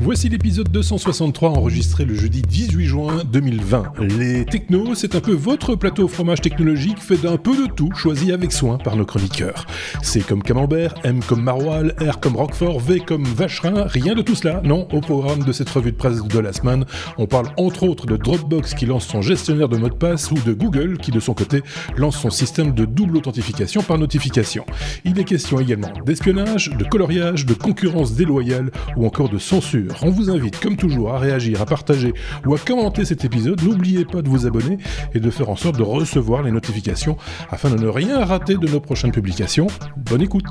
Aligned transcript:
Voici 0.00 0.28
l'épisode 0.28 0.70
263 0.70 1.50
enregistré 1.50 2.04
le 2.04 2.14
jeudi 2.14 2.42
18 2.42 2.86
juin 2.86 3.24
2020. 3.32 3.94
Les 3.98 4.44
technos, 4.44 4.94
c'est 4.94 5.16
un 5.16 5.20
peu 5.20 5.32
votre 5.32 5.74
plateau 5.74 6.04
au 6.04 6.08
fromage 6.08 6.40
technologique 6.40 7.02
fait 7.02 7.16
d'un 7.16 7.36
peu 7.36 7.66
de 7.66 7.68
tout, 7.72 7.90
choisi 7.94 8.30
avec 8.30 8.52
soin 8.52 8.78
par 8.78 8.94
nos 8.94 9.04
chroniqueurs. 9.04 9.66
C'est 10.00 10.24
comme 10.24 10.44
Camembert, 10.44 10.94
M 11.02 11.18
comme 11.26 11.42
Maroilles, 11.42 11.92
R 12.00 12.20
comme 12.20 12.36
Roquefort, 12.36 12.78
V 12.78 13.00
comme 13.00 13.24
Vacherin, 13.24 13.86
rien 13.86 14.14
de 14.14 14.22
tout 14.22 14.36
cela, 14.36 14.60
non, 14.62 14.86
au 14.92 15.00
programme 15.00 15.42
de 15.42 15.50
cette 15.50 15.68
revue 15.68 15.90
de 15.90 15.96
presse 15.96 16.22
de 16.22 16.38
la 16.38 16.52
semaine, 16.52 16.84
on 17.16 17.26
parle 17.26 17.48
entre 17.56 17.82
autres 17.82 18.06
de 18.06 18.16
Dropbox 18.16 18.74
qui 18.74 18.86
lance 18.86 19.06
son 19.06 19.20
gestionnaire 19.20 19.68
de 19.68 19.78
mot 19.78 19.88
de 19.88 19.94
passe 19.94 20.30
ou 20.30 20.36
de 20.36 20.52
Google 20.52 20.98
qui 20.98 21.10
de 21.10 21.20
son 21.20 21.34
côté 21.34 21.62
lance 21.96 22.18
son 22.18 22.30
système 22.30 22.72
de 22.72 22.84
double 22.84 23.16
authentification 23.16 23.82
par 23.82 23.98
notification. 23.98 24.64
Il 25.04 25.18
est 25.18 25.24
question 25.24 25.58
également 25.58 25.92
d'espionnage, 26.06 26.70
de 26.70 26.84
coloriage, 26.84 27.46
de 27.46 27.54
concurrence 27.54 28.14
déloyale 28.14 28.70
ou 28.96 29.04
encore 29.04 29.28
de 29.28 29.38
censure 29.38 29.87
on 30.02 30.10
vous 30.10 30.30
invite 30.30 30.58
comme 30.60 30.76
toujours 30.76 31.12
à 31.12 31.18
réagir, 31.18 31.60
à 31.60 31.66
partager 31.66 32.12
ou 32.46 32.54
à 32.54 32.58
commenter 32.58 33.04
cet 33.04 33.24
épisode. 33.24 33.62
N'oubliez 33.62 34.04
pas 34.04 34.22
de 34.22 34.28
vous 34.28 34.46
abonner 34.46 34.78
et 35.14 35.20
de 35.20 35.30
faire 35.30 35.50
en 35.50 35.56
sorte 35.56 35.76
de 35.76 35.82
recevoir 35.82 36.42
les 36.42 36.50
notifications 36.50 37.16
afin 37.50 37.70
de 37.70 37.76
ne 37.76 37.88
rien 37.88 38.24
rater 38.24 38.56
de 38.56 38.66
nos 38.66 38.80
prochaines 38.80 39.12
publications. 39.12 39.66
Bonne 39.96 40.22
écoute 40.22 40.44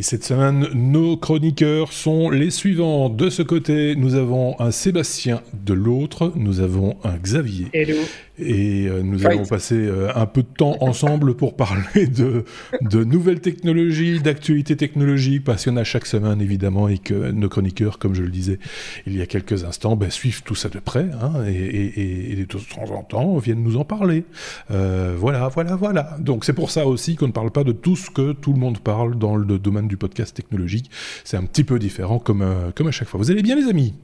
Et 0.00 0.02
cette 0.02 0.24
semaine, 0.24 0.66
nos 0.72 1.18
chroniqueurs 1.18 1.92
sont 1.92 2.30
les 2.30 2.48
suivants. 2.48 3.10
De 3.10 3.28
ce 3.28 3.42
côté, 3.42 3.96
nous 3.96 4.14
avons 4.14 4.58
un 4.58 4.70
Sébastien. 4.70 5.42
De 5.52 5.74
l'autre, 5.74 6.32
nous 6.36 6.60
avons 6.60 6.96
un 7.04 7.18
Xavier. 7.18 7.66
Hello. 7.74 7.96
Et 8.40 8.86
euh, 8.88 9.02
nous 9.02 9.26
allons 9.26 9.44
passer 9.46 9.76
euh, 9.76 10.08
un 10.14 10.26
peu 10.26 10.42
de 10.42 10.48
temps 10.48 10.76
ensemble 10.80 11.34
pour 11.34 11.56
parler 11.56 12.06
de, 12.06 12.44
de 12.80 13.04
nouvelles 13.04 13.40
technologies, 13.40 14.20
d'actualités 14.20 14.76
technologiques, 14.76 15.44
parce 15.44 15.64
qu'il 15.64 15.72
y 15.72 15.74
en 15.74 15.78
a 15.78 15.84
chaque 15.84 16.06
semaine 16.06 16.40
évidemment, 16.40 16.88
et 16.88 16.98
que 16.98 17.30
nos 17.30 17.48
chroniqueurs, 17.48 17.98
comme 17.98 18.14
je 18.14 18.22
le 18.22 18.30
disais 18.30 18.58
il 19.06 19.16
y 19.16 19.22
a 19.22 19.26
quelques 19.26 19.64
instants, 19.64 19.96
ben, 19.96 20.10
suivent 20.10 20.42
tout 20.42 20.54
ça 20.54 20.68
de 20.68 20.78
près, 20.78 21.08
hein, 21.22 21.44
et, 21.46 21.52
et, 21.52 22.32
et, 22.32 22.36
de 22.36 22.44
temps 22.44 22.94
en 22.94 23.02
temps 23.02 23.38
viennent 23.38 23.62
nous 23.62 23.76
en 23.76 23.84
parler. 23.84 24.24
Euh, 24.70 25.14
voilà, 25.18 25.48
voilà, 25.48 25.76
voilà. 25.76 26.16
Donc 26.20 26.44
c'est 26.44 26.52
pour 26.52 26.70
ça 26.70 26.86
aussi 26.86 27.16
qu'on 27.16 27.28
ne 27.28 27.32
parle 27.32 27.50
pas 27.50 27.64
de 27.64 27.72
tout 27.72 27.96
ce 27.96 28.10
que 28.10 28.32
tout 28.32 28.52
le 28.52 28.58
monde 28.58 28.78
parle 28.78 29.18
dans 29.18 29.36
le 29.36 29.58
domaine 29.58 29.88
du 29.88 29.96
podcast 29.96 30.34
technologique. 30.34 30.90
C'est 31.24 31.36
un 31.36 31.44
petit 31.44 31.64
peu 31.64 31.78
différent 31.78 32.18
comme, 32.18 32.44
comme 32.74 32.88
à 32.88 32.92
chaque 32.92 33.08
fois. 33.08 33.18
Vous 33.18 33.30
allez 33.30 33.42
bien 33.42 33.56
les 33.56 33.68
amis? 33.68 33.94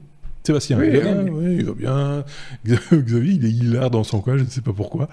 Sébastien, 0.47 0.77
oui, 0.79 0.87
il, 0.89 0.97
va 0.97 1.13
bien, 1.13 1.25
oui, 1.31 1.55
il 1.59 1.65
va 1.65 1.73
bien. 1.73 2.25
Xavier, 2.93 3.33
il 3.33 3.45
est 3.45 3.49
hilar 3.49 3.89
dans 3.89 4.03
son 4.03 4.21
coin, 4.21 4.37
je 4.37 4.43
ne 4.43 4.49
sais 4.49 4.61
pas 4.61 4.73
pourquoi. 4.73 5.09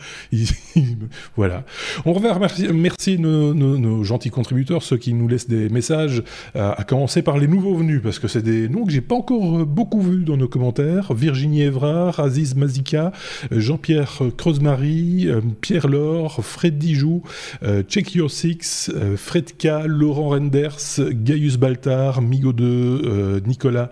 voilà. 1.36 1.64
On 2.04 2.12
revient 2.12 2.28
remercier, 2.28 3.18
nos, 3.18 3.54
nos, 3.54 4.04
gentils 4.04 4.30
contributeurs, 4.30 4.82
ceux 4.82 4.96
qui 4.96 5.12
nous 5.14 5.28
laissent 5.28 5.48
des 5.48 5.68
messages, 5.68 6.22
à 6.54 6.84
commencer 6.84 7.22
par 7.22 7.38
les 7.38 7.46
nouveaux 7.46 7.74
venus, 7.74 8.00
parce 8.02 8.18
que 8.18 8.28
c'est 8.28 8.42
des 8.42 8.68
noms 8.68 8.84
que 8.84 8.92
j'ai 8.92 9.00
pas 9.00 9.14
encore 9.14 9.60
euh, 9.60 9.64
beaucoup 9.64 10.00
vus 10.00 10.24
dans 10.24 10.36
nos 10.36 10.48
commentaires. 10.48 11.12
Virginie 11.14 11.62
Evrard, 11.62 12.20
Aziz 12.20 12.54
Mazika, 12.54 13.12
Jean-Pierre 13.50 14.20
Creusemarie, 14.36 15.26
euh, 15.28 15.40
Pierre 15.60 15.88
Laure, 15.88 16.44
Fred 16.44 16.78
Dijoux, 16.78 17.22
euh, 17.62 17.82
Check 17.82 18.14
Your 18.14 18.30
Six, 18.30 18.90
Fredka, 19.16 19.86
Laurent 19.86 20.30
Renders, 20.30 20.78
Gaius 21.10 21.56
Baltar, 21.56 22.22
Migo 22.22 22.52
2, 22.52 23.42
Nicolas 23.46 23.90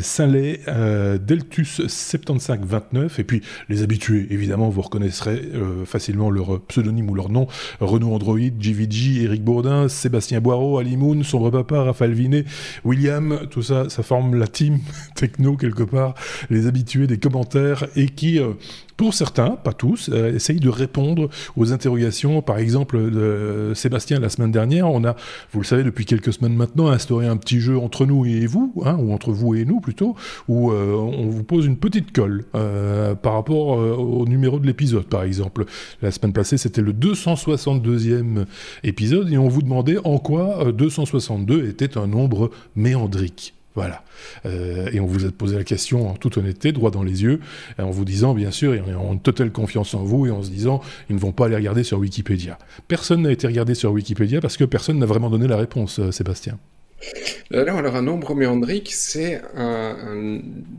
Saint-Lay, 0.00 0.60
euh, 0.68 1.18
Deltus 1.18 1.82
7529, 1.86 3.18
et 3.18 3.24
puis 3.24 3.42
les 3.68 3.82
habitués, 3.82 4.26
évidemment, 4.30 4.68
vous 4.68 4.82
reconnaîtrez 4.82 5.42
euh, 5.54 5.84
facilement 5.84 6.30
leur 6.30 6.60
pseudonyme 6.62 7.10
ou 7.10 7.14
leur 7.14 7.30
nom, 7.30 7.46
Renault 7.80 8.14
Android, 8.14 8.38
JVG, 8.58 9.22
Eric 9.24 9.42
Bourdin, 9.42 9.88
Sébastien 9.88 10.40
Boireau, 10.40 10.78
Alimoun, 10.78 11.24
Sombre 11.24 11.50
Papa, 11.50 11.82
Raphaël 11.82 12.12
Vinet, 12.12 12.44
William, 12.84 13.40
tout 13.50 13.62
ça, 13.62 13.88
ça 13.88 14.02
forme 14.02 14.34
la 14.34 14.46
team 14.46 14.78
techno 15.14 15.56
quelque 15.56 15.82
part, 15.82 16.14
les 16.50 16.66
habitués 16.66 17.06
des 17.06 17.18
commentaires, 17.18 17.86
et 17.96 18.06
qui... 18.06 18.38
Euh, 18.38 18.52
pour 18.98 19.14
certains, 19.14 19.50
pas 19.50 19.72
tous, 19.72 20.10
euh, 20.12 20.32
de 20.32 20.68
répondre 20.68 21.30
aux 21.56 21.72
interrogations. 21.72 22.42
Par 22.42 22.58
exemple, 22.58 23.10
de 23.10 23.72
Sébastien, 23.74 24.18
la 24.18 24.28
semaine 24.28 24.50
dernière, 24.50 24.90
on 24.90 25.04
a, 25.04 25.14
vous 25.52 25.60
le 25.60 25.64
savez, 25.64 25.84
depuis 25.84 26.04
quelques 26.04 26.32
semaines 26.32 26.56
maintenant, 26.56 26.88
instauré 26.88 27.28
un 27.28 27.36
petit 27.36 27.60
jeu 27.60 27.78
entre 27.78 28.06
nous 28.06 28.26
et 28.26 28.46
vous, 28.46 28.74
hein, 28.84 28.96
ou 28.98 29.12
entre 29.12 29.30
vous 29.30 29.54
et 29.54 29.64
nous 29.64 29.80
plutôt, 29.80 30.16
où 30.48 30.72
euh, 30.72 30.94
on 30.94 31.28
vous 31.28 31.44
pose 31.44 31.64
une 31.64 31.76
petite 31.76 32.10
colle 32.10 32.44
euh, 32.56 33.14
par 33.14 33.34
rapport 33.34 33.68
au 33.68 34.26
numéro 34.26 34.58
de 34.58 34.66
l'épisode, 34.66 35.06
par 35.06 35.22
exemple. 35.22 35.64
La 36.02 36.10
semaine 36.10 36.32
passée, 36.32 36.58
c'était 36.58 36.82
le 36.82 36.92
262e 36.92 38.46
épisode, 38.82 39.32
et 39.32 39.38
on 39.38 39.48
vous 39.48 39.62
demandait 39.62 39.98
en 40.02 40.18
quoi 40.18 40.72
262 40.72 41.68
était 41.68 41.96
un 41.96 42.08
nombre 42.08 42.50
méandrique. 42.74 43.54
Voilà. 43.78 44.02
Euh, 44.44 44.90
et 44.92 44.98
on 44.98 45.06
vous 45.06 45.24
a 45.24 45.30
posé 45.30 45.56
la 45.56 45.62
question 45.62 46.10
en 46.10 46.14
toute 46.14 46.36
honnêteté, 46.36 46.72
droit 46.72 46.90
dans 46.90 47.04
les 47.04 47.22
yeux, 47.22 47.38
en 47.78 47.90
vous 47.90 48.04
disant, 48.04 48.34
bien 48.34 48.50
sûr, 48.50 48.74
et 48.74 48.80
en 48.80 49.16
totale 49.18 49.52
confiance 49.52 49.94
en 49.94 50.02
vous, 50.02 50.26
et 50.26 50.32
en 50.32 50.42
se 50.42 50.50
disant, 50.50 50.80
ils 51.08 51.14
ne 51.14 51.20
vont 51.20 51.30
pas 51.30 51.46
aller 51.46 51.54
regarder 51.54 51.84
sur 51.84 52.00
Wikipédia. 52.00 52.58
Personne 52.88 53.22
n'a 53.22 53.30
été 53.30 53.46
regardé 53.46 53.76
sur 53.76 53.92
Wikipédia 53.92 54.40
parce 54.40 54.56
que 54.56 54.64
personne 54.64 54.98
n'a 54.98 55.06
vraiment 55.06 55.30
donné 55.30 55.46
la 55.46 55.56
réponse, 55.56 56.00
euh, 56.00 56.10
Sébastien. 56.10 56.58
Alors, 57.52 57.76
alors, 57.76 57.94
un 57.94 58.02
nombre 58.02 58.34
méandrique, 58.34 58.92
c'est 58.92 59.40
un, 59.54 59.94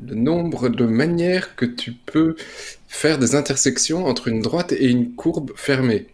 le 0.06 0.16
nombre 0.16 0.68
de 0.68 0.86
manières 0.86 1.56
que 1.56 1.66
tu 1.66 1.94
peux 1.94 2.36
faire 2.90 3.18
des 3.18 3.34
intersections 3.34 4.08
entre 4.08 4.28
une 4.28 4.42
droite 4.42 4.74
et 4.74 4.90
une 4.90 5.14
courbe 5.14 5.52
fermée. 5.56 6.08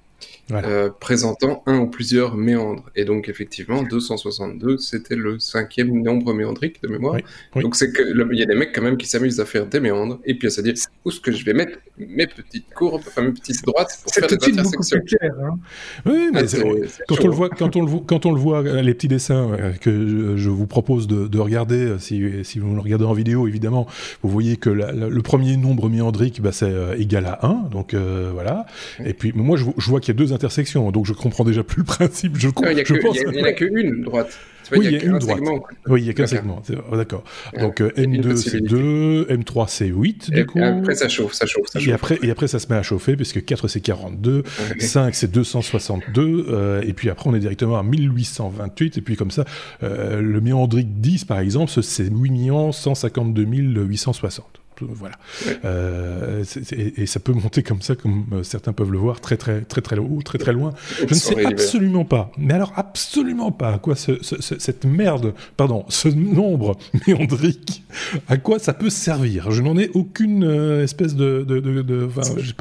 Euh, 0.52 0.92
présentant 1.00 1.64
un 1.66 1.80
ou 1.80 1.88
plusieurs 1.88 2.36
méandres. 2.36 2.84
Et 2.96 3.04
donc, 3.04 3.30
effectivement, 3.30 3.82
262, 3.82 4.78
c'était 4.78 5.16
le 5.16 5.40
cinquième 5.40 6.04
nombre 6.04 6.36
méandrique 6.36 6.84
de 6.84 6.88
mémoire. 6.88 7.18
Donc, 7.56 7.76
c'est 7.76 7.92
que 7.92 8.04
il 8.32 8.40
y 8.40 8.44
a 8.44 8.46
des 8.46 8.54
mecs 8.54 8.72
quand 8.74 8.84
même 8.84 8.98
qui 8.98 9.08
s'amusent 9.08 9.40
à 9.40 9.46
faire 9.46 9.66
des 9.66 9.80
méandres 9.80 10.20
et 10.24 10.36
puis 10.36 10.48
à 10.48 10.52
se 10.52 10.62
dire 10.62 10.74
où 11.04 11.10
est-ce 11.10 11.20
que 11.20 11.32
je 11.32 11.44
vais 11.44 11.54
mettre 11.54 11.80
mes 11.98 12.28
petites 12.28 12.72
courbes, 12.76 13.02
enfin 13.08 13.24
mes 13.24 13.32
petites 13.32 13.66
droites 13.66 13.98
pour 14.04 14.14
faire 14.14 14.28
des 14.28 14.36
intersections. 14.36 15.00
Clair, 15.08 15.32
hein. 15.44 15.58
oui, 16.06 16.30
mais 16.32 16.42
ah, 16.44 16.68
quand, 17.08 17.24
on 17.24 17.28
le 17.28 17.34
voit, 17.34 17.50
quand, 17.50 17.76
on 17.76 17.82
le, 17.82 18.00
quand 18.06 18.26
on 18.28 18.32
le 18.32 18.40
voit, 18.40 18.62
les 18.62 18.94
petits 18.94 19.08
dessins 19.08 19.52
euh, 19.52 19.72
que 19.74 20.36
je, 20.38 20.50
vous 20.50 20.68
propose 20.68 21.08
de, 21.08 21.28
de 21.28 21.40
regarder, 21.40 21.86
euh, 21.86 21.98
si, 21.98 22.22
si, 22.44 22.60
vous 22.60 22.76
le 22.76 22.82
regardez 22.82 23.06
en 23.06 23.14
vidéo, 23.14 23.48
évidemment, 23.48 23.88
vous 24.22 24.30
voyez 24.30 24.58
que 24.58 24.70
le 24.70 25.22
premier 25.24 25.58
nombre 25.58 25.90
méandrique, 25.90 26.40
bah, 26.40 26.52
c'est 26.52 26.72
égal 27.00 27.26
à 27.26 27.46
1. 27.48 27.70
Donc, 27.72 27.96
voilà. 27.96 28.68
Et 29.04 29.14
puis, 29.14 29.32
moi, 29.34 29.58
je, 29.58 29.66
je 29.78 29.90
vois 29.90 30.00
qu'il 30.00 30.14
y 30.14 30.18
a 30.18 30.20
deux 30.20 30.35
intersection, 30.36 30.92
donc 30.92 31.06
je 31.06 31.14
comprends 31.14 31.44
déjà 31.44 31.64
plus 31.64 31.80
le 31.80 31.86
principe. 31.86 32.38
Je, 32.38 32.50
il 32.50 32.76
n'y 32.76 33.42
en 33.42 33.46
a 33.46 33.54
qu'une 33.54 34.02
droite. 34.04 34.38
Oui, 34.72 34.80
il 34.84 34.92
y 34.92 34.96
a, 34.96 35.04
une 35.04 35.20
droite. 35.20 35.40
Oui, 35.88 36.02
il 36.02 36.08
y 36.08 36.10
a 36.10 36.14
qu'un 36.14 36.28
segment. 36.28 36.62
D'accord. 36.92 37.24
Donc 37.60 37.82
euh, 37.82 37.90
M2 37.98 38.36
c'est 38.36 38.62
2, 38.62 39.26
M3 39.26 39.66
c'est 39.68 39.88
8 39.88 40.32
du 40.32 40.46
coup. 40.46 40.60
Après 40.62 40.96
ça 40.96 41.10
chauffe, 41.10 41.34
ça 41.34 41.46
chauffe, 41.46 41.68
ça 41.68 41.80
chauffe. 41.80 41.90
Et 41.90 41.94
après, 41.94 42.20
et 42.24 42.32
après 42.32 42.48
ça 42.48 42.60
se 42.60 42.68
met 42.70 42.76
à 42.76 42.84
chauffer 42.84 43.16
puisque 43.16 43.44
4 43.44 43.68
c'est 43.68 43.82
42, 43.82 44.44
5 44.80 45.14
c'est 45.14 45.32
262 45.32 46.46
euh, 46.50 46.82
et 46.82 46.94
puis 46.94 47.10
après 47.10 47.30
on 47.30 47.36
est 47.36 47.40
directement 47.40 47.78
à 47.78 47.84
1828 47.84 48.98
et 48.98 49.02
puis 49.02 49.16
comme 49.16 49.32
ça 49.32 49.46
euh, 49.84 50.22
le 50.22 50.42
méandrique 50.42 51.00
10 51.00 51.26
par 51.26 51.40
exemple 51.40 51.72
c'est 51.82 52.10
8 52.10 52.52
152 52.72 53.44
860 53.44 54.65
voilà. 54.82 55.16
Euh, 55.64 56.44
et, 56.72 57.06
ça 57.06 57.20
peut 57.20 57.34
monter 57.34 57.64
comme 57.64 57.82
ça, 57.82 57.96
comme 57.96 58.26
euh, 58.34 58.44
certains 58.44 58.74
peuvent 58.74 58.92
le 58.92 58.98
voir, 58.98 59.22
très 59.22 59.38
très 59.38 59.62
très 59.62 59.82
très 59.82 59.98
haut, 59.98 60.22
très 60.24 60.38
très 60.38 60.54
loin. 60.54 60.74
Je 61.00 61.14
ne 61.14 61.14
sais 61.14 61.46
absolument 61.46 62.06
pas, 62.06 62.32
mais 62.38 62.54
alors 62.54 62.74
absolument 62.76 63.52
pas 63.52 63.74
à 63.74 63.78
quoi 63.80 63.96
cette 63.96 64.86
merde, 64.86 65.34
pardon, 65.58 65.86
ce 65.90 66.10
nombre 66.10 66.78
méandrique, 67.08 67.84
à 68.28 68.38
quoi 68.38 68.60
ça 68.60 68.74
peut 68.74 68.90
servir. 68.90 69.52
Je 69.52 69.62
n'en 69.62 69.78
ai 69.78 69.90
aucune 69.94 70.44
euh, 70.44 70.84
espèce 70.84 71.16
de, 71.16 71.44
de, 71.48 71.60
de, 71.60 72.10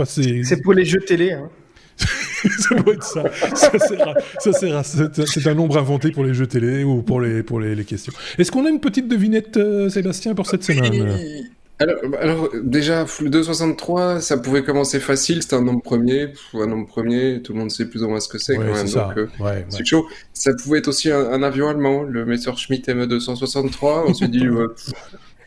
c'est 0.04 0.62
pour 0.62 0.74
les 0.74 0.84
jeux 0.84 1.00
télé. 1.00 1.32
Hein. 1.32 1.48
ça 2.58 2.74
doit 2.74 2.94
être 2.94 3.04
ça. 3.04 3.22
Ça 3.54 4.52
sert 4.52 4.84
c'est 4.84 5.46
un 5.46 5.54
nombre 5.54 5.78
inventé 5.78 6.10
pour 6.10 6.24
les 6.24 6.34
jeux 6.34 6.46
télé 6.46 6.82
ou 6.82 7.02
pour 7.02 7.20
les, 7.20 7.42
pour 7.42 7.60
les, 7.60 7.74
les 7.74 7.84
questions. 7.84 8.12
Est-ce 8.36 8.50
qu'on 8.50 8.66
a 8.66 8.68
une 8.68 8.80
petite 8.80 9.08
devinette, 9.08 9.58
Sébastien, 9.88 10.34
pour 10.34 10.46
cette 10.46 10.64
semaine? 10.64 11.53
Alors, 11.80 11.96
alors, 12.20 12.50
déjà, 12.62 13.04
le 13.20 13.30
263, 13.30 14.20
ça 14.20 14.36
pouvait 14.36 14.62
commencer 14.62 15.00
facile, 15.00 15.42
c'était 15.42 15.56
un 15.56 15.62
nombre 15.62 15.82
premier. 15.82 16.28
Un 16.54 16.66
nombre 16.66 16.86
premier, 16.86 17.42
tout 17.42 17.52
le 17.52 17.58
monde 17.58 17.70
sait 17.72 17.86
plus 17.86 18.04
ou 18.04 18.08
moins 18.08 18.20
ce 18.20 18.28
que 18.28 18.38
c'est 18.38 18.54
quand 18.54 18.62
même. 18.62 18.88
Donc, 18.88 19.18
euh, 19.18 19.62
c'est 19.70 19.84
chaud. 19.84 20.06
Ça 20.32 20.52
pouvait 20.54 20.78
être 20.78 20.88
aussi 20.88 21.10
un, 21.10 21.42
avion 21.42 21.68
allemand, 21.68 22.04
le 22.04 22.24
Messerschmitt 22.24 22.88
ME263. 22.88 24.04
On 24.06 24.14
s'est 24.14 24.28
dit, 24.28 24.46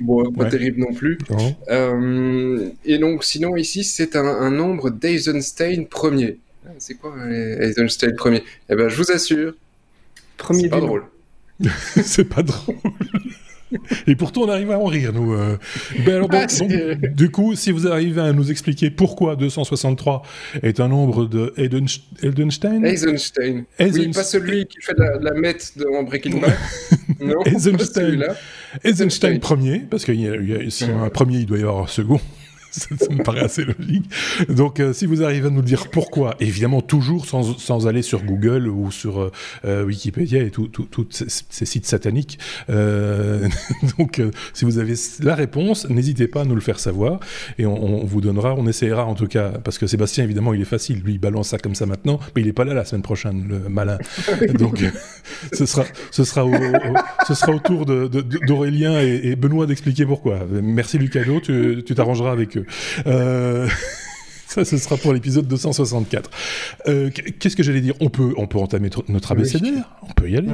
bon, 0.02 0.32
pas 0.34 0.46
terrible 0.46 0.82
non 0.82 0.94
plus. 0.94 1.18
Euh, 1.70 2.70
et 2.84 2.98
donc, 2.98 3.24
sinon, 3.24 3.56
ici, 3.56 3.86
c'est 3.86 4.18
un, 4.18 4.52
nombre 4.52 4.90
d'Eisenstein 4.90 5.88
premier. 5.88 6.40
C'est 6.78 6.96
quoi 6.96 7.16
Eisenstein 7.30 8.14
premier? 8.16 8.44
Eh 8.70 8.76
ben, 8.76 8.90
je 8.90 8.98
vous 8.98 9.12
assure, 9.12 9.54
premier 10.36 10.64
c'est 10.64 10.70
pas 10.70 10.82
drôle. 10.82 11.06
c'est 12.04 12.26
pas 12.28 12.44
drôle. 12.44 12.76
Et 14.08 14.16
pourtant, 14.16 14.42
on 14.42 14.50
arrive 14.50 14.72
à 14.72 14.80
en 14.80 14.86
rire, 14.86 15.12
nous. 15.14 15.34
Euh. 15.34 15.58
Ben 16.06 16.16
alors, 16.16 16.30
ah, 16.32 16.46
du 17.14 17.30
coup, 17.32 17.56
si 17.56 17.72
vous 17.72 17.88
arrivez 17.88 18.22
à 18.22 18.34
nous 18.34 18.52
expliquer 18.52 18.90
pourquoi 18.90 19.36
263 19.36 20.24
est 20.64 20.80
un 20.80 20.88
nombre 20.88 21.26
de 21.26 21.54
Eisenstein? 21.58 22.86
Eisenstein. 22.86 23.66
Oui, 23.80 24.08
pas 24.10 24.24
celui 24.24 24.66
qui 24.66 24.78
fait 24.82 24.96
la, 24.98 25.18
la 25.20 25.34
mette 25.34 25.74
en 25.94 26.04
Breaking 26.04 26.40
Bad. 26.40 26.54
non, 27.20 27.44
Eisenstein. 27.46 28.26
Eisenstein 28.84 29.40
premier, 29.40 29.80
parce 29.80 30.06
que 30.06 30.14
si 30.70 30.86
y 30.86 30.92
a 30.92 30.98
un 30.98 31.10
premier, 31.10 31.40
il 31.40 31.46
doit 31.46 31.58
y 31.58 31.62
avoir 31.62 31.84
un 31.84 31.88
second. 31.88 32.20
Ça, 32.78 32.90
me 33.10 33.24
paraît 33.24 33.42
assez 33.42 33.64
logique. 33.64 34.06
Donc, 34.50 34.80
euh, 34.80 34.94
si 34.94 35.06
vous 35.06 35.24
arrivez 35.24 35.48
à 35.48 35.50
nous 35.50 35.62
dire 35.62 35.90
pourquoi, 35.90 36.36
évidemment, 36.40 36.82
toujours 36.82 37.26
sans, 37.26 37.58
sans 37.58 37.88
aller 37.88 38.02
sur 38.02 38.24
Google 38.24 38.68
ou 38.68 38.92
sur 38.92 39.20
euh, 39.20 39.32
euh, 39.66 39.86
Wikipédia 39.86 40.42
et 40.42 40.52
tous 40.52 40.70
ces, 41.10 41.66
sites 41.66 41.86
sataniques. 41.86 42.40
donc, 43.98 44.22
si 44.54 44.66
vous 44.66 44.78
avez 44.78 44.94
la 45.22 45.36
réponse, 45.36 45.90
n'hésitez 45.90 46.28
pas 46.28 46.42
à 46.42 46.46
nous 46.46 46.56
le 46.56 46.62
faire 46.62 46.80
savoir 46.80 47.20
et 47.58 47.66
on, 47.66 48.04
vous 48.06 48.22
donnera, 48.22 48.56
on 48.56 48.68
essaiera 48.68 49.06
en 49.06 49.16
tout 49.16 49.28
cas, 49.28 49.50
parce 49.64 49.78
que 49.78 49.88
Sébastien, 49.88 50.24
évidemment, 50.24 50.54
il 50.54 50.62
est 50.62 50.66
facile, 50.66 51.02
lui, 51.04 51.14
il 51.14 51.20
balance 51.20 51.50
ça 51.50 51.58
comme 51.58 51.76
ça 51.76 51.86
maintenant, 51.86 52.20
mais 52.36 52.42
il 52.42 52.48
n'est 52.48 52.54
pas 52.54 52.66
là 52.66 52.74
la 52.74 52.86
semaine 52.86 53.02
prochaine, 53.02 53.46
le 53.48 53.70
malin. 53.70 53.98
donc, 54.60 54.84
ce 55.54 55.66
sera, 55.66 55.86
ce 56.12 56.24
sera, 56.24 56.46
au, 56.46 56.54
ce 57.28 57.34
sera 57.34 57.54
au 57.54 57.60
tour 57.60 57.86
d'Aurélien 57.86 58.94
de, 58.94 59.06
et, 59.06 59.28
et, 59.30 59.36
Benoît 59.36 59.66
d'expliquer 59.66 60.06
pourquoi. 60.06 60.40
Merci 60.62 60.98
Lucado, 60.98 61.40
tu 61.40 61.84
t'arrangeras 61.84 62.32
avec 62.32 62.58
eux. 62.58 62.66
Euh, 63.06 63.68
ça, 64.48 64.66
ce 64.66 64.78
sera 64.78 64.98
pour 64.98 65.14
l'épisode 65.14 65.48
264. 65.48 66.30
Euh, 66.88 67.10
qu'est-ce 67.40 67.56
que 67.56 67.64
j'allais 67.64 67.82
dire? 67.82 67.96
On 68.00 68.10
peut, 68.10 68.34
on 68.38 68.48
peut 68.48 68.60
entamer 68.60 68.90
notre 69.08 69.32
abécédaire 69.32 69.98
On 70.04 70.14
peut 70.14 70.30
y 70.30 70.38
aller. 70.38 70.50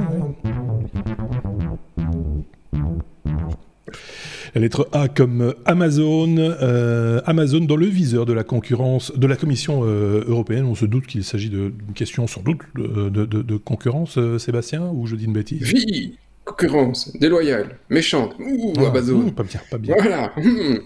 La 4.54 4.60
lettre 4.60 4.88
A 4.92 5.08
comme 5.08 5.52
Amazon, 5.64 6.36
euh, 6.38 7.20
Amazon 7.26 7.60
dans 7.60 7.74
le 7.74 7.86
viseur 7.86 8.24
de 8.24 8.32
la 8.32 8.44
concurrence, 8.44 9.12
de 9.16 9.26
la 9.26 9.34
Commission 9.34 9.82
européenne. 9.82 10.64
On 10.64 10.76
se 10.76 10.86
doute 10.86 11.06
qu'il 11.06 11.24
s'agit 11.24 11.50
d'une 11.50 11.72
question 11.94 12.28
sans 12.28 12.42
doute 12.42 12.60
de, 12.76 13.08
de 13.08 13.56
concurrence, 13.56 14.16
Sébastien, 14.38 14.90
ou 14.94 15.06
je 15.06 15.16
dis 15.16 15.24
une 15.24 15.32
bêtise? 15.32 15.72
Oui, 15.72 16.18
concurrence 16.44 17.10
déloyale, 17.16 17.78
méchante, 17.88 18.34
ouh, 18.38 18.74
ah, 18.78 18.88
Amazon. 18.88 19.30
pas 19.30 19.42
bien, 19.42 19.60
pas 19.70 19.78
bien. 19.78 19.94
Voilà. 19.98 20.32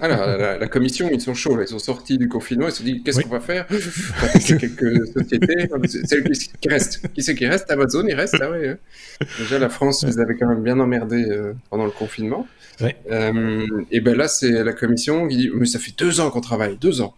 Alors, 0.00 0.58
la, 0.60 0.68
commission, 0.68 1.08
ils 1.12 1.20
sont 1.20 1.34
chauds, 1.34 1.56
là. 1.56 1.64
ils 1.64 1.68
sont 1.68 1.80
sortis 1.80 2.16
du 2.16 2.28
confinement, 2.28 2.68
ils 2.68 2.72
se 2.72 2.82
disent 2.82 3.02
qu'est-ce 3.04 3.20
qu'on 3.22 3.28
va 3.28 3.40
faire? 3.40 3.66
Quelques 3.66 5.06
sociétés. 5.14 5.68
C'est 6.34 6.60
qui 6.60 6.68
reste. 6.68 7.12
Qui 7.12 7.22
c'est 7.22 7.34
qui 7.34 7.46
reste? 7.46 7.70
Amazon, 7.70 8.04
il 8.06 8.14
reste. 8.14 8.36
Ah 8.40 8.50
ouais, 8.50 8.68
hein. 8.68 8.78
Déjà, 9.38 9.58
la 9.58 9.68
France, 9.68 10.04
ils 10.06 10.20
avaient 10.20 10.36
quand 10.36 10.48
même 10.48 10.62
bien 10.62 10.78
emmerdé 10.78 11.24
euh, 11.24 11.54
pendant 11.70 11.84
le 11.84 11.90
confinement. 11.90 12.46
Euh, 13.10 13.66
et 13.90 14.00
ben 14.00 14.16
là, 14.16 14.28
c'est 14.28 14.62
la 14.62 14.72
commission 14.72 15.26
qui 15.26 15.36
dit 15.36 15.50
mais 15.52 15.66
ça 15.66 15.80
fait 15.80 15.96
deux 15.98 16.20
ans 16.20 16.30
qu'on 16.30 16.40
travaille, 16.40 16.76
deux 16.78 17.00
ans. 17.00 17.14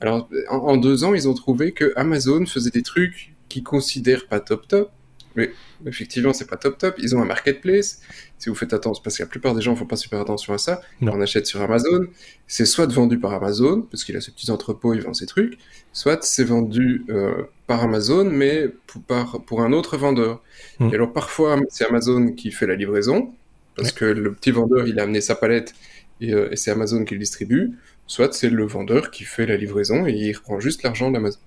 Alors, 0.00 0.28
en, 0.50 0.56
en 0.56 0.76
deux 0.76 1.04
ans, 1.04 1.14
ils 1.14 1.28
ont 1.28 1.34
trouvé 1.34 1.70
que 1.70 1.92
Amazon 1.94 2.44
faisait 2.46 2.70
des 2.70 2.82
trucs 2.82 3.34
qu'ils 3.48 3.62
considèrent 3.62 4.26
pas 4.26 4.40
top 4.40 4.66
top 4.66 4.90
mais 5.36 5.50
effectivement, 5.86 6.32
c'est 6.32 6.48
pas 6.48 6.56
top 6.56 6.78
top. 6.78 6.94
Ils 6.98 7.16
ont 7.16 7.22
un 7.22 7.24
marketplace. 7.24 8.00
Si 8.38 8.48
vous 8.48 8.54
faites 8.54 8.72
attention, 8.72 9.02
parce 9.02 9.16
que 9.16 9.22
la 9.22 9.28
plupart 9.28 9.54
des 9.54 9.62
gens 9.62 9.74
font 9.74 9.86
pas 9.86 9.96
super 9.96 10.20
attention 10.20 10.52
à 10.52 10.58
ça. 10.58 10.80
On 11.02 11.20
achète 11.20 11.46
sur 11.46 11.60
Amazon. 11.60 12.06
C'est 12.46 12.66
soit 12.66 12.90
vendu 12.92 13.18
par 13.18 13.32
Amazon, 13.32 13.82
parce 13.82 14.04
qu'il 14.04 14.16
a 14.16 14.20
ses 14.20 14.32
petits 14.32 14.50
entrepôts, 14.50 14.94
il 14.94 15.00
vend 15.00 15.14
ses 15.14 15.26
trucs. 15.26 15.58
Soit 15.92 16.22
c'est 16.24 16.44
vendu 16.44 17.04
euh, 17.08 17.44
par 17.66 17.82
Amazon, 17.82 18.24
mais 18.24 18.68
pour, 18.86 19.02
par, 19.02 19.42
pour 19.44 19.62
un 19.62 19.72
autre 19.72 19.96
vendeur. 19.96 20.42
Hmm. 20.78 20.90
Et 20.90 20.94
alors 20.94 21.12
parfois, 21.12 21.58
c'est 21.68 21.86
Amazon 21.86 22.32
qui 22.32 22.50
fait 22.50 22.66
la 22.66 22.76
livraison, 22.76 23.32
parce 23.76 23.92
que 23.92 24.04
le 24.04 24.32
petit 24.32 24.50
vendeur, 24.50 24.86
il 24.86 25.00
a 25.00 25.04
amené 25.04 25.20
sa 25.20 25.34
palette 25.34 25.74
et, 26.20 26.32
euh, 26.32 26.52
et 26.52 26.56
c'est 26.56 26.70
Amazon 26.70 27.04
qui 27.04 27.14
le 27.14 27.20
distribue. 27.20 27.72
Soit 28.06 28.34
c'est 28.34 28.50
le 28.50 28.66
vendeur 28.66 29.10
qui 29.10 29.24
fait 29.24 29.46
la 29.46 29.56
livraison 29.56 30.06
et 30.06 30.12
il 30.12 30.32
reprend 30.34 30.60
juste 30.60 30.82
l'argent 30.82 31.10
d'Amazon. 31.10 31.40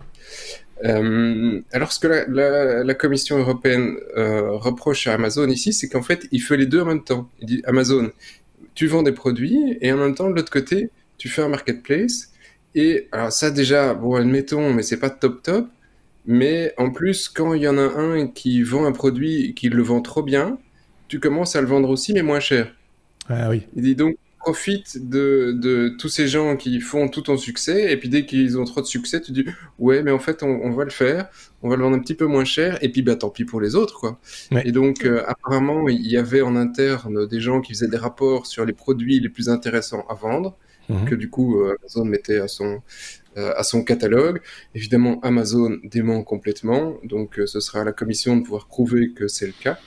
Euh, 0.85 1.61
alors, 1.71 1.91
ce 1.91 1.99
que 1.99 2.07
la, 2.07 2.83
la, 2.83 2.93
Commission 2.93 3.37
européenne 3.37 3.97
euh, 4.15 4.51
reproche 4.51 5.07
à 5.07 5.13
Amazon 5.13 5.47
ici, 5.47 5.73
c'est 5.73 5.89
qu'en 5.89 6.03
fait, 6.03 6.27
il 6.31 6.41
fait 6.41 6.57
les 6.57 6.65
deux 6.65 6.81
en 6.81 6.85
même 6.85 7.03
temps. 7.03 7.29
Il 7.39 7.47
dit 7.47 7.61
Amazon, 7.65 8.11
tu 8.75 8.87
vends 8.87 9.03
des 9.03 9.11
produits 9.11 9.77
et 9.81 9.91
en 9.91 9.97
même 9.97 10.15
temps, 10.15 10.29
de 10.29 10.35
l'autre 10.35 10.51
côté, 10.51 10.91
tu 11.17 11.29
fais 11.29 11.41
un 11.41 11.49
marketplace. 11.49 12.31
Et 12.75 13.07
alors, 13.11 13.31
ça, 13.31 13.49
déjà, 13.49 13.93
bon, 13.93 14.15
admettons, 14.15 14.71
mais 14.73 14.83
c'est 14.83 14.99
pas 14.99 15.09
top 15.09 15.41
top. 15.41 15.67
Mais 16.27 16.73
en 16.77 16.91
plus, 16.91 17.29
quand 17.29 17.53
il 17.53 17.63
y 17.63 17.67
en 17.67 17.77
a 17.77 17.81
un 17.81 18.27
qui 18.27 18.61
vend 18.61 18.85
un 18.85 18.91
produit 18.91 19.45
et 19.45 19.53
qui 19.53 19.69
le 19.69 19.81
vend 19.81 20.01
trop 20.01 20.21
bien, 20.21 20.59
tu 21.07 21.19
commences 21.19 21.55
à 21.55 21.61
le 21.61 21.67
vendre 21.67 21.89
aussi, 21.89 22.13
mais 22.13 22.21
moins 22.21 22.41
cher. 22.41 22.73
Ah 23.29 23.49
oui. 23.49 23.63
Il 23.75 23.83
dit 23.83 23.95
donc, 23.95 24.17
profites 24.47 25.09
de, 25.09 25.51
de, 25.51 25.89
tous 25.99 26.07
ces 26.07 26.29
gens 26.29 26.55
qui 26.55 26.79
font 26.79 27.09
tout 27.09 27.19
ton 27.19 27.35
succès, 27.35 27.91
et 27.91 27.97
puis 27.97 28.07
dès 28.07 28.25
qu'ils 28.25 28.57
ont 28.57 28.63
trop 28.63 28.79
de 28.79 28.85
succès, 28.85 29.19
tu 29.19 29.33
dis 29.33 29.43
ouais, 29.77 30.03
mais 30.03 30.11
en 30.11 30.19
fait, 30.19 30.41
on, 30.41 30.69
va 30.69 30.85
le 30.85 30.89
faire, 30.89 31.27
on 31.63 31.69
va 31.69 31.75
le 31.75 31.83
vendre 31.83 31.97
un 31.97 31.99
petit 31.99 32.13
peu 32.15 32.27
moins 32.27 32.45
cher, 32.45 32.77
et 32.81 32.87
puis 32.87 33.01
bah 33.01 33.17
tant 33.17 33.29
pis 33.29 33.43
pour 33.43 33.59
les 33.59 33.75
autres, 33.75 33.99
quoi. 33.99 34.21
Et 34.63 34.71
donc, 34.71 35.03
euh, 35.03 35.21
apparemment, 35.27 35.89
il 35.89 36.07
y 36.07 36.15
avait 36.15 36.41
en 36.41 36.55
interne 36.55 37.27
des 37.27 37.41
gens 37.41 37.59
qui 37.59 37.73
faisaient 37.73 37.89
des 37.89 37.97
rapports 37.97 38.45
sur 38.45 38.63
les 38.63 38.71
produits 38.71 39.19
les 39.19 39.27
plus 39.27 39.49
intéressants 39.49 40.05
à 40.07 40.13
vendre, 40.13 40.55
mhm. 40.87 41.03
que 41.03 41.15
du 41.15 41.29
coup, 41.29 41.59
euh, 41.59 41.75
Amazon 41.81 42.05
mettait 42.05 42.39
à 42.39 42.47
son, 42.47 42.81
euh, 43.35 43.51
à 43.57 43.63
son 43.63 43.83
catalogue. 43.83 44.39
Évidemment, 44.75 45.19
Amazon 45.23 45.77
dément 45.83 46.23
complètement, 46.23 46.95
donc 47.03 47.41
ce 47.45 47.59
sera 47.59 47.81
à 47.81 47.83
la 47.83 47.91
commission 47.91 48.37
de 48.37 48.43
pouvoir 48.43 48.67
prouver 48.67 49.11
que 49.11 49.27
c'est 49.27 49.47
le 49.47 49.55
cas. 49.61 49.77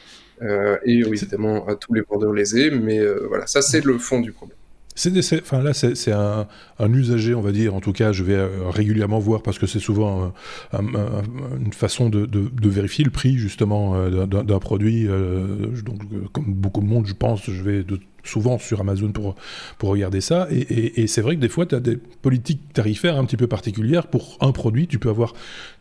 Euh, 0.43 0.79
et 0.85 1.01
évidemment 1.01 1.67
à 1.67 1.75
tous 1.75 1.93
les 1.93 2.03
vendeurs 2.03 2.33
lésés, 2.33 2.71
mais 2.71 2.99
euh, 2.99 3.27
voilà, 3.29 3.47
ça 3.47 3.61
c'est 3.61 3.85
le 3.85 3.99
fond 3.99 4.21
du 4.21 4.33
problème. 4.33 4.57
C'est 4.97 5.41
enfin 5.41 5.63
là, 5.63 5.73
c'est 5.73 6.13
un, 6.13 6.47
un, 6.79 6.93
usager, 6.93 7.33
on 7.35 7.41
va 7.41 7.53
dire. 7.53 7.75
En 7.75 7.81
tout 7.81 7.93
cas, 7.93 8.13
je 8.13 8.23
vais 8.23 8.35
euh, 8.35 8.69
régulièrement 8.69 9.19
voir 9.19 9.43
parce 9.43 9.59
que 9.59 9.67
c'est 9.67 9.79
souvent 9.79 10.33
une 10.73 11.73
façon 11.73 12.11
de, 12.11 12.27
de, 12.27 12.49
de, 12.49 12.69
vérifier 12.69 13.05
le 13.05 13.11
prix 13.11 13.39
justement 13.39 14.09
d'un 14.11 14.59
produit. 14.59 15.07
donc, 15.07 16.01
comme 16.33 16.53
beaucoup 16.53 16.81
de 16.81 16.87
monde, 16.87 17.07
je 17.07 17.15
pense, 17.15 17.49
je 17.49 17.63
vais 17.63 17.83
de 17.83 17.99
souvent 18.25 18.59
sur 18.59 18.81
Amazon 18.81 19.13
pour, 19.13 19.35
pour 19.79 19.91
regarder 19.91 20.21
ça. 20.21 20.49
Et, 20.51 21.07
c'est 21.07 21.21
vrai 21.21 21.37
que 21.37 21.41
des 21.41 21.49
fois, 21.49 21.67
tu 21.67 21.75
as 21.75 21.81
des 21.81 21.97
politiques 21.97 22.73
tarifaires 22.73 23.17
un 23.17 23.25
petit 23.25 23.37
peu 23.37 23.47
particulières. 23.47 24.07
Pour 24.07 24.37
un 24.41 24.53
produit, 24.53 24.87
tu 24.87 24.99
peux 24.99 25.09
avoir 25.09 25.35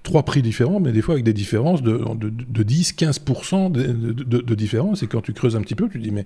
trois 0.04 0.24
prix 0.24 0.42
différents, 0.42 0.80
mais 0.80 0.92
des 0.92 1.02
fois 1.02 1.16
avec 1.16 1.26
des 1.26 1.34
différences 1.34 1.82
de, 1.82 1.98
de, 2.16 2.30
de 2.30 2.64
10, 2.64 2.94
15% 2.94 3.72
de, 3.72 4.14
de, 4.14 4.56
différence. 4.56 5.04
Et 5.04 5.08
quand 5.08 5.22
tu 5.22 5.34
creuses 5.34 5.56
un 5.56 5.62
petit 5.62 5.76
peu, 5.76 5.88
tu 5.90 6.00
te 6.00 6.04
dis, 6.04 6.12
mais 6.12 6.26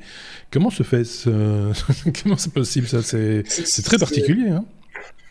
comment 0.51 0.69
se 0.69 0.83
fait 0.83 1.03
ce... 1.03 1.29
Comment 2.23 2.37
c'est 2.37 2.53
possible 2.53 2.87
ça? 2.87 3.01
C'est 3.01 3.43
très 3.83 3.97
particulier. 3.97 4.49
Hein 4.49 4.65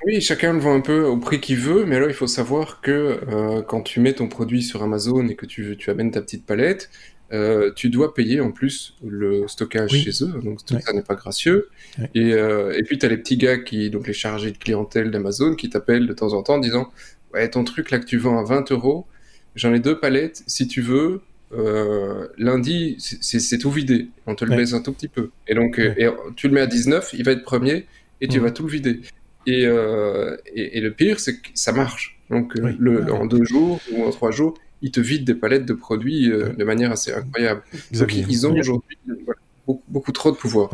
oui, 0.05 0.21
chacun 0.21 0.53
le 0.53 0.59
vend 0.59 0.75
un 0.75 0.81
peu 0.81 1.05
au 1.05 1.17
prix 1.17 1.41
qu'il 1.41 1.59
veut, 1.59 1.85
mais 1.85 1.97
alors 1.97 2.09
il 2.09 2.15
faut 2.15 2.27
savoir 2.27 2.81
que 2.81 3.21
euh, 3.29 3.63
quand 3.63 3.83
tu 3.83 4.01
mets 4.01 4.13
ton 4.13 4.27
produit 4.27 4.63
sur 4.63 4.83
Amazon 4.83 5.29
et 5.29 5.37
que 5.37 5.47
tu, 5.47 5.77
tu 5.79 5.91
amènes 5.91 6.11
ta 6.11 6.21
petite 6.21 6.45
palette, 6.45 6.91
euh, 7.33 7.71
tu 7.75 7.89
dois 7.89 8.13
payer 8.13 8.41
en 8.41 8.51
plus 8.51 8.95
le 9.03 9.49
stockage 9.49 9.91
chez 9.91 10.25
eux, 10.25 10.41
donc 10.43 10.61
ça 10.67 10.93
n'est 10.93 11.03
pas 11.03 11.15
gracieux. 11.15 11.69
Et, 12.15 12.35
euh, 12.35 12.77
et, 12.77 12.83
puis 12.83 12.99
tu 12.99 13.07
as 13.07 13.09
les 13.09 13.17
petits 13.17 13.39
gars, 13.39 13.57
qui, 13.57 13.89
donc 13.89 14.07
les 14.07 14.13
chargés 14.13 14.51
de 14.51 14.59
clientèle 14.59 15.11
d'Amazon, 15.11 15.55
qui 15.55 15.71
t'appellent 15.71 16.07
de 16.07 16.13
temps 16.13 16.35
en 16.35 16.43
temps 16.43 16.55
en 16.55 16.59
disant 16.59 16.93
Ouais, 17.33 17.49
ton 17.49 17.65
truc 17.65 17.91
là 17.91 17.99
que 17.99 18.05
tu 18.05 18.19
vends 18.19 18.39
à 18.39 18.45
20 18.45 18.73
euros, 18.73 19.07
j'en 19.55 19.73
ai 19.73 19.81
deux 19.81 19.99
palettes, 19.99 20.43
si 20.47 20.69
tu 20.69 20.83
veux, 20.83 21.23
euh, 21.55 22.29
lundi, 22.37 22.97
c'est 22.99 23.59
tout 23.59 23.71
vidé, 23.71 24.09
on 24.27 24.35
te 24.35 24.45
le 24.45 24.55
baisse 24.55 24.75
un 24.75 24.83
tout 24.83 24.93
petit 24.93 25.09
peu. 25.09 25.31
Et 25.49 25.55
donc, 25.55 25.79
et 25.79 26.09
tu 26.37 26.49
le 26.49 26.55
mets 26.55 26.61
à 26.61 26.67
19, 26.67 27.15
il 27.15 27.25
va 27.25 27.33
être 27.33 27.45
premier, 27.45 27.87
et 28.21 28.29
tu 28.29 28.41
vas 28.41 28.51
tout 28.51 28.65
le 28.65 28.71
vider. 28.71 29.01
Et, 29.47 29.63
et, 29.63 30.79
et, 30.79 30.81
le 30.83 30.91
pire, 30.93 31.19
c'est 31.19 31.37
que 31.37 31.49
ça 31.55 31.73
marche. 31.73 32.21
Donc, 32.29 32.55
le, 32.57 33.11
en 33.11 33.25
deux 33.25 33.45
jours 33.45 33.81
ou 33.93 34.05
en 34.05 34.11
trois 34.11 34.31
jours, 34.31 34.55
ils 34.83 34.91
te 34.91 35.01
vident 35.01 35.25
des 35.25 35.35
palettes 35.35 35.65
de 35.65 35.73
produits 35.73 36.31
euh, 36.31 36.53
de 36.53 36.65
manière 36.65 36.93
assez 36.93 37.13
incroyable. 37.13 37.63
Donc, 37.93 38.15
ils 38.15 38.47
ont 38.47 38.55
aujourd'hui 38.55 38.99
beaucoup, 39.89 40.13
trop 40.13 40.31
de 40.33 40.37
pouvoir. 40.37 40.71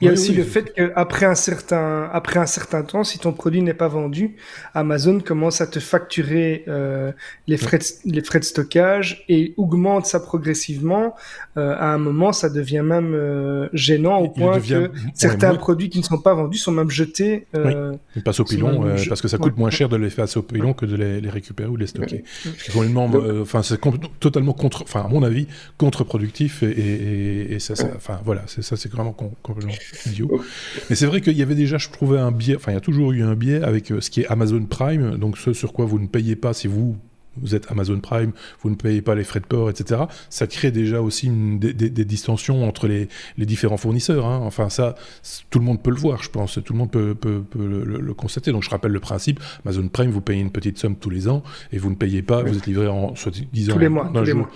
Il 0.00 0.06
y 0.06 0.08
a 0.08 0.12
aussi 0.12 0.32
le 0.32 0.44
fait 0.44 0.72
qu'après 0.74 1.26
un 1.26 1.34
certain 1.34 2.08
après 2.12 2.38
un 2.38 2.46
certain 2.46 2.82
temps, 2.82 3.04
si 3.04 3.18
ton 3.18 3.32
produit 3.32 3.62
n'est 3.62 3.74
pas 3.74 3.88
vendu, 3.88 4.36
Amazon 4.74 5.20
commence 5.20 5.60
à 5.60 5.66
te 5.66 5.80
facturer 5.80 6.64
euh, 6.68 7.12
les 7.46 7.56
frais 7.56 7.78
de, 7.78 7.84
les 8.04 8.22
frais 8.22 8.38
de 8.38 8.44
stockage 8.44 9.24
et 9.28 9.54
augmente 9.56 10.06
ça 10.06 10.20
progressivement. 10.20 11.14
Euh, 11.56 11.74
à 11.78 11.92
un 11.92 11.98
moment, 11.98 12.32
ça 12.32 12.48
devient 12.48 12.82
même 12.84 13.14
euh, 13.14 13.68
gênant 13.72 14.18
au 14.18 14.28
point 14.28 14.60
que 14.60 14.90
certains 15.14 15.54
produits 15.54 15.88
qui 15.88 15.98
ne 15.98 16.04
sont 16.04 16.18
pas 16.18 16.34
vendus 16.34 16.58
sont 16.58 16.72
même 16.72 16.90
jetés. 16.90 17.46
Ils 18.16 18.22
passent 18.22 18.40
au 18.40 18.44
pilon 18.44 18.84
parce 19.08 19.20
que 19.20 19.28
ça 19.28 19.38
coûte 19.38 19.56
moins 19.56 19.70
cher 19.70 19.88
de 19.88 19.96
les 19.96 20.10
faire 20.10 20.26
au 20.36 20.42
pilon 20.42 20.72
que 20.72 20.86
de 20.86 20.96
les, 20.96 21.20
les 21.20 21.30
récupérer 21.30 21.68
ou 21.68 21.76
de 21.76 21.80
les 21.80 21.86
stocker. 21.86 22.24
Enfin, 23.40 23.62
c'est 23.62 23.80
totalement 24.20 24.52
contre, 24.52 24.82
enfin 24.82 25.02
à 25.04 25.08
mon 25.08 25.22
avis, 25.22 25.46
contre-productif 25.78 26.62
et, 26.62 26.66
et, 26.70 27.54
et, 27.54 27.58
ça, 27.58 27.74
enfin 27.96 28.20
voilà, 28.24 28.42
c'est 28.46 28.62
ça, 28.62 28.76
c'est 28.76 28.90
vraiment 28.90 29.12
con 29.12 29.32
mais 30.90 30.96
c'est 30.96 31.06
vrai 31.06 31.20
qu'il 31.20 31.36
y 31.36 31.42
avait 31.42 31.54
déjà, 31.54 31.78
je 31.78 31.88
trouvais 31.88 32.18
un 32.18 32.32
biais, 32.32 32.56
enfin 32.56 32.72
il 32.72 32.74
y 32.74 32.78
a 32.78 32.80
toujours 32.80 33.12
eu 33.12 33.22
un 33.22 33.34
biais 33.34 33.62
avec 33.62 33.90
euh, 33.90 34.00
ce 34.00 34.10
qui 34.10 34.22
est 34.22 34.26
Amazon 34.26 34.64
Prime, 34.64 35.16
donc 35.16 35.38
ce 35.38 35.52
sur 35.52 35.72
quoi 35.72 35.84
vous 35.84 35.98
ne 35.98 36.06
payez 36.06 36.36
pas 36.36 36.52
si 36.52 36.68
vous 36.68 36.96
vous 37.40 37.54
êtes 37.54 37.70
Amazon 37.70 38.00
Prime, 38.00 38.32
vous 38.62 38.70
ne 38.70 38.74
payez 38.74 39.02
pas 39.02 39.14
les 39.14 39.24
frais 39.24 39.40
de 39.40 39.46
port, 39.46 39.70
etc. 39.70 40.02
Ça 40.30 40.46
crée 40.46 40.70
déjà 40.70 41.00
aussi 41.00 41.30
des, 41.30 41.72
distensions 42.04 42.66
entre 42.66 42.88
les, 42.88 43.08
différents 43.38 43.76
fournisseurs. 43.76 44.26
Hein. 44.26 44.40
Enfin, 44.42 44.68
ça, 44.68 44.94
tout 45.50 45.58
le 45.58 45.64
monde 45.64 45.82
peut 45.82 45.90
le 45.90 45.96
voir, 45.96 46.22
je 46.22 46.30
pense. 46.30 46.58
Tout 46.64 46.72
le 46.72 46.78
monde 46.78 46.90
peut, 46.90 47.16
le, 47.56 48.14
constater. 48.14 48.52
Donc, 48.52 48.62
je 48.62 48.70
rappelle 48.70 48.92
le 48.92 49.00
principe 49.00 49.40
Amazon 49.64 49.88
Prime, 49.88 50.10
vous 50.10 50.20
payez 50.20 50.40
une 50.40 50.50
petite 50.50 50.78
somme 50.78 50.96
tous 50.96 51.10
les 51.10 51.28
ans 51.28 51.42
et 51.72 51.78
vous 51.78 51.90
ne 51.90 51.94
payez 51.94 52.22
pas. 52.22 52.42
Vous 52.42 52.56
êtes 52.56 52.66
livré 52.66 52.88
en 52.88 53.14
soit 53.14 53.32
disant 53.52 53.74
tous 53.74 53.78
les 53.78 53.88
mois, 53.88 54.10
tous 54.12 54.24
les 54.24 54.34
mois. 54.34 54.50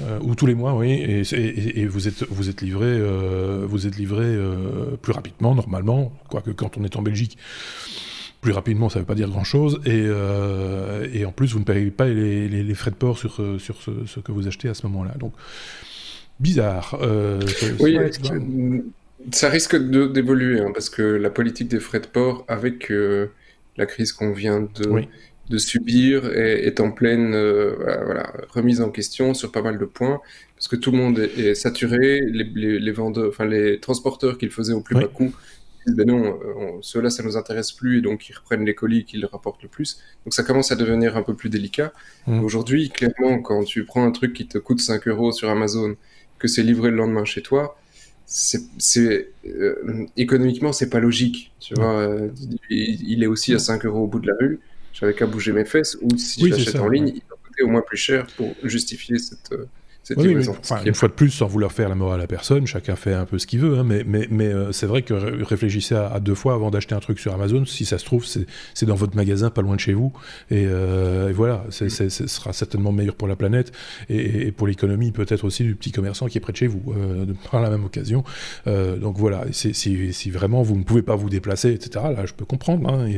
Euh, 0.00 0.18
ou 0.22 0.34
tous 0.34 0.46
les 0.46 0.54
mois, 0.54 0.74
oui. 0.74 0.92
Et, 0.92 1.86
vous 1.86 2.08
êtes 2.08 2.24
vous 2.28 2.48
êtes 2.48 2.60
livré 2.60 2.86
euh, 2.86 3.64
vous 3.68 3.86
êtes 3.86 3.96
livré 3.96 4.24
euh, 4.24 4.96
plus 5.00 5.12
rapidement 5.12 5.54
normalement, 5.54 6.12
quoique 6.28 6.50
quand 6.50 6.76
on 6.76 6.84
est 6.84 6.96
en 6.96 7.02
Belgique 7.02 7.38
plus 8.40 8.52
rapidement, 8.52 8.88
ça 8.88 8.98
ne 8.98 9.02
veut 9.02 9.06
pas 9.06 9.14
dire 9.14 9.28
grand-chose. 9.28 9.80
Et, 9.84 10.04
euh, 10.06 11.06
et, 11.12 11.24
en 11.24 11.32
plus, 11.32 11.52
vous 11.52 11.58
ne 11.58 11.64
payez 11.64 11.90
pas 11.90 12.06
les, 12.06 12.48
les, 12.48 12.74
frais 12.74 12.90
de 12.90 12.96
port 12.96 13.18
sur, 13.18 13.40
sur 13.58 13.82
ce, 13.82 14.20
que 14.20 14.32
vous 14.32 14.46
achetez 14.46 14.68
à 14.68 14.74
ce 14.74 14.86
moment-là. 14.86 15.14
Donc, 15.18 15.32
bizarre. 16.38 16.98
Euh, 17.02 17.40
oui, 17.80 17.98
ça 19.32 19.48
risque 19.48 19.76
d'évoluer, 19.76 20.60
hein, 20.60 20.70
parce 20.72 20.88
que 20.88 21.02
la 21.02 21.30
politique 21.30 21.68
des 21.68 21.80
frais 21.80 22.00
de 22.00 22.06
port, 22.06 22.44
avec 22.46 22.92
euh, 22.92 23.26
la 23.76 23.86
crise 23.86 24.12
qu'on 24.12 24.32
vient 24.32 24.60
de, 24.60 25.02
de 25.50 25.58
subir, 25.58 26.26
est, 26.26 26.78
en 26.78 26.92
pleine 26.92 27.30
voilà, 27.30 28.32
remise 28.50 28.80
en 28.80 28.90
question 28.90 29.34
sur 29.34 29.50
pas 29.50 29.62
mal 29.62 29.78
de 29.78 29.84
points. 29.84 30.20
Parce 30.54 30.68
que 30.68 30.76
tout 30.76 30.92
le 30.92 30.98
monde 30.98 31.18
est, 31.18 31.54
saturé, 31.54 32.20
les, 32.20 32.44
les, 32.78 32.92
vendeurs, 32.92 33.28
enfin 33.28 33.46
les 33.46 33.80
transporteurs 33.80 34.38
qu'ils 34.38 34.50
faisaient 34.50 34.72
au 34.72 34.80
plus 34.80 34.94
bas 34.94 35.06
coût 35.06 35.32
ben 35.86 36.06
non, 36.06 36.38
euh, 36.42 36.78
ceux-là, 36.82 37.10
ça 37.10 37.22
nous 37.22 37.36
intéresse 37.36 37.72
plus, 37.72 37.98
et 37.98 38.00
donc 38.00 38.28
ils 38.28 38.34
reprennent 38.34 38.64
les 38.64 38.74
colis 38.74 39.04
qu'ils 39.04 39.24
rapportent 39.26 39.62
le 39.62 39.68
plus. 39.68 40.00
Donc 40.24 40.34
ça 40.34 40.42
commence 40.42 40.70
à 40.72 40.76
devenir 40.76 41.16
un 41.16 41.22
peu 41.22 41.34
plus 41.34 41.48
délicat. 41.48 41.92
Mmh. 42.26 42.44
Aujourd'hui, 42.44 42.90
clairement, 42.90 43.40
quand 43.40 43.64
tu 43.64 43.84
prends 43.84 44.04
un 44.04 44.10
truc 44.10 44.32
qui 44.34 44.46
te 44.46 44.58
coûte 44.58 44.80
5 44.80 45.08
euros 45.08 45.32
sur 45.32 45.48
Amazon, 45.48 45.96
que 46.38 46.48
c'est 46.48 46.62
livré 46.62 46.90
le 46.90 46.96
lendemain 46.96 47.24
chez 47.24 47.42
toi, 47.42 47.78
c'est 48.28 49.30
euh, 49.46 50.06
économiquement 50.18 50.74
c'est 50.74 50.90
pas 50.90 51.00
logique 51.00 51.50
tu 51.60 51.72
vois 51.72 51.98
euh, 52.00 52.28
il, 52.68 53.22
est 53.22 53.26
aussi 53.26 53.54
à 53.54 53.58
5 53.58 53.86
euros 53.86 54.00
au 54.00 54.06
bout 54.06 54.20
de 54.20 54.26
la 54.26 54.34
rue 54.38 54.60
j'avais 54.92 55.14
qu'à 55.14 55.24
bouger 55.24 55.52
mes 55.52 55.64
fesses 55.64 55.96
ou 56.02 56.14
si 56.18 56.44
je 56.44 56.50
l'achète 56.50 56.76
en 56.76 56.88
ligne 56.88 57.08
il 57.08 57.22
va 57.30 57.36
coûter 57.42 57.62
au 57.62 57.68
moins 57.68 57.80
plus 57.80 57.96
cher 57.96 58.26
pour 58.36 58.54
justifier 58.64 59.18
cette 59.18 59.54
oui, 60.16 60.36
une 60.84 60.94
fois 60.94 61.08
de 61.08 61.12
plus, 61.14 61.30
sans 61.30 61.46
vouloir 61.46 61.72
faire 61.72 61.88
la 61.88 61.94
morale 61.94 62.20
à 62.20 62.26
personne, 62.26 62.66
chacun 62.66 62.96
fait 62.96 63.14
un 63.14 63.24
peu 63.24 63.38
ce 63.38 63.46
qu'il 63.46 63.60
veut, 63.60 63.78
hein, 63.78 63.84
mais, 63.84 64.04
mais, 64.06 64.26
mais 64.30 64.46
euh, 64.46 64.72
c'est 64.72 64.86
vrai 64.86 65.02
que 65.02 65.14
réfléchissez 65.44 65.94
à, 65.94 66.20
deux 66.20 66.34
fois 66.34 66.54
avant 66.54 66.70
d'acheter 66.70 66.94
un 66.94 67.00
truc 67.00 67.18
sur 67.18 67.34
Amazon. 67.34 67.64
Si 67.64 67.84
ça 67.84 67.98
se 67.98 68.04
trouve, 68.04 68.24
c'est 68.24 68.86
dans 68.86 68.94
votre 68.94 69.16
magasin, 69.16 69.50
pas 69.50 69.62
loin 69.62 69.74
de 69.74 69.80
chez 69.80 69.92
vous. 69.92 70.12
Et, 70.50 70.64
euh, 70.66 71.32
voilà, 71.34 71.64
ce 71.70 71.88
sera 71.88 72.52
certainement 72.52 72.92
meilleur 72.92 73.14
pour 73.14 73.28
la 73.28 73.36
planète 73.36 73.72
et, 74.08 74.52
pour 74.52 74.66
l'économie, 74.66 75.12
peut-être 75.12 75.44
aussi 75.44 75.64
du 75.64 75.74
petit 75.74 75.92
commerçant 75.92 76.26
qui 76.26 76.38
est 76.38 76.40
près 76.40 76.52
de 76.52 76.58
chez 76.58 76.66
vous, 76.66 76.82
euh, 76.96 77.26
par 77.50 77.60
la 77.60 77.70
même 77.70 77.84
occasion. 77.84 78.24
donc 78.66 79.18
voilà, 79.18 79.44
si, 79.52 79.74
si, 79.74 80.30
vraiment 80.30 80.62
vous 80.62 80.76
ne 80.76 80.82
pouvez 80.84 81.02
pas 81.02 81.16
vous 81.16 81.30
déplacer, 81.30 81.72
etc., 81.72 82.06
là, 82.16 82.26
je 82.26 82.34
peux 82.34 82.44
comprendre. 82.44 82.88
Hein, 82.88 83.08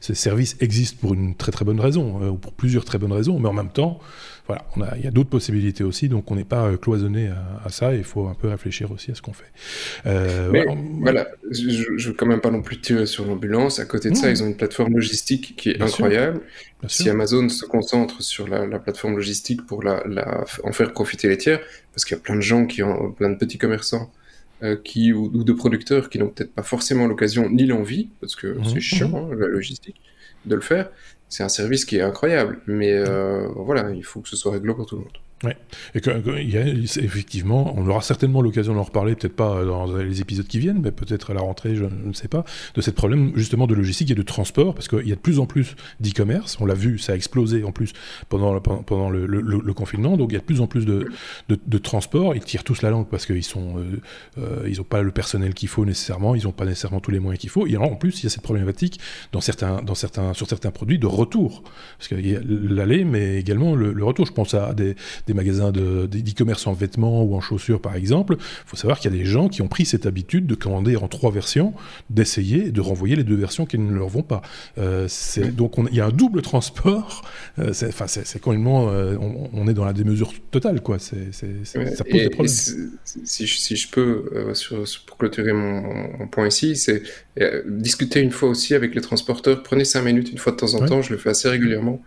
ces 0.00 0.14
services 0.14 0.56
existent 0.60 0.98
pour 1.00 1.14
une 1.14 1.34
très 1.34 1.52
très 1.52 1.64
bonne 1.64 1.80
raison, 1.80 2.20
ou 2.28 2.36
pour 2.36 2.52
plusieurs 2.52 2.84
très 2.84 2.98
bonnes 2.98 3.12
raisons, 3.12 3.38
mais 3.38 3.48
en 3.48 3.52
même 3.52 3.70
temps, 3.70 4.00
voilà, 4.46 4.96
il 4.96 5.04
y 5.04 5.06
a 5.06 5.10
d'autres 5.12 5.30
possibilités 5.30 5.84
aussi, 5.84 6.08
donc 6.08 6.30
on 6.30 6.34
n'est 6.34 6.44
pas 6.44 6.66
euh, 6.66 6.76
cloisonné 6.76 7.30
à, 7.64 7.68
ça, 7.70 7.94
il 7.94 8.02
faut 8.02 8.26
un 8.26 8.34
peu 8.34 8.48
réfléchir 8.48 8.90
aussi 8.90 9.12
à 9.12 9.14
ce 9.14 9.22
qu'on 9.22 9.32
fait. 9.32 9.52
Euh, 10.06 10.50
Mais 10.50 10.66
voilà, 11.00 11.28
je 11.50 11.68
ne 11.68 12.02
veux 12.02 12.12
quand 12.12 12.26
même 12.26 12.40
pas 12.40 12.50
non 12.50 12.60
plus 12.60 12.80
tirer 12.80 13.06
sur 13.06 13.24
l'ambulance. 13.24 13.78
À 13.78 13.84
côté 13.84 14.10
de 14.10 14.16
ça, 14.16 14.30
ils 14.30 14.42
ont 14.42 14.46
une 14.46 14.56
plateforme 14.56 14.94
logistique 14.94 15.54
qui 15.56 15.70
est 15.70 15.80
incroyable. 15.80 16.40
si 16.88 17.08
Amazon 17.08 17.48
se 17.48 17.64
concentre 17.64 18.20
sur 18.22 18.48
la, 18.48 18.78
plateforme 18.80 19.14
logistique 19.14 19.64
pour 19.64 19.82
la, 19.82 20.02
en 20.64 20.72
faire 20.72 20.92
profiter 20.92 21.28
les 21.28 21.38
tiers, 21.38 21.60
parce 21.94 22.04
qu'il 22.04 22.16
y 22.16 22.20
a 22.20 22.22
plein 22.22 22.36
de 22.36 22.40
gens 22.40 22.66
qui 22.66 22.82
ont, 22.82 23.12
plein 23.12 23.30
de 23.30 23.36
petits 23.36 23.58
commerçants 23.58 24.10
euh, 24.64 24.76
qui, 24.76 25.12
ou, 25.12 25.44
de 25.44 25.52
producteurs 25.52 26.10
qui 26.10 26.18
n'ont 26.18 26.28
peut-être 26.28 26.52
pas 26.52 26.64
forcément 26.64 27.06
l'occasion 27.06 27.48
ni 27.48 27.66
l'envie, 27.66 28.08
parce 28.20 28.34
que 28.34 28.48
mmh. 28.48 28.64
c'est 28.64 28.80
chiant, 28.80 29.30
hein, 29.30 29.36
la 29.38 29.46
logistique, 29.46 30.00
de 30.46 30.56
le 30.56 30.60
faire 30.60 30.90
c'est 31.32 31.42
un 31.42 31.48
service 31.48 31.86
qui 31.86 31.96
est 31.96 32.02
incroyable. 32.02 32.60
Mais 32.66 32.92
euh, 32.92 33.48
voilà, 33.56 33.90
il 33.90 34.04
faut 34.04 34.20
que 34.20 34.28
ce 34.28 34.36
soit 34.36 34.52
réglo 34.52 34.74
pour 34.74 34.84
tout 34.84 34.96
le 34.96 35.02
monde. 35.02 35.18
Ouais. 35.44 35.56
Et 35.94 36.00
que, 36.00 36.10
effectivement, 37.00 37.74
on 37.76 37.88
aura 37.88 38.00
certainement 38.00 38.42
l'occasion 38.42 38.74
d'en 38.74 38.82
reparler, 38.82 39.16
peut-être 39.16 39.34
pas 39.34 39.64
dans 39.64 39.96
les 39.96 40.20
épisodes 40.20 40.46
qui 40.46 40.58
viennent, 40.58 40.80
mais 40.80 40.92
peut-être 40.92 41.30
à 41.32 41.34
la 41.34 41.40
rentrée, 41.40 41.74
je, 41.74 41.84
ne 41.84 42.12
sais 42.12 42.28
pas, 42.28 42.44
de 42.74 42.80
ce 42.80 42.90
problème 42.90 43.32
justement 43.34 43.66
de 43.66 43.74
logistique 43.74 44.10
et 44.10 44.14
de 44.14 44.22
transport, 44.22 44.74
parce 44.74 44.88
qu'il 44.88 45.08
y 45.08 45.12
a 45.12 45.16
de 45.16 45.20
plus 45.20 45.40
en 45.40 45.46
plus 45.46 45.74
d'e-commerce. 46.00 46.58
On 46.60 46.66
l'a 46.66 46.74
vu, 46.74 46.98
ça 46.98 47.12
a 47.12 47.16
explosé 47.16 47.64
en 47.64 47.72
plus 47.72 47.92
pendant, 48.28 48.58
pendant 48.60 49.10
le, 49.10 49.72
confinement, 49.74 50.16
donc 50.16 50.30
il 50.30 50.34
y 50.34 50.36
a 50.36 50.40
de 50.40 50.44
plus 50.44 50.60
en 50.60 50.66
plus 50.66 50.86
de, 50.86 51.08
de, 51.48 51.78
transport. 51.78 52.36
Ils 52.36 52.44
tirent 52.44 52.64
tous 52.64 52.82
la 52.82 52.90
langue 52.90 53.08
parce 53.08 53.26
qu'ils 53.26 53.42
sont, 53.42 53.78
euh, 53.78 54.00
euh, 54.38 54.76
n'ont 54.76 54.84
pas 54.84 55.02
le 55.02 55.10
personnel 55.10 55.54
qu'il 55.54 55.68
faut 55.68 55.84
nécessairement, 55.84 56.34
ils 56.34 56.44
n'ont 56.44 56.52
pas 56.52 56.66
nécessairement 56.66 57.00
tous 57.00 57.10
les 57.10 57.18
moyens 57.18 57.40
qu'il 57.40 57.50
faut. 57.50 57.66
Et 57.66 57.76
en 57.76 57.96
plus, 57.96 58.20
il 58.20 58.24
y 58.24 58.26
a 58.26 58.30
cette 58.30 58.42
problématique 58.42 59.00
dans 59.32 59.40
certains, 59.40 59.82
dans 59.82 59.94
certains, 59.94 60.34
sur 60.34 60.48
certains 60.48 60.70
produits 60.70 60.98
de 60.98 61.06
retour, 61.06 61.62
parce 61.98 62.08
qu'il 62.08 62.26
y 62.26 62.36
a 62.36 62.40
l'aller, 62.44 63.04
mais 63.04 63.38
également 63.38 63.74
le, 63.74 64.04
retour. 64.04 64.26
Je 64.26 64.32
pense 64.32 64.54
à 64.54 64.74
des 64.74 64.94
magasins 65.34 65.72
d'e-commerce 65.72 66.66
en 66.66 66.72
vêtements 66.72 67.22
ou 67.22 67.34
en 67.34 67.40
chaussures, 67.40 67.80
par 67.80 67.94
exemple, 67.94 68.36
il 68.38 68.66
faut 68.66 68.76
savoir 68.76 68.98
qu'il 68.98 69.10
y 69.10 69.14
a 69.14 69.18
des 69.18 69.24
gens 69.24 69.48
qui 69.48 69.62
ont 69.62 69.68
pris 69.68 69.84
cette 69.84 70.06
habitude 70.06 70.46
de 70.46 70.54
commander 70.54 70.96
en 70.96 71.08
trois 71.08 71.30
versions, 71.30 71.74
d'essayer 72.10 72.70
de 72.70 72.80
renvoyer 72.80 73.16
les 73.16 73.24
deux 73.24 73.34
versions 73.34 73.66
qui 73.66 73.78
ne 73.78 73.92
leur 73.92 74.08
vont 74.08 74.22
pas. 74.22 74.42
Euh, 74.78 75.08
donc 75.52 75.74
il 75.90 75.96
y 75.96 76.00
a 76.00 76.06
un 76.06 76.10
double 76.10 76.42
transport. 76.42 77.22
Euh, 77.58 77.72
c'est 77.72 78.40
complètement, 78.40 78.90
euh, 78.90 79.16
on, 79.18 79.68
est 79.68 79.74
dans 79.74 79.84
la 79.84 79.92
démesure 79.92 80.32
totale, 80.50 80.80
quoi. 80.80 80.98
ça 80.98 81.16
pose 81.16 82.12
des 82.12 82.30
problèmes. 82.30 82.54
Si, 83.04 83.46
si, 83.46 83.76
je 83.76 83.88
peux, 83.90 84.52
pour 85.06 85.18
clôturer 85.18 85.52
mon, 85.52 86.26
point 86.28 86.48
ici, 86.48 86.76
c'est 86.76 87.02
discuter 87.66 88.20
une 88.20 88.30
fois 88.30 88.48
aussi 88.48 88.74
avec 88.74 88.94
les 88.94 89.00
transporteurs. 89.00 89.62
Prenez 89.62 89.84
cinq 89.84 90.02
minutes 90.02 90.30
une 90.30 90.38
fois 90.38 90.52
de 90.52 90.56
temps 90.56 90.74
en 90.74 90.86
temps. 90.86 91.02
Je 91.02 91.12
le 91.12 91.18
fais 91.18 91.30
assez 91.30 91.48
régulièrement. 91.48 92.02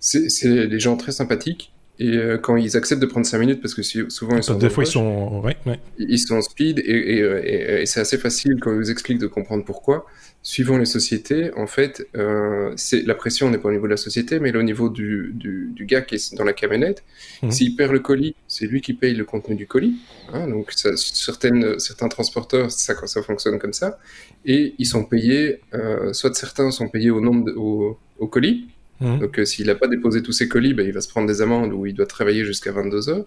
C'est 0.00 0.68
des 0.68 0.80
gens 0.80 0.96
très 0.96 1.12
sympathiques 1.12 1.72
et 2.00 2.16
euh, 2.16 2.38
quand 2.38 2.56
ils 2.56 2.76
acceptent 2.76 3.02
de 3.02 3.06
prendre 3.06 3.26
5 3.26 3.38
minutes, 3.38 3.60
parce 3.60 3.74
que 3.74 3.82
souvent 3.82 4.36
ils 4.36 4.42
sont. 4.42 4.54
Des 4.54 4.70
fois 4.70 4.84
ils 4.84 4.88
sont. 4.88 5.40
Ouais, 5.42 5.56
ouais. 5.66 5.80
Ils 5.98 6.18
sont 6.18 6.36
en 6.36 6.42
speed 6.42 6.78
et, 6.78 7.20
euh, 7.20 7.42
et, 7.44 7.82
et, 7.82 7.86
c'est 7.86 8.00
assez 8.00 8.18
facile 8.18 8.58
quand 8.60 8.70
ils 8.70 8.76
vous 8.76 8.90
expliquent 8.90 9.18
de 9.18 9.26
comprendre 9.26 9.64
pourquoi. 9.64 10.06
Suivant 10.40 10.78
les 10.78 10.84
sociétés, 10.84 11.50
en 11.56 11.66
fait, 11.66 12.06
euh, 12.16 12.72
la 13.04 13.14
pression 13.16 13.50
n'est 13.50 13.58
pas 13.58 13.68
au 13.68 13.72
niveau 13.72 13.86
de 13.86 13.90
la 13.90 13.96
société, 13.96 14.38
mais 14.38 14.56
au 14.56 14.62
niveau 14.62 14.88
du, 14.88 15.32
du, 15.34 15.72
du 15.74 15.84
gars 15.84 16.00
qui 16.02 16.14
est 16.14 16.34
dans 16.36 16.44
la 16.44 16.52
camionnette. 16.52 17.02
Mhm. 17.42 17.50
S'il 17.50 17.74
perd 17.74 17.92
le 17.92 17.98
colis, 17.98 18.36
c'est 18.46 18.66
lui 18.66 18.80
qui 18.80 18.94
paye 18.94 19.14
le 19.14 19.24
contenu 19.24 19.56
du 19.56 19.66
colis. 19.66 19.96
Hein, 20.32 20.46
donc 20.46 20.70
ça, 20.70 20.96
certaines, 20.96 21.80
certains 21.80 22.08
transporteurs, 22.08 22.70
ça, 22.70 22.94
ça 23.06 23.22
fonctionne 23.22 23.58
comme 23.58 23.72
ça. 23.72 23.98
Et 24.46 24.74
ils 24.78 24.86
sont 24.86 25.04
payés, 25.04 25.60
euh, 25.74 26.12
soit 26.12 26.34
certains 26.36 26.70
sont 26.70 26.88
payés 26.88 27.10
au 27.10 27.20
nombre 27.20 27.44
de, 27.46 27.52
au, 27.52 27.98
au 28.20 28.28
colis, 28.28 28.68
Mmh. 29.00 29.18
Donc, 29.18 29.38
euh, 29.38 29.44
s'il 29.44 29.66
n'a 29.66 29.74
pas 29.74 29.88
déposé 29.88 30.22
tous 30.22 30.32
ses 30.32 30.48
colis, 30.48 30.74
bah, 30.74 30.82
il 30.82 30.92
va 30.92 31.00
se 31.00 31.08
prendre 31.08 31.26
des 31.26 31.40
amendes 31.40 31.72
où 31.72 31.86
il 31.86 31.94
doit 31.94 32.06
travailler 32.06 32.44
jusqu'à 32.44 32.72
22 32.72 33.08
heures. 33.08 33.26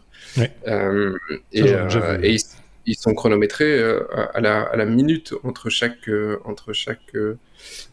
Euh, 0.67 1.15
et, 1.53 1.63
euh, 1.73 2.17
ils, 2.85 2.95
sont 2.95 3.13
chronométrés 3.13 3.81
à 4.33 4.41
la, 4.41 4.63
à, 4.63 4.75
la, 4.75 4.85
minute 4.85 5.33
entre 5.43 5.69
chaque, 5.69 6.09
entre 6.45 6.73
chaque 6.73 7.15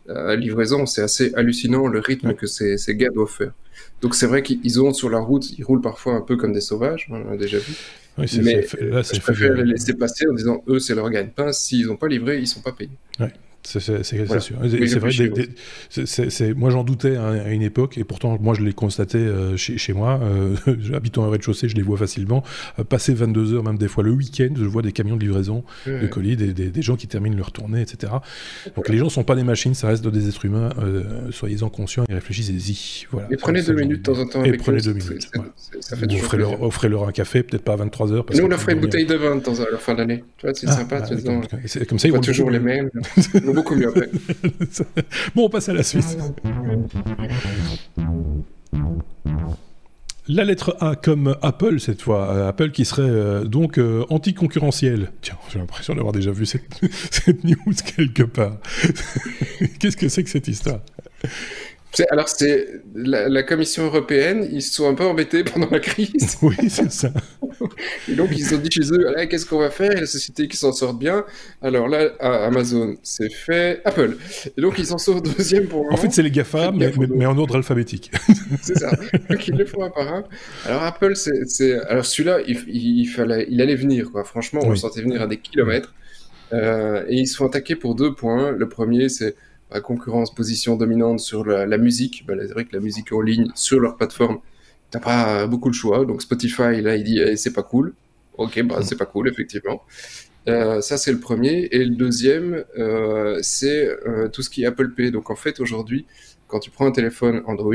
livraison. 0.08 0.86
C'est 0.86 1.02
assez 1.02 1.32
hallucinant 1.34 1.86
le 1.86 2.00
rythme 2.00 2.34
que 2.34 2.46
ces, 2.46 2.78
ces, 2.78 2.96
gars 2.96 3.10
doivent 3.10 3.30
faire. 3.30 3.52
Donc, 4.00 4.14
c'est 4.14 4.26
vrai 4.26 4.42
qu'ils 4.42 4.80
ont 4.80 4.92
sur 4.92 5.10
la 5.10 5.18
route, 5.18 5.50
ils 5.56 5.62
roulent 5.62 5.82
parfois 5.82 6.14
un 6.14 6.20
peu 6.20 6.36
comme 6.36 6.52
des 6.52 6.60
sauvages, 6.60 7.06
on 7.10 7.30
l'a 7.30 7.36
déjà 7.36 7.58
vu. 7.58 7.74
Oui, 8.16 8.26
mais 8.42 8.66
là, 8.80 9.02
je 9.02 9.20
préfère 9.20 9.54
les 9.54 9.64
laisser 9.64 9.94
passer 9.94 10.26
en 10.28 10.32
disant 10.32 10.64
eux, 10.66 10.80
c'est 10.80 10.96
leur 10.96 11.08
gagne-pain. 11.08 11.52
S'ils 11.52 11.86
n'ont 11.86 11.96
pas 11.96 12.08
livré, 12.08 12.38
ils 12.38 12.42
ne 12.42 12.46
sont 12.46 12.62
pas 12.62 12.72
payés. 12.72 12.90
C'est 13.62 13.80
sûr. 13.80 13.98
c'est 15.90 16.54
moi, 16.54 16.70
j'en 16.70 16.84
doutais 16.84 17.16
à 17.16 17.50
une 17.50 17.62
époque, 17.62 17.98
et 17.98 18.04
pourtant, 18.04 18.38
moi, 18.40 18.54
je 18.54 18.62
l'ai 18.62 18.72
constaté 18.72 19.18
euh, 19.18 19.56
chez, 19.56 19.76
chez, 19.78 19.92
moi. 19.92 20.20
Euh, 20.22 20.54
Habitant 20.94 21.26
au 21.26 21.30
rez-de-chaussée, 21.30 21.68
je 21.68 21.74
les 21.74 21.82
vois 21.82 21.98
facilement. 21.98 22.42
Euh, 22.78 22.84
passer 22.84 23.12
22 23.12 23.54
heures, 23.54 23.62
même 23.62 23.76
des 23.76 23.88
fois 23.88 24.02
le 24.04 24.10
week-end, 24.10 24.50
je 24.56 24.64
vois 24.64 24.82
des 24.82 24.92
camions 24.92 25.16
de 25.16 25.20
livraison 25.20 25.64
de 25.86 26.06
colis, 26.06 26.36
des, 26.36 26.52
des, 26.52 26.82
gens 26.82 26.96
qui 26.96 27.08
terminent 27.08 27.36
leur 27.36 27.52
tournée, 27.52 27.82
etc. 27.82 28.12
Donc, 28.76 28.88
les 28.88 28.98
gens 28.98 29.08
sont 29.08 29.24
pas 29.24 29.34
des 29.34 29.44
machines, 29.44 29.74
ça 29.74 29.88
reste 29.88 30.06
des 30.06 30.28
êtres 30.28 30.44
humains. 30.44 30.70
Soyez-en 31.30 31.68
conscients 31.68 32.04
et 32.08 32.14
réfléchissez-y. 32.14 33.06
Voilà. 33.10 33.28
Et 33.30 33.36
prenez 33.36 33.62
deux 33.62 33.74
minutes 33.74 33.98
de 33.98 34.12
temps 34.12 34.18
en 34.18 34.26
temps. 34.26 34.44
Et 34.44 34.52
prenez 34.56 34.80
deux 34.80 34.94
minutes. 34.94 35.28
Ça 35.80 35.96
fait 35.96 36.06
offrez-leur 36.60 37.08
un 37.08 37.12
café, 37.12 37.42
peut-être 37.42 37.64
pas 37.64 37.74
à 37.74 37.76
23 37.76 38.12
heures. 38.12 38.26
Nous, 38.34 38.44
on 38.44 38.48
leur 38.48 38.60
ferait 38.60 38.72
une 38.72 38.80
bouteille 38.80 39.06
de 39.06 39.14
vin 39.14 39.36
de 39.36 39.42
temps 39.42 39.60
à 39.60 39.70
la 39.70 39.78
fin 39.78 39.94
de 39.94 39.98
l'année. 39.98 40.24
Tu 40.38 40.46
vois, 40.46 40.54
c'est 40.54 40.68
ah, 40.68 40.72
sympa. 40.72 41.00
Bah 41.00 41.84
comme 41.88 41.98
ça, 41.98 42.08
ils 42.08 42.14
vont 42.14 42.20
toujours 42.20 42.50
les 42.50 42.60
mêmes. 42.60 42.90
beaucoup 43.54 43.74
mieux 43.74 43.88
après. 43.88 44.10
bon, 45.34 45.46
on 45.46 45.48
passe 45.48 45.68
à 45.68 45.74
la 45.74 45.82
suite. 45.82 46.16
La 50.30 50.44
lettre 50.44 50.76
A 50.80 50.94
comme 50.94 51.36
Apple 51.40 51.80
cette 51.80 52.02
fois, 52.02 52.30
euh, 52.30 52.48
Apple 52.48 52.70
qui 52.70 52.84
serait 52.84 53.00
euh, 53.02 53.44
donc 53.44 53.78
euh, 53.78 54.04
anticoncurrentiel. 54.10 55.10
Tiens, 55.22 55.38
j'ai 55.50 55.58
l'impression 55.58 55.94
d'avoir 55.94 56.12
déjà 56.12 56.32
vu 56.32 56.44
cette 56.44 56.82
news 57.44 57.72
quelque 57.96 58.24
part. 58.24 58.58
Qu'est-ce 59.80 59.96
que 59.96 60.10
c'est 60.10 60.22
que 60.22 60.28
cette 60.28 60.48
histoire? 60.48 60.80
Alors, 62.10 62.28
c'est 62.28 62.82
la, 62.94 63.42
Commission 63.42 63.84
européenne, 63.84 64.48
ils 64.52 64.62
se 64.62 64.74
sont 64.74 64.88
un 64.88 64.94
peu 64.94 65.04
embêtés 65.04 65.44
pendant 65.44 65.68
la 65.70 65.80
crise. 65.80 66.36
oui, 66.42 66.56
c'est 66.68 66.90
ça. 66.92 67.10
Et 68.08 68.14
donc, 68.14 68.30
ils 68.36 68.54
ont 68.54 68.58
dit 68.58 68.70
chez 68.70 68.92
eux, 68.92 69.14
qu'est-ce 69.28 69.46
qu'on 69.46 69.58
va 69.58 69.70
faire? 69.70 69.92
Et 69.92 70.00
la 70.00 70.06
société 70.06 70.48
qui 70.48 70.56
s'en 70.56 70.72
sort 70.72 70.94
bien. 70.94 71.24
Alors 71.62 71.88
là, 71.88 72.10
Amazon, 72.20 72.96
c'est 73.02 73.32
fait. 73.32 73.80
Apple. 73.84 74.16
Et 74.56 74.60
donc, 74.60 74.78
ils 74.78 74.86
s'en 74.86 74.98
sortent 74.98 75.34
deuxième 75.36 75.66
pour 75.66 75.90
En 75.92 75.96
fait, 75.96 76.10
c'est 76.12 76.22
les 76.22 76.30
GAFA, 76.30 76.72
mais, 76.72 76.92
mais, 77.14 77.26
en 77.26 77.36
ordre 77.38 77.56
alphabétique. 77.56 78.10
c'est 78.62 78.78
ça. 78.78 78.90
Donc, 79.30 79.48
ils 79.48 79.56
le 79.56 79.64
font 79.64 79.82
un 79.82 79.90
par 79.90 80.12
un. 80.12 80.24
Alors, 80.66 80.82
Apple, 80.82 81.14
c'est. 81.16 81.80
Alors, 81.88 82.04
celui-là, 82.04 82.40
il, 82.46 83.06
fallait... 83.06 83.46
il 83.50 83.60
allait 83.62 83.76
venir, 83.76 84.10
quoi. 84.10 84.24
Franchement, 84.24 84.60
on 84.64 84.70
le 84.70 84.76
sentait 84.76 85.02
venir 85.02 85.22
à 85.22 85.26
des 85.26 85.38
kilomètres. 85.38 85.94
Euh, 86.52 87.04
et 87.08 87.16
ils 87.16 87.26
se 87.26 87.36
font 87.36 87.46
attaquer 87.46 87.76
pour 87.76 87.94
deux 87.94 88.14
points. 88.14 88.52
Le 88.52 88.68
premier, 88.68 89.08
c'est 89.08 89.36
concurrence, 89.82 90.34
position 90.34 90.76
dominante 90.76 91.20
sur 91.20 91.44
la, 91.44 91.78
musique. 91.78 92.24
Bah, 92.26 92.34
c'est 92.38 92.52
vrai 92.52 92.64
que 92.64 92.74
la 92.74 92.80
musique 92.80 93.12
en 93.12 93.20
ligne 93.20 93.48
sur 93.54 93.80
leur 93.80 93.96
plateforme, 93.96 94.38
t'as 94.90 95.00
pas 95.00 95.46
beaucoup 95.46 95.70
de 95.70 95.74
choix. 95.74 96.04
Donc 96.04 96.22
Spotify, 96.22 96.80
là, 96.80 96.96
il 96.96 97.04
dit 97.04 97.20
eh, 97.20 97.36
c'est 97.36 97.52
pas 97.52 97.62
cool. 97.62 97.94
Ok, 98.38 98.62
bah 98.62 98.80
c'est 98.82 98.96
pas 98.96 99.06
cool, 99.06 99.28
effectivement. 99.28 99.82
Euh, 100.48 100.80
ça, 100.80 100.96
c'est 100.96 101.12
le 101.12 101.20
premier. 101.20 101.68
Et 101.72 101.84
le 101.84 101.94
deuxième, 101.94 102.64
euh, 102.78 103.38
c'est 103.42 103.88
euh, 104.06 104.28
tout 104.28 104.42
ce 104.42 104.50
qui 104.50 104.62
est 104.62 104.66
Apple 104.66 104.90
Pay. 104.94 105.10
Donc 105.10 105.30
en 105.30 105.36
fait, 105.36 105.60
aujourd'hui, 105.60 106.06
quand 106.46 106.60
tu 106.60 106.70
prends 106.70 106.86
un 106.86 106.92
téléphone 106.92 107.42
Android, 107.46 107.74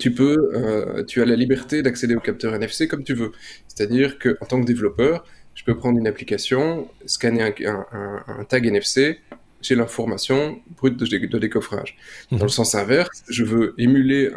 tu 0.00 0.12
peux, 0.12 1.04
tu 1.06 1.22
as 1.22 1.24
la 1.24 1.36
liberté 1.36 1.82
d'accéder 1.82 2.16
au 2.16 2.20
capteur 2.20 2.52
NFC 2.54 2.88
comme 2.88 3.04
tu 3.04 3.14
veux. 3.14 3.30
C'est-à-dire 3.68 4.18
que 4.18 4.36
en 4.40 4.46
tant 4.46 4.60
que 4.60 4.66
développeur, 4.66 5.24
je 5.54 5.62
peux 5.62 5.76
prendre 5.76 5.98
une 5.98 6.08
application, 6.08 6.88
scanner 7.06 7.42
un 7.42 8.44
tag 8.48 8.66
NFC, 8.66 9.20
j'ai 9.60 9.74
l'information 9.74 10.60
brute 10.76 10.96
de, 10.96 11.38
décoffrage. 11.38 11.96
Dans 12.30 12.38
le 12.38 12.42
mhm. 12.44 12.48
sens 12.48 12.74
inverse, 12.74 13.24
je 13.28 13.44
veux 13.44 13.74
émuler 13.78 14.30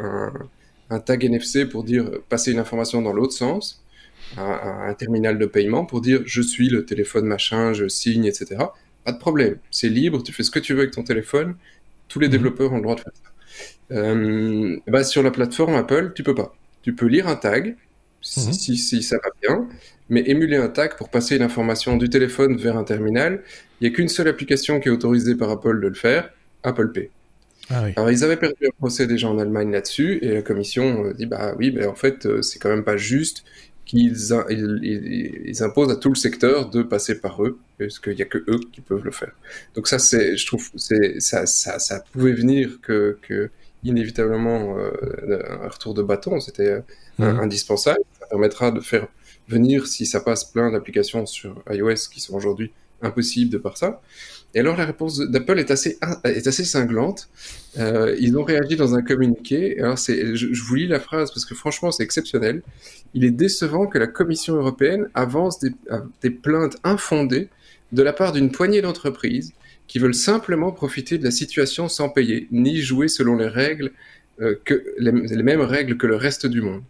un, 0.90 1.00
tag 1.00 1.24
NFC 1.24 1.66
pour 1.66 1.84
dire 1.84 2.10
passer 2.28 2.51
une 2.51 2.60
information 2.60 3.01
dans 3.01 3.13
l'autre 3.13 3.34
sens, 3.34 3.84
un 4.38 4.94
terminal 4.94 5.38
de 5.38 5.46
paiement 5.46 5.86
pour 5.86 6.01
dire 6.01 6.22
je 6.25 6.42
suis 6.42 6.70
le 6.70 6.86
téléphone 6.86 7.25
machin, 7.25 7.74
je 7.74 7.88
signe, 7.88 8.25
etc. 8.25 8.58
Pas 9.06 9.12
de 9.12 9.18
problème, 9.18 9.58
c'est 9.72 9.90
libre, 9.90 10.22
tu 10.22 10.34
fais 10.34 10.44
ce 10.44 10.51
que 10.51 10.60
tu 10.60 10.74
veux 10.74 10.82
avec 10.82 10.92
ton 10.92 11.04
téléphone, 11.04 11.56
tous 12.08 12.20
les 12.20 12.28
mhm. 12.28 12.32
développeurs 12.34 12.74
ont 12.74 12.78
le 12.78 12.84
droit 12.84 12.96
de 12.96 13.01
faire 13.01 13.13
ça. 13.13 13.32
Euh, 13.92 14.78
bah, 14.88 15.04
sur 15.04 15.24
la 15.24 15.32
plateforme 15.32 15.75
Apple, 15.75 16.13
tu 16.16 16.24
peux 16.24 16.36
pas. 16.36 16.56
Tu 16.82 16.94
peux 16.96 17.08
lire 17.08 17.28
un 17.28 17.36
tag, 17.36 17.68
mhm. 17.68 18.54
si, 18.54 18.78
si, 18.78 19.04
ça 19.04 19.18
va 19.24 19.30
bien, 19.42 19.68
mais 20.12 20.24
émuler 20.27 20.58
un 20.58 20.68
tag 20.68 20.98
pour 20.98 21.10
passer 21.10 21.38
l'information 21.38 21.96
du 21.96 22.10
téléphone 22.10 22.58
vers 22.58 22.77
un 22.77 22.84
terminal, 22.84 23.41
il 23.80 23.88
n'y 23.88 23.94
a 23.94 23.96
qu'une 23.96 24.10
seule 24.10 24.27
application 24.27 24.82
qui 24.82 24.89
est 24.89 24.91
autorisée 24.91 25.36
par 25.36 25.50
Apple 25.50 25.82
de 25.82 25.88
le 25.88 25.94
faire, 25.94 26.30
Apple 26.63 26.91
Pay. 26.91 27.10
Ah 27.70 27.86
Alors 27.96 28.12
ils 28.12 28.24
avaient 28.25 28.36
perdu 28.36 28.68
un 28.68 28.75
procès 28.77 29.08
déjà 29.08 29.30
en 29.30 29.39
Allemagne 29.39 29.72
là-dessus, 29.72 30.20
et 30.22 30.34
la 30.34 30.41
commission 30.41 31.06
euh, 31.06 31.13
dit 31.13 31.25
bah 31.25 31.56
oui, 31.58 31.72
mais 31.74 31.86
en 31.86 31.96
fait 31.96 32.25
euh, 32.25 32.41
c'est 32.41 32.60
quand 32.60 32.68
même 32.70 32.84
pas 32.84 32.98
juste 32.98 33.46
qu'ils 33.86 34.18
ils, 34.50 35.63
imposent 35.63 35.91
à 35.91 35.96
tout 35.96 36.10
le 36.10 36.15
secteur 36.15 36.70
de 36.70 36.84
passer 36.84 37.22
par 37.22 37.41
eux, 37.44 37.58
parce 37.80 38.00
qu'il 38.00 38.15
n'y 38.15 38.22
a 38.22 38.25
que 38.25 38.39
eux 38.50 38.60
qui 38.74 38.82
peuvent 38.82 39.03
le 39.03 39.12
faire. 39.12 39.32
Donc 39.75 39.88
ça, 39.88 39.98
c'est, 39.98 40.38
je 40.38 40.46
trouve, 40.46 40.70
c'est, 40.75 41.20
ça, 41.20 41.46
ça, 41.46 41.80
ça 41.80 42.03
pouvait 42.12 42.34
venir 42.34 42.80
que, 42.82 43.18
que 43.22 43.50
inévitablement 43.84 44.77
euh, 44.77 45.41
un 45.63 45.68
retour 45.68 45.94
de 45.94 46.03
bâton, 46.03 46.39
c'était 46.39 46.84
mmh. 47.18 47.24
indispensable. 47.24 48.00
Ça 48.20 48.27
permettra 48.27 48.72
de 48.72 48.80
faire 48.82 49.08
venir, 49.51 49.88
si 49.88 50.05
ça 50.05 50.20
passe 50.20 50.46
plein 50.46 50.72
d'applications 50.72 51.25
sur 51.25 51.63
iOS 51.70 52.10
qui 52.12 52.20
sont 52.20 52.36
aujourd'hui 52.36 52.72
impossible 53.01 53.51
de 53.51 53.58
par 53.58 53.77
ça. 53.77 54.01
Et 54.53 54.60
alors 54.60 54.77
la 54.77 54.86
réponse 54.86 55.17
d'Apple 55.20 55.60
est 55.60 55.72
assez, 55.72 55.98
est 56.24 56.48
assez 56.48 56.65
cinglante. 56.65 57.29
Euh, 57.77 58.15
ils 58.20 58.38
ont 58.38 58.43
réagi 58.43 58.75
dans 58.75 58.96
un 58.96 59.01
communiqué. 59.01 59.79
Alors 59.79 59.98
c'est, 59.98 60.36
je, 60.36 60.63
vous 60.63 60.75
lis 60.75 60.88
la 60.88 61.00
phrase 61.00 61.31
parce 61.31 61.46
que 61.46 61.55
franchement 61.55 61.91
c'est 61.91 62.03
exceptionnel. 62.03 62.62
Il 63.13 63.24
est 63.24 63.31
décevant 63.31 63.88
que 63.88 63.98
la 63.98 64.08
Commission 64.08 64.55
européenne 64.55 65.10
avance 65.13 65.60
des, 65.60 65.72
des 66.22 66.29
plaintes 66.29 66.77
infondées 66.84 67.50
de 67.91 68.03
la 68.03 68.13
part 68.13 68.31
d'une 68.34 68.51
poignée 68.51 68.81
d'entreprises 68.81 69.53
qui 69.88 70.00
veulent 70.00 70.15
simplement 70.15 70.72
profiter 70.72 71.17
de 71.17 71.24
la 71.25 71.31
situation 71.31 71.89
sans 71.89 72.10
payer, 72.10 72.48
ni 72.51 72.77
jouer 72.77 73.10
selon 73.10 73.36
les 73.36 73.48
règles 73.48 73.91
euh, 74.41 74.55
que 74.63 74.86
les, 74.98 75.12
mêmes 75.43 75.62
règles 75.62 75.98
que 75.98 76.08
le 76.08 76.15
reste 76.15 76.48
du 76.48 76.62
monde. 76.62 76.81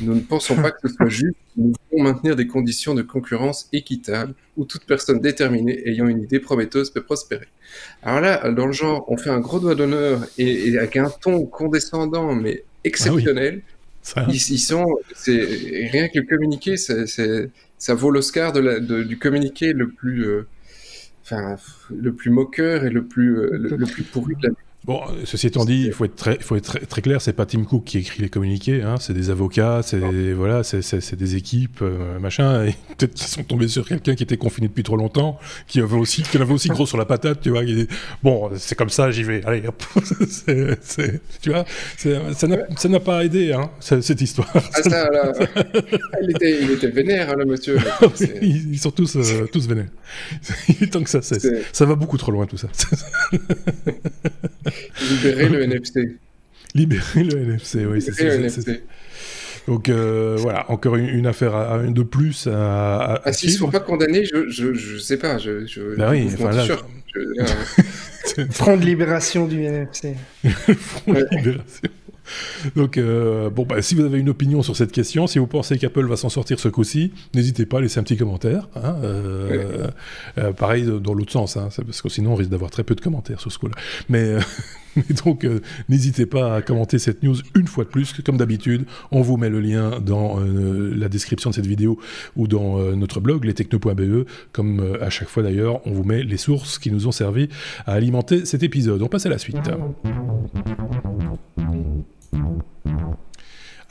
Nous 0.00 0.14
ne 0.14 0.20
pensons 0.20 0.56
pas 0.56 0.70
que 0.70 0.88
ce 0.88 0.94
soit 0.94 1.08
juste. 1.08 1.36
Nous 1.56 1.72
voulons 1.90 2.04
maintenir 2.04 2.36
des 2.36 2.46
conditions 2.46 2.94
de 2.94 3.02
concurrence 3.02 3.68
équitables 3.72 4.34
où 4.56 4.64
toute 4.64 4.84
personne 4.84 5.20
déterminée 5.20 5.88
ayant 5.88 6.08
une 6.08 6.22
idée 6.22 6.40
prometteuse 6.40 6.90
peut 6.90 7.02
prospérer. 7.02 7.46
Alors 8.02 8.20
là, 8.20 8.50
dans 8.50 8.66
le 8.66 8.72
genre, 8.72 9.04
on 9.08 9.16
fait 9.16 9.30
un 9.30 9.40
gros 9.40 9.60
doigt 9.60 9.74
d'honneur 9.74 10.26
et, 10.36 10.76
avec 10.76 10.96
un 10.96 11.10
ton 11.10 11.44
condescendant 11.46 12.34
mais 12.34 12.64
exceptionnel. 12.82 13.62
Ah 14.16 14.26
ils, 14.28 14.38
sont, 14.38 14.84
c'est 15.14 15.88
rien 15.90 16.08
que 16.08 16.18
le 16.18 16.26
communiqué, 16.26 16.76
c'est, 16.76 17.06
ça 17.78 17.94
vaut 17.94 18.10
l'Oscar 18.10 18.52
de 18.52 19.02
du 19.02 19.18
communiqué 19.18 19.72
le 19.72 19.88
plus, 19.88 20.26
euh, 20.26 20.46
enfin, 21.22 21.56
le 21.90 22.12
plus 22.12 22.30
moqueur 22.30 22.84
et 22.84 22.90
le 22.90 23.04
plus, 23.04 23.38
euh, 23.38 23.48
le, 23.52 23.86
plus 23.86 24.02
pourri 24.02 24.34
de 24.36 24.48
la 24.48 24.54
Bon, 24.84 25.00
ceci 25.24 25.46
étant 25.46 25.64
dit, 25.64 25.84
il 25.86 25.92
faut 25.94 26.04
être 26.04 26.14
très, 26.14 26.38
faut 26.40 26.56
être 26.56 26.64
très, 26.64 26.80
très 26.80 27.00
clair, 27.00 27.22
c'est 27.22 27.32
pas 27.32 27.46
Tim 27.46 27.64
Cook 27.64 27.84
qui 27.84 27.98
écrit 27.98 28.20
les 28.20 28.28
communiqués, 28.28 28.82
hein, 28.82 28.96
c'est 29.00 29.14
des 29.14 29.30
avocats, 29.30 29.80
c'est 29.82 29.98
voilà, 30.34 30.62
c'est 30.62 31.14
des 31.14 31.36
équipes, 31.36 31.80
euh, 31.80 32.18
machin. 32.18 32.66
Et 32.66 32.74
peut-être 32.98 33.14
qu'ils 33.14 33.26
sont 33.26 33.44
tombés 33.44 33.68
sur 33.68 33.88
quelqu'un 33.88 34.14
qui 34.14 34.24
était 34.24 34.36
confiné 34.36 34.68
depuis 34.68 34.82
trop 34.82 34.96
longtemps, 34.96 35.38
qui 35.68 35.80
avait 35.80 35.96
aussi, 35.96 36.22
qui 36.22 36.36
avait 36.36 36.52
aussi 36.52 36.68
gros 36.68 36.84
sur 36.84 36.98
la 36.98 37.06
patate, 37.06 37.40
tu 37.40 37.48
vois. 37.48 37.62
bon, 38.22 38.50
c'est 38.56 38.74
comme 38.74 38.90
ça, 38.90 39.10
j'y 39.10 39.22
vais. 39.22 39.42
Allez, 39.46 39.66
hop. 39.66 39.82
tu 41.40 41.50
vois, 41.50 41.64
ça 42.34 42.88
n'a 42.88 43.00
pas 43.00 43.24
aidé, 43.24 43.54
hein, 43.54 43.70
cette 43.80 44.20
histoire. 44.20 44.52
Ah, 44.54 44.82
ça, 44.82 45.10
là, 45.10 45.32
il, 46.22 46.30
était, 46.30 46.62
il 46.62 46.70
était 46.72 46.90
vénère, 46.90 47.30
hein, 47.30 47.36
le 47.38 47.46
monsieur. 47.46 47.78
ils, 48.42 48.78
sont 48.78 48.90
tous, 48.90 49.16
euh, 49.16 49.48
tous 49.50 49.66
vénères. 49.66 49.88
il 50.68 50.82
est 50.82 50.92
temps 50.92 51.02
que 51.02 51.08
ça 51.08 51.22
cesse. 51.22 51.46
Ça 51.72 51.86
va 51.86 51.94
beaucoup 51.94 52.18
trop 52.18 52.32
loin, 52.32 52.44
tout 52.44 52.58
ça. 52.58 52.68
Libérer 55.10 55.48
le 55.48 55.62
NFC. 55.62 56.16
Libérer 56.74 57.24
le 57.24 57.38
NFC, 57.38 57.86
oui, 57.86 58.02
c'est 58.02 58.12
ça. 58.12 58.72
Donc 59.66 59.88
euh, 59.88 60.36
voilà, 60.38 60.70
encore 60.70 60.96
une, 60.96 61.26
affaire 61.26 61.54
à, 61.54 61.78
de 61.78 62.02
plus 62.02 62.46
à. 62.46 63.20
ah, 63.24 63.32
s'ils 63.32 63.50
ne 63.50 63.56
sont 63.56 63.70
pas 63.70 63.80
condamnés, 63.80 64.24
je, 64.26 64.48
je, 64.48 64.74
je 64.74 64.98
sais 64.98 65.16
pas. 65.16 65.38
Je, 65.38 65.64
je, 65.66 65.96
bah 65.96 66.10
oui, 66.10 66.28
enfin, 66.34 66.50
là, 66.50 66.64
sûr. 66.64 66.86
Front 68.50 68.76
de 68.76 68.84
libération 68.84 69.46
du 69.46 69.62
NFC. 69.62 70.16
Front 70.76 71.12
de 71.14 71.26
libération. 71.30 71.88
Donc, 72.76 72.98
euh, 72.98 73.50
bon, 73.50 73.64
bah, 73.64 73.82
si 73.82 73.94
vous 73.94 74.02
avez 74.02 74.18
une 74.18 74.28
opinion 74.28 74.62
sur 74.62 74.76
cette 74.76 74.92
question, 74.92 75.26
si 75.26 75.38
vous 75.38 75.46
pensez 75.46 75.78
qu'Apple 75.78 76.06
va 76.06 76.16
s'en 76.16 76.28
sortir 76.28 76.58
ce 76.58 76.68
coup-ci, 76.68 77.12
n'hésitez 77.34 77.66
pas 77.66 77.78
à 77.78 77.80
laisser 77.80 78.00
un 78.00 78.02
petit 78.02 78.16
commentaire. 78.16 78.68
Hein, 78.76 78.96
euh, 79.02 79.88
euh, 80.38 80.52
pareil 80.52 80.84
dans 80.84 81.14
l'autre 81.14 81.32
sens, 81.32 81.56
hein, 81.56 81.68
parce 81.84 82.02
que 82.02 82.08
sinon 82.08 82.32
on 82.32 82.36
risque 82.36 82.50
d'avoir 82.50 82.70
très 82.70 82.84
peu 82.84 82.94
de 82.94 83.00
commentaires 83.00 83.40
sur 83.40 83.52
ce 83.52 83.58
coup-là. 83.58 83.74
Mais, 84.08 84.36
donc, 85.24 85.46
n'hésitez 85.88 86.26
pas 86.26 86.56
à 86.56 86.62
commenter 86.62 86.98
cette 86.98 87.22
news 87.22 87.36
une 87.54 87.66
fois 87.66 87.84
de 87.84 87.90
plus. 87.90 88.14
Comme 88.24 88.36
d'habitude, 88.36 88.84
on 89.10 89.22
vous 89.22 89.36
met 89.36 89.50
le 89.50 89.60
lien 89.60 90.00
dans 90.00 90.38
la 90.40 91.08
description 91.08 91.50
de 91.50 91.54
cette 91.54 91.66
vidéo 91.66 91.98
ou 92.36 92.46
dans 92.46 92.78
notre 92.94 93.20
blog, 93.20 93.44
lestechno.be. 93.44 94.26
Comme 94.52 94.96
à 95.00 95.10
chaque 95.10 95.28
fois 95.28 95.42
d'ailleurs, 95.42 95.86
on 95.86 95.92
vous 95.92 96.04
met 96.04 96.22
les 96.22 96.36
sources 96.36 96.78
qui 96.78 96.90
nous 96.90 97.06
ont 97.06 97.12
servi 97.12 97.48
à 97.86 97.92
alimenter 97.92 98.44
cet 98.44 98.62
épisode. 98.62 99.02
On 99.02 99.08
passe 99.08 99.26
à 99.26 99.30
la 99.30 99.38
suite. 99.38 99.70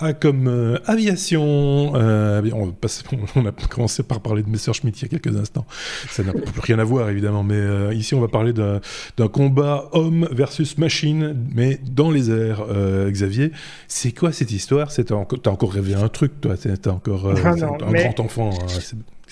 Ah, 0.05 0.11
comme 0.11 0.47
euh, 0.47 0.79
aviation, 0.85 1.93
euh, 1.95 2.41
on, 2.53 2.73
on, 3.35 3.45
a 3.45 3.51
commencé 3.69 4.03
par 4.03 4.19
parler 4.19 4.43
de 4.43 4.49
Messerschmitt 4.49 4.99
il 4.99 5.03
y 5.03 5.05
a 5.05 5.07
quelques 5.07 5.37
instants. 5.37 5.65
Ça 6.09 6.23
n'a 6.23 6.33
plus 6.33 6.61
rien 6.61 6.79
à 6.79 6.83
voir 6.83 7.09
évidemment, 7.09 7.43
mais 7.43 7.55
euh, 7.55 7.93
ici 7.93 8.13
on 8.15 8.19
va 8.19 8.27
parler 8.27 8.53
d'un 8.53 9.27
combat 9.29 9.87
homme 9.93 10.27
versus 10.31 10.77
machine, 10.77 11.35
mais 11.55 11.79
dans 11.89 12.11
les 12.11 12.31
airs. 12.31 12.65
Xavier, 13.09 13.51
c'est 13.87 14.11
quoi 14.11 14.31
cette 14.31 14.51
histoire? 14.51 14.91
T'as 14.91 15.49
encore 15.49 15.71
rêvé 15.71 15.93
un 15.93 16.09
truc, 16.09 16.41
toi 16.41 16.57
T'es 16.57 16.89
encore 16.89 17.31
ah 17.31 17.49
un 17.49 17.91
grand 17.91 18.19
enfant, 18.19 18.49
hein, 18.49 18.65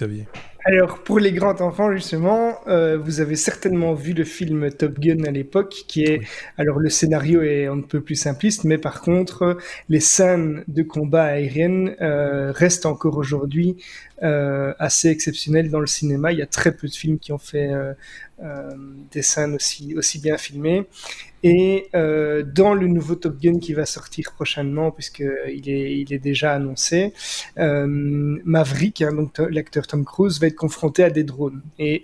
Xavier. 0.01 0.27
Alors, 0.63 0.99
pour 0.99 1.19
les 1.19 1.31
grands 1.31 1.59
enfants, 1.61 1.91
justement, 1.91 2.55
euh, 2.67 2.97
vous 2.97 3.19
avez 3.19 3.35
certainement 3.35 3.93
vu 3.93 4.13
le 4.13 4.23
film 4.23 4.69
Top 4.71 4.99
Gun 4.99 5.23
à 5.23 5.31
l'époque, 5.31 5.85
qui 5.87 6.03
est... 6.03 6.21
Alors, 6.57 6.77
le 6.77 6.89
scénario 6.89 7.41
est 7.41 7.65
un 7.65 7.81
peu 7.81 8.01
plus 8.01 8.15
simpliste, 8.15 8.63
mais 8.63 8.77
par 8.77 9.01
contre, 9.01 9.57
les 9.89 9.99
scènes 9.99 10.63
de 10.67 10.83
combat 10.83 11.23
aériennes 11.23 11.95
euh, 12.01 12.51
restent 12.51 12.85
encore 12.85 13.17
aujourd'hui 13.17 13.77
assez 14.77 15.09
exceptionnel 15.09 15.71
dans 15.71 15.79
le 15.79 15.87
cinéma. 15.87 16.31
Il 16.31 16.37
y 16.37 16.43
a 16.43 16.45
très 16.45 16.71
peu 16.75 16.87
de 16.87 16.93
films 16.93 17.17
qui 17.17 17.31
ont 17.31 17.39
fait 17.39 17.71
des 19.11 19.23
scènes 19.23 19.55
aussi 19.55 19.95
aussi 19.97 20.19
bien 20.19 20.37
filmées. 20.37 20.85
Et 21.43 21.87
euh, 21.95 22.43
dans 22.43 22.73
le 22.73 22.87
nouveau 22.87 23.15
Top 23.15 23.39
Gun 23.39 23.59
qui 23.59 23.73
va 23.73 23.85
sortir 23.85 24.31
prochainement, 24.33 24.91
puisqu'il 24.91 25.69
est, 25.69 25.97
il 25.97 26.13
est 26.13 26.19
déjà 26.19 26.53
annoncé, 26.53 27.13
euh, 27.57 27.85
Maverick, 27.87 29.01
hein, 29.01 29.13
donc 29.13 29.37
l'acteur 29.37 29.87
Tom 29.87 30.05
Cruise, 30.05 30.39
va 30.39 30.47
être 30.47 30.55
confronté 30.55 31.03
à 31.03 31.09
des 31.09 31.23
drones. 31.23 31.61
Et 31.79 32.01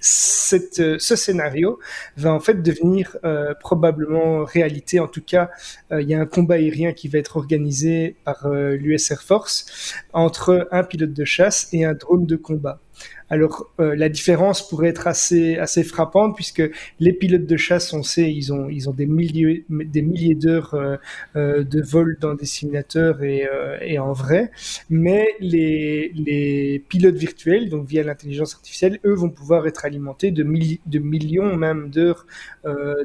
cette, 0.47 0.79
euh, 0.79 0.97
ce 0.99 1.15
scénario 1.15 1.79
va 2.15 2.33
en 2.33 2.39
fait 2.39 2.61
devenir 2.61 3.17
euh, 3.23 3.53
probablement 3.59 4.45
réalité. 4.45 4.99
En 4.99 5.07
tout 5.07 5.21
cas, 5.21 5.49
euh, 5.91 6.01
il 6.01 6.09
y 6.09 6.15
a 6.15 6.19
un 6.19 6.25
combat 6.25 6.55
aérien 6.55 6.93
qui 6.93 7.07
va 7.07 7.19
être 7.19 7.37
organisé 7.37 8.15
par 8.23 8.49
l'US 8.49 9.11
Air 9.11 9.21
Force 9.21 9.93
entre 10.13 10.67
un 10.71 10.83
pilote 10.83 11.13
de 11.13 11.25
chasse 11.25 11.67
et 11.73 11.85
un 11.85 11.93
drone 11.93 12.25
de 12.25 12.35
combat. 12.35 12.79
Alors 13.29 13.69
euh, 13.79 13.95
la 13.95 14.09
différence 14.09 14.67
pourrait 14.67 14.89
être 14.89 15.07
assez 15.07 15.57
assez 15.57 15.83
frappante 15.83 16.35
puisque 16.35 16.63
les 16.99 17.13
pilotes 17.13 17.45
de 17.45 17.57
chasse, 17.57 17.93
on 17.93 18.03
sait, 18.03 18.31
ils 18.31 18.53
ont 18.53 18.69
ils 18.69 18.89
ont 18.89 18.93
des 18.93 19.05
milliers 19.05 19.65
des 19.69 20.01
milliers 20.01 20.35
d'heures 20.35 20.73
euh, 20.75 20.95
euh, 21.35 21.63
de 21.63 21.81
vol 21.81 22.17
dans 22.21 22.35
des 22.35 22.45
simulateurs 22.45 23.23
et, 23.23 23.99
en 23.99 24.13
vrai, 24.13 24.51
mais 24.89 25.27
les 25.39 26.11
les 26.15 26.83
pilotes 26.87 27.15
virtuels, 27.15 27.69
donc 27.69 27.87
via 27.87 28.03
l'intelligence 28.03 28.53
artificielle, 28.55 28.99
eux 29.05 29.13
vont 29.13 29.29
pouvoir 29.29 29.67
être 29.67 29.83
alimentés 29.85 30.31
de 30.31 30.43
de 30.85 30.99
millions 30.99 31.55
même 31.55 31.89
d'heures 31.89 32.25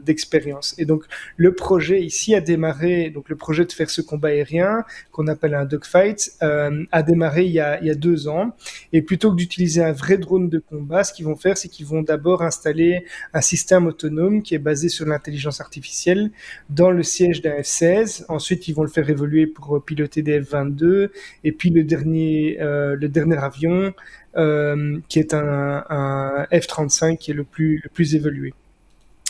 d'expérience. 0.05 0.75
Et 0.79 0.85
donc 0.85 1.05
le 1.37 1.55
projet 1.55 2.03
ici 2.03 2.35
a 2.35 2.41
démarré, 2.41 3.11
donc 3.11 3.29
le 3.29 3.37
projet 3.37 3.65
de 3.65 3.73
faire 3.73 3.91
ce 3.91 4.01
combat 4.01 4.29
aérien 4.29 4.85
qu'on 5.11 5.27
appelle 5.27 5.55
un 5.55 5.65
dogfight 5.65 6.37
a 6.41 7.03
démarré 7.03 7.45
il 7.45 7.53
y 7.53 7.61
a 7.61 7.81
il 7.81 7.87
y 7.87 7.91
a 7.91 7.95
deux 7.95 8.29
ans 8.29 8.55
et 8.93 9.03
plutôt 9.03 9.31
que 9.31 9.37
d'utiliser 9.37 9.82
un 9.83 9.93
vrai 9.93 10.19
drones 10.19 10.49
de 10.49 10.59
combat, 10.59 11.05
ce 11.05 11.13
qu'ils 11.13 11.25
vont 11.25 11.37
faire, 11.37 11.57
c'est 11.57 11.69
qu'ils 11.69 11.87
vont 11.87 12.03
d'abord 12.03 12.43
installer 12.43 13.05
un 13.33 13.41
système 13.41 13.87
autonome 13.87 14.43
qui 14.43 14.55
est 14.55 14.59
basé 14.59 14.89
sur 14.89 15.07
l'intelligence 15.07 15.61
artificielle 15.61 16.31
dans 16.71 16.91
le 16.91 17.03
siège 17.03 17.43
d'un 17.43 17.61
F-16. 17.61 18.25
Ensuite, 18.29 18.69
ils 18.69 18.75
vont 18.75 18.83
le 18.83 18.89
faire 18.89 19.09
évoluer 19.09 19.47
pour 19.47 19.85
piloter 19.85 20.23
des 20.23 20.41
F-22. 20.41 21.11
Et 21.45 21.53
puis 21.53 21.71
le 21.71 21.85
dernier, 21.85 22.59
euh, 22.61 22.97
le 22.97 23.09
dernier 23.09 23.39
avion, 23.39 23.93
euh, 24.37 24.99
qui 25.09 25.19
est 25.19 25.35
un, 25.35 25.85
un 25.89 26.45
F-35, 26.53 27.19
qui 27.19 27.31
est 27.31 27.35
le 27.35 27.45
plus, 27.45 27.81
le 27.83 27.91
plus 27.91 28.15
évolué. 28.15 28.55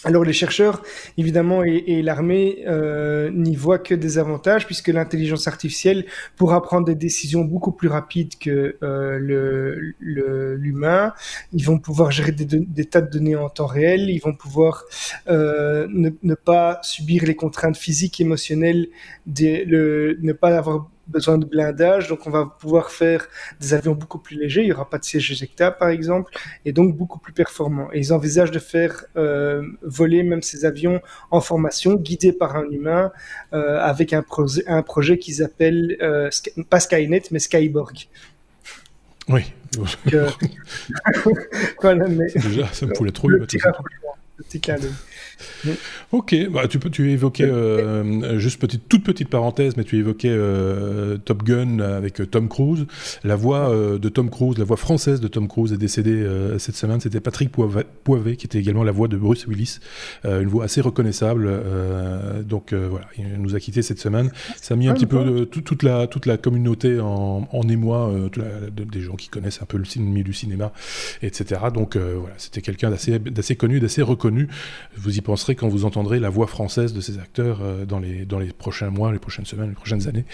Alors 0.04 0.24
les 0.24 0.32
chercheurs, 0.32 0.82
évidemment, 1.16 1.62
et, 1.62 2.02
l'armée 2.02 2.64
euh, 2.66 3.30
n'y 3.30 3.54
voient 3.54 3.78
que 3.78 3.94
des 3.94 4.18
avantages 4.18 4.66
puisque 4.66 4.88
l'intelligence 4.88 5.46
artificielle 5.46 6.06
pourra 6.36 6.60
prendre 6.60 6.86
des 6.86 6.96
décisions 6.96 7.42
beaucoup 7.42 7.70
plus 7.70 7.88
rapides 7.88 8.36
que 8.38 8.76
euh, 8.82 9.78
l'humain. 10.00 11.12
Ils 11.52 11.64
vont 11.64 11.78
pouvoir 11.78 12.10
gérer 12.10 12.32
des, 12.32 12.84
tas 12.84 13.00
de 13.00 13.10
données 13.10 13.36
en 13.36 13.48
temps 13.48 13.66
réel. 13.66 14.10
Ils 14.10 14.18
vont 14.18 14.34
pouvoir 14.34 14.84
euh, 15.28 15.86
ne, 15.88 16.34
pas 16.34 16.80
subir 16.82 17.22
les 17.24 17.36
contraintes 17.36 17.76
physiques, 17.76 18.20
émotionnelles, 18.20 18.88
ne 19.26 20.32
pas 20.32 20.56
avoir 20.56 20.88
besoin 21.12 21.38
de 21.38 21.44
blindage, 21.44 22.08
donc 22.08 22.26
on 22.26 22.30
va 22.30 22.46
pouvoir 22.46 22.90
faire 22.90 23.28
des 23.60 23.74
avions 23.74 23.92
beaucoup 23.94 24.18
plus 24.18 24.36
légers, 24.36 24.62
il 24.62 24.66
n'y 24.66 24.72
aura 24.72 24.88
pas 24.88 24.98
de 24.98 25.04
siège 25.04 25.30
éjectable 25.30 25.76
par 25.78 25.88
exemple, 25.90 26.32
et 26.64 26.72
donc 26.72 26.96
beaucoup 26.96 27.18
plus 27.18 27.32
performants. 27.32 27.88
Et 27.92 27.98
ils 27.98 28.12
envisagent 28.12 28.50
de 28.50 28.58
faire 28.58 29.04
euh, 29.16 29.62
voler 29.82 30.22
même 30.22 30.42
ces 30.42 30.64
avions 30.64 31.00
en 31.30 31.40
formation, 31.40 31.94
guidés 31.94 32.32
par 32.32 32.56
un 32.56 32.68
humain, 32.70 33.12
euh, 33.52 33.78
avec 33.80 34.12
un, 34.12 34.22
projet, 34.22 34.64
un 34.66 34.82
projet 34.82 35.18
qu'ils 35.18 35.42
appellent, 35.42 35.96
euh, 36.00 36.30
pas 36.68 36.80
Skynet, 36.80 37.22
mais 37.30 37.38
Skyborg. 37.38 38.08
Oui. 39.28 39.52
voilà, 41.80 42.08
mais... 42.08 42.26
Déjà, 42.34 42.66
ça 42.72 42.86
me 42.86 42.94
fout 42.96 43.12
trop 43.12 43.28
le, 43.28 43.38
le 43.38 43.46
petit, 43.46 43.58
Ok, 46.12 46.34
bah, 46.50 46.68
tu 46.68 46.78
peux 46.78 46.90
tu 46.90 47.10
évoquais 47.10 47.44
euh, 47.44 48.38
juste 48.38 48.60
petite 48.60 48.88
toute 48.88 49.04
petite 49.04 49.28
parenthèse, 49.28 49.76
mais 49.76 49.84
tu 49.84 49.96
évoquais 49.98 50.28
euh, 50.30 51.16
Top 51.18 51.42
Gun 51.42 51.78
avec 51.78 52.20
euh, 52.20 52.26
Tom 52.26 52.48
Cruise. 52.48 52.86
La 53.24 53.36
voix 53.36 53.72
de 53.72 54.08
Tom 54.08 54.30
Cruise, 54.30 54.58
la 54.58 54.64
voix 54.64 54.76
française 54.76 55.20
de 55.20 55.28
Tom 55.28 55.48
Cruise 55.48 55.72
est 55.72 55.78
décédée 55.78 56.26
cette 56.58 56.76
semaine. 56.76 57.00
C'était 57.00 57.20
Patrick 57.20 57.50
Poivet, 57.50 58.36
qui 58.36 58.46
était 58.46 58.58
également 58.58 58.84
la 58.84 58.92
voix 58.92 59.08
de 59.08 59.16
Bruce 59.16 59.46
Willis, 59.46 59.78
une 60.24 60.48
voix 60.48 60.64
assez 60.64 60.80
reconnaissable. 60.80 61.48
donc 62.44 62.72
voilà, 62.74 63.06
il 63.16 63.40
nous 63.40 63.54
a 63.54 63.60
quitté 63.60 63.82
cette 63.82 63.98
semaine. 63.98 64.30
Ça 64.60 64.74
a 64.74 64.76
mis 64.76 64.88
un 64.88 64.94
petit 64.94 65.06
peu 65.06 65.46
toute 65.46 65.82
la 65.82 66.06
toute 66.06 66.26
la 66.26 66.36
communauté 66.36 67.00
en, 67.00 67.48
en 67.50 67.68
émoi, 67.68 68.12
des 68.70 69.00
gens 69.00 69.14
qui 69.14 69.28
connaissent 69.28 69.62
un 69.62 69.66
peu 69.66 69.78
le 69.78 69.84
milieu 70.02 70.24
du 70.24 70.34
cinéma, 70.34 70.72
etc. 71.22 71.60
Donc 71.72 71.96
voilà, 71.96 72.34
c'était 72.38 72.62
quelqu'un 72.62 72.90
d'assez 72.90 73.18
d'assez 73.18 73.56
connu, 73.56 73.80
d'assez 73.80 74.02
reconnu. 74.02 74.48
Vous 74.96 75.11
y 75.16 75.20
penserez 75.20 75.54
quand 75.54 75.68
vous 75.68 75.84
entendrez 75.84 76.18
la 76.18 76.28
voix 76.28 76.46
française 76.46 76.92
de 76.92 77.00
ces 77.00 77.18
acteurs 77.18 77.60
euh, 77.62 77.84
dans, 77.84 77.98
les, 77.98 78.24
dans 78.24 78.38
les 78.38 78.52
prochains 78.52 78.90
mois, 78.90 79.12
les 79.12 79.18
prochaines 79.18 79.46
semaines, 79.46 79.70
les 79.70 79.74
prochaines 79.74 80.08
années. 80.08 80.24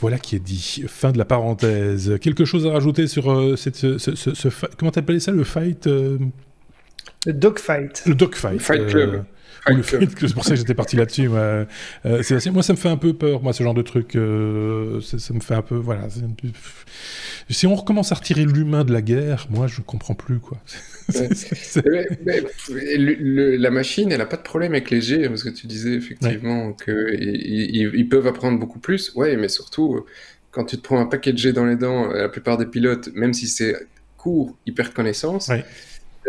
Voilà 0.00 0.18
qui 0.18 0.36
est 0.36 0.40
dit. 0.40 0.84
Fin 0.88 1.12
de 1.12 1.18
la 1.18 1.24
parenthèse. 1.24 2.18
Quelque 2.20 2.44
chose 2.44 2.66
à 2.66 2.72
rajouter 2.72 3.06
sur 3.06 3.30
euh, 3.30 3.56
cette, 3.56 3.76
ce, 3.76 3.98
ce, 3.98 4.48
comment 4.76 4.90
t'appelais 4.90 5.20
ça, 5.20 5.32
le 5.32 5.44
fight 5.44 5.86
euh? 5.86 6.18
Le 7.26 7.32
dogfight. 7.32 8.02
Le 8.06 8.14
dogfight. 8.14 8.60
Fight 8.60 8.86
Club. 8.86 9.24
C'est 9.66 10.34
pour 10.34 10.44
ça 10.44 10.50
que 10.50 10.56
j'étais 10.56 10.74
parti 10.74 10.96
là-dessus. 10.96 11.28
Moi. 11.28 11.66
moi, 12.04 12.62
ça 12.62 12.72
me 12.72 12.78
fait 12.78 12.88
un 12.88 12.96
peu 12.96 13.14
peur, 13.14 13.42
moi, 13.42 13.52
ce 13.52 13.62
genre 13.62 13.74
de 13.74 13.82
truc. 13.82 14.12
ça, 14.12 15.34
me 15.34 15.40
fait 15.40 15.54
un 15.54 15.62
peu, 15.62 15.76
voilà. 15.76 16.08
Si 17.48 17.66
on 17.66 17.74
recommence 17.74 18.12
à 18.12 18.16
retirer 18.16 18.44
l'humain 18.44 18.84
de 18.84 18.92
la 18.92 19.02
guerre, 19.02 19.46
moi, 19.50 19.66
je 19.66 19.80
ne 19.80 19.84
comprends 19.84 20.14
plus, 20.14 20.38
quoi. 20.40 20.58
la 22.68 23.70
machine, 23.70 24.10
elle 24.10 24.18
n'a 24.18 24.26
pas 24.26 24.36
de 24.36 24.42
problème 24.42 24.72
avec 24.72 24.90
les 24.90 25.00
G, 25.00 25.28
parce 25.28 25.44
que 25.44 25.50
tu 25.50 25.66
disais 25.66 25.94
effectivement 25.94 26.72
qu'ils 26.72 27.90
ils, 27.94 28.08
peuvent 28.08 28.26
apprendre 28.26 28.58
beaucoup 28.58 28.80
plus. 28.80 29.12
Ouais, 29.14 29.36
mais 29.36 29.48
surtout, 29.48 30.04
quand 30.50 30.64
tu 30.64 30.76
te 30.76 30.82
prends 30.82 30.98
un 31.00 31.06
paquet 31.06 31.32
de 31.32 31.38
G 31.38 31.52
dans 31.52 31.66
les 31.66 31.76
dents, 31.76 32.08
la 32.08 32.28
plupart 32.28 32.58
des 32.58 32.66
pilotes, 32.66 33.10
même 33.14 33.32
si 33.32 33.46
c'est 33.46 33.76
court, 34.16 34.56
ils 34.66 34.74
perdent 34.74 34.92
connaissance. 34.92 35.50
Euh, 35.50 35.58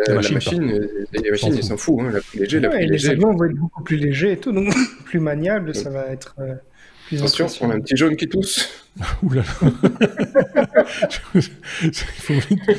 la, 0.07 0.15
machine, 0.15 0.88
les 1.13 1.31
machines, 1.31 1.55
ils 1.55 1.63
s'en 1.63 1.77
foutent. 1.77 2.01
Hein, 2.01 2.12
la 2.13 2.21
plus 2.21 2.39
léger, 2.39 2.60
la 2.60 2.69
plus 2.69 2.86
les 2.86 3.10
avions 3.10 3.33
vont 3.33 3.45
être 3.45 3.55
beaucoup 3.55 3.83
plus 3.83 3.97
légers 3.97 4.33
et 4.33 4.38
tout, 4.38 4.51
donc 4.51 4.73
plus 5.05 5.19
maniable, 5.19 5.75
ça 5.75 5.89
va 5.89 6.07
être. 6.07 6.36
Euh, 6.39 6.55
Attention, 7.13 7.47
on 7.62 7.69
a 7.69 7.75
un 7.75 7.79
petit 7.79 7.95
jaune 7.95 8.17
qui 8.17 8.27
tousse. 8.27 8.69
Ouh 9.23 9.31
là 9.31 9.43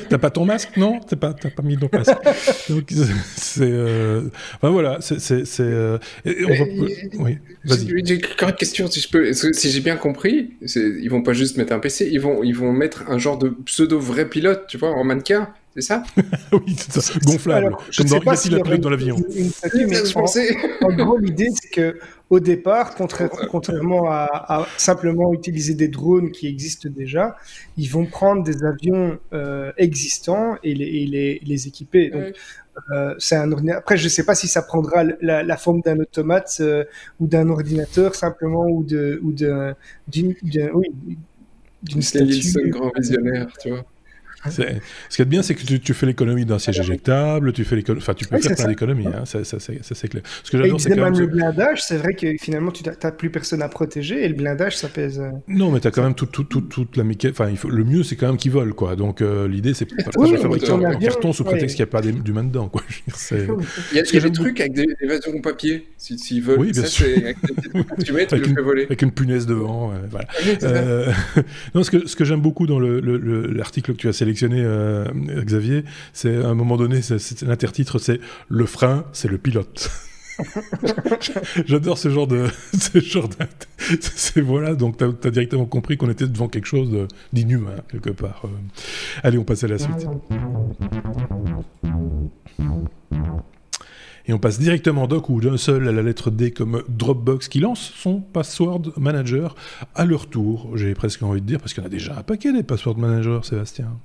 T'as 0.09 0.18
pas 0.18 0.31
ton 0.31 0.44
masque, 0.44 0.76
non? 0.76 1.00
T'as 1.00 1.16
pas, 1.16 1.33
pas 1.33 1.62
mis 1.62 1.78
ton 1.78 1.88
masque. 1.90 2.12
Donc, 2.68 2.92
c'est. 3.37 3.62
Euh... 3.62 4.28
Enfin, 4.57 4.68
voilà, 4.70 4.98
c'est. 5.00 5.61
Euh... 5.61 5.98
Oui, 6.26 7.38
vas-y. 7.64 8.04
J'ai 8.04 8.16
une 8.16 8.52
question, 8.52 8.87
si 8.88 9.00
je 9.00 9.09
peux. 9.09 9.33
Si 9.33 9.70
j'ai 9.70 9.81
bien 9.81 9.96
compris, 9.96 10.50
ils 10.61 11.09
vont 11.09 11.22
pas 11.22 11.33
juste 11.33 11.57
mettre 11.57 11.72
un 11.72 11.78
PC, 11.78 12.11
ils 12.11 12.20
vont, 12.20 12.42
ils 12.42 12.54
vont 12.54 12.72
mettre 12.72 13.09
un 13.09 13.16
genre 13.18 13.38
de 13.38 13.48
pseudo 13.64 13.98
vrai 13.98 14.28
pilote, 14.28 14.66
tu 14.68 14.76
vois, 14.76 14.90
en 14.90 15.04
mannequin. 15.04 15.48
C'est 15.79 15.87
ça? 15.87 16.03
Oui, 16.53 16.75
c'est 16.77 17.01
ça. 17.01 17.14
Gonflable. 17.25 17.67
Alors, 17.67 17.85
comme 17.97 18.07
dans, 18.07 18.21
pas 18.21 18.35
si 18.35 18.49
pilote 18.49 18.81
dans 18.81 18.91
l'avion. 18.91 19.17
En, 20.83 20.93
gros, 20.97 21.19
l'idée, 21.19 21.49
c'est 21.55 21.69
que 21.71 21.99
au 22.31 22.41
départ, 22.41 22.97
contrairement 22.97 24.11
à, 24.11 24.67
simplement 24.77 25.33
utiliser 25.33 25.75
des 25.75 25.87
drones 25.87 26.33
qui 26.33 26.49
existent 26.49 26.88
déjà, 26.91 27.37
ils 27.77 27.87
vont 27.87 28.07
prendre 28.07 28.43
des 28.43 28.64
avions 28.64 29.19
euh, 29.33 29.71
existants 29.77 30.57
et 30.64 30.75
les, 30.75 31.41
les, 31.45 31.69
équiper. 31.69 32.11
Donc, 32.11 32.35
euh, 32.93 33.14
c'est 33.19 33.37
un 33.37 33.53
Après, 33.69 33.97
je 33.97 34.05
ne 34.05 34.09
sais 34.09 34.25
pas 34.25 34.35
si 34.35 34.49
ça 34.49 34.62
prendra 34.62 35.05
la, 35.21 35.57
forme 35.57 35.81
d'un 35.81 36.01
automate 36.01 36.57
euh, 36.61 36.85
ou 37.21 37.29
d'un 37.29 37.49
ordinateur 37.51 38.17
simplement 38.17 38.67
ou 38.67 38.83
de 38.83 39.21
ou 39.23 39.33
de 39.33 39.75
d'une 40.09 40.35
oui, 40.75 42.03
statue. 42.03 42.71
grand 42.71 42.91
visionnaire, 42.97 43.47
tu 43.61 43.71
vois. 43.71 43.85
Ce 44.46 45.16
qui 45.16 45.22
est 45.22 45.24
bien, 45.24 45.42
c'est 45.42 45.55
que 45.55 45.62
tu, 45.62 45.94
fais 45.94 46.07
l'économie 46.07 46.44
d'un 46.44 46.59
siège 46.59 46.79
éjectable, 46.79 47.53
tu 47.53 47.64
fais 47.64 47.83
enfin, 47.90 48.14
tu 48.14 48.27
peux 48.27 48.38
faire 48.38 48.57
plein 48.57 48.68
d'économies, 48.68 49.07
hein, 49.07 49.24
ça, 49.24 49.42
ça, 49.44 49.59
c'est 49.59 50.09
clair. 50.09 50.22
Ce 50.44 50.51
que 50.51 50.59
j'adore, 50.59 50.81
c'est 50.81 50.90
quand 50.90 51.11
même 51.11 51.18
le 51.18 51.27
blindage. 51.27 51.83
C'est 51.83 51.96
vrai 51.96 52.14
que 52.14 52.37
finalement, 52.40 52.70
tu 52.70 52.85
n'as 52.85 53.11
plus 53.11 53.31
personne 53.31 53.62
à 53.62 53.68
protéger 53.68 54.24
et 54.24 54.29
le 54.29 54.35
blindage, 54.35 54.77
ça 54.77 54.88
pèse. 54.88 55.18
Euh, 55.18 55.31
non, 55.48 55.70
mais 55.70 55.81
tu 55.81 55.88
as 55.88 55.90
quand 55.90 56.03
même 56.03 56.14
toute 56.14 56.31
tout, 56.31 56.44
tout, 56.44 56.61
toute 56.61 56.96
la 56.96 57.05
Enfin, 57.31 57.48
il 57.51 57.57
faut... 57.57 57.68
le 57.68 57.85
mieux, 57.85 58.03
c'est 58.05 58.16
quand 58.16 58.29
même 58.29 58.37
qu'ils 58.37 58.53
volent, 58.53 58.72
quoi. 58.72 58.94
Donc, 58.94 59.22
euh, 59.22 59.48
l'idée, 59.48 59.74
c'est 59.74 59.87
pas 59.87 60.03
de 60.05 60.37
fabriquer 60.37 60.70
un 60.70 60.94
carton 60.96 61.33
sous 61.33 61.44
prétexte 61.44 61.77
qu'il 61.77 61.85
n'y 61.85 61.88
a 61.88 61.90
pas 61.90 62.03
d'humain 62.03 62.44
dedans, 62.44 62.68
quoi. 62.68 62.83
il 63.33 63.96
y 63.96 63.98
a, 63.98 64.20
des 64.20 64.33
trucs 64.33 64.61
avec 64.61 64.72
des, 64.72 64.87
des 64.87 65.40
papier, 65.42 65.88
s'ils 65.96 66.42
veulent. 66.42 66.61
Oui, 66.61 66.72
bien 66.72 66.85
sûr. 66.85 67.07
Avec 68.18 69.03
une 69.03 69.12
punaise 69.12 69.46
devant, 69.46 69.92
voilà. 70.11 70.27
Non, 71.74 71.83
ce 71.83 71.90
que 71.90 72.07
ce 72.07 72.16
que 72.16 72.24
j'aime 72.24 72.40
beaucoup 72.40 72.66
dans 72.66 72.79
l'article 72.79 73.92
que 73.92 73.96
tu 73.96 74.09
as 74.09 74.12
sélectionné 74.12 74.28
sélectionné, 74.29 74.62
euh, 74.62 75.07
Xavier, 75.43 75.85
c'est 76.12 76.37
à 76.37 76.49
un 76.49 76.55
moment 76.55 76.77
donné, 76.77 77.01
l'intertitre, 77.43 77.99
c'est 77.99 78.21
le 78.49 78.67
frein, 78.67 79.05
c'est 79.12 79.29
le 79.29 79.38
pilote. 79.38 79.91
J'adore 81.67 81.99
ce 81.99 82.11
genre 82.11 82.27
de. 82.27 82.47
Ce 82.79 83.01
genre 83.01 83.29
C'est 84.01 84.41
voilà, 84.41 84.75
donc 84.75 84.99
tu 84.99 85.05
as, 85.05 85.31
directement 85.31 85.64
compris 85.64 85.97
qu'on 85.97 86.11
était 86.11 86.29
devant 86.29 86.49
quelque 86.49 86.67
chose 86.67 87.09
d'inhumain, 87.33 87.77
quelque 87.91 88.11
part. 88.11 88.43
Euh, 88.45 88.49
allez, 89.25 89.38
on 89.38 89.45
passe 89.45 89.64
à 89.64 89.69
la 89.69 89.79
suite. 89.79 90.07
Et 94.29 94.35
on 94.35 94.38
passe 94.38 94.61
directement 94.61 95.07
doc 95.07 95.31
ou 95.31 95.41
d'un 95.41 95.57
seul 95.57 95.88
à 95.88 95.93
la 95.93 96.03
lettre 96.03 96.31
D 96.31 96.51
comme 96.51 96.83
Dropbox 96.88 97.49
qui 97.49 97.61
lance 97.61 97.93
son 97.97 98.21
password 98.21 98.93
manager 98.99 99.57
à 99.95 100.05
leur 100.05 100.29
tour. 100.29 100.77
J'ai 100.77 100.93
presque 100.93 101.23
envie 101.23 101.41
de 101.41 101.47
dire, 101.47 101.59
parce 101.59 101.73
qu'il 101.73 101.83
y 101.83 101.87
en 101.87 101.88
a 101.88 101.91
déjà 101.91 102.19
un 102.19 102.23
paquet 102.23 102.53
des 102.53 102.62
password 102.62 102.99
managers, 102.99 103.41
Sébastien. 103.43 103.99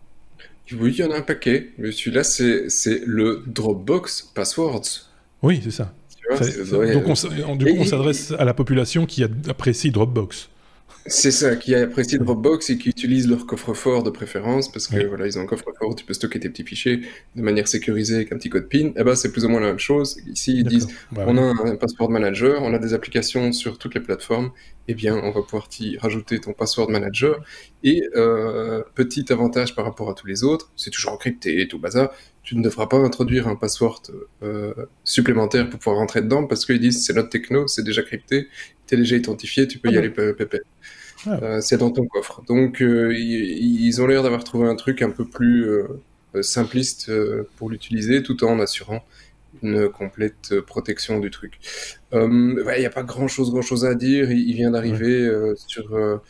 Oui, 0.71 0.93
il 0.97 0.99
y 0.99 1.03
en 1.03 1.11
a 1.11 1.17
un 1.17 1.21
paquet, 1.21 1.71
mais 1.77 1.91
celui-là, 1.91 2.23
c'est 2.23 3.01
le 3.05 3.43
Dropbox 3.47 4.31
Passwords. 4.33 4.81
Oui, 5.41 5.59
c'est 5.63 5.71
ça. 5.71 5.93
donc, 6.71 7.03
on, 7.47 7.55
du 7.55 7.65
coup, 7.65 7.71
on 7.79 7.85
s'adresse 7.85 8.31
à 8.31 8.45
la 8.45 8.53
population 8.53 9.05
qui 9.05 9.23
apprécie 9.23 9.91
Dropbox. 9.91 10.49
C'est 11.05 11.31
ça, 11.31 11.57
qui 11.57 11.75
apprécient 11.75 12.23
Dropbox 12.23 12.69
et 12.69 12.77
qui 12.77 12.89
utilisent 12.89 13.27
leur 13.27 13.45
coffre-fort 13.45 14.03
de 14.03 14.09
préférence, 14.09 14.71
parce 14.71 14.87
que 14.87 15.05
voilà, 15.05 15.27
ils 15.27 15.37
ont 15.37 15.41
un 15.41 15.45
coffre-fort, 15.45 15.95
tu 15.95 16.05
peux 16.05 16.13
stocker 16.13 16.39
tes 16.39 16.49
petits 16.49 16.63
fichiers 16.63 17.01
de 17.35 17.41
manière 17.41 17.67
sécurisée 17.67 18.15
avec 18.15 18.31
un 18.31 18.37
petit 18.37 18.49
code 18.49 18.69
PIN. 18.69 18.91
Eh 18.95 19.03
ben, 19.03 19.15
c'est 19.15 19.31
plus 19.31 19.43
ou 19.43 19.49
moins 19.49 19.59
la 19.59 19.67
même 19.67 19.79
chose. 19.79 20.17
Ici, 20.27 20.55
ils 20.57 20.63
disent, 20.63 20.87
bah 21.11 21.25
on 21.27 21.37
a 21.37 21.41
un 21.41 21.75
password 21.75 22.09
manager, 22.09 22.61
on 22.61 22.73
a 22.73 22.79
des 22.79 22.93
applications 22.93 23.51
sur 23.51 23.77
toutes 23.77 23.95
les 23.95 24.01
plateformes, 24.01 24.51
eh 24.87 24.93
bien, 24.93 25.15
on 25.15 25.31
va 25.31 25.41
pouvoir 25.41 25.67
y 25.79 25.97
rajouter 25.97 26.39
ton 26.39 26.53
password 26.53 26.89
manager. 26.89 27.43
Et 27.83 28.03
euh, 28.15 28.81
petit 28.95 29.25
avantage 29.33 29.75
par 29.75 29.83
rapport 29.83 30.09
à 30.09 30.13
tous 30.13 30.27
les 30.27 30.45
autres, 30.45 30.71
c'est 30.77 30.89
toujours 30.89 31.11
encrypté 31.11 31.59
et 31.59 31.67
tout 31.67 31.79
bazar, 31.79 32.11
tu 32.43 32.55
ne 32.55 32.63
devras 32.63 32.87
pas 32.87 32.97
introduire 32.97 33.47
un 33.47 33.55
password 33.55 34.03
euh, 34.41 34.73
supplémentaire 35.03 35.69
pour 35.69 35.79
pouvoir 35.79 35.97
rentrer 35.97 36.21
dedans, 36.21 36.45
parce 36.45 36.65
qu'ils 36.65 36.79
disent, 36.79 37.05
c'est 37.05 37.13
notre 37.13 37.29
techno, 37.29 37.67
c'est 37.67 37.83
déjà 37.83 38.03
crypté, 38.03 38.47
tu 38.87 38.95
es 38.95 38.97
déjà 38.97 39.15
identifié, 39.17 39.67
tu 39.67 39.79
peux 39.79 39.89
y 39.89 39.95
ah 39.95 39.99
aller 39.99 40.09
pépé. 40.09 40.59
Ah. 41.25 41.39
Euh, 41.41 41.61
c'est 41.61 41.77
dans 41.77 41.91
ton 41.91 42.05
coffre. 42.05 42.41
Donc, 42.47 42.81
euh, 42.81 43.13
ils, 43.15 44.01
ont 44.01 44.07
l'air 44.07 44.23
d'avoir 44.23 44.43
trouvé 44.43 44.67
un 44.67 44.75
truc 44.75 45.01
un 45.01 45.09
peu 45.09 45.25
plus 45.25 45.65
euh, 45.65 46.41
simpliste 46.41 47.11
pour 47.57 47.69
l'utiliser, 47.69 48.23
tout 48.23 48.43
en 48.43 48.59
assurant 48.59 49.03
une 49.61 49.87
complète 49.87 50.59
protection 50.61 51.19
du 51.19 51.29
truc. 51.29 51.59
Il 52.11 52.65
n'y 52.79 52.85
a 52.85 52.89
pas 52.89 53.03
grand 53.03 53.27
chose, 53.27 53.51
grand 53.51 53.61
chose 53.61 53.85
à 53.85 53.93
dire. 53.93 54.31
Il, 54.31 54.53
vient 54.55 54.71
d'arriver 54.71 55.31
sur 55.55 56.21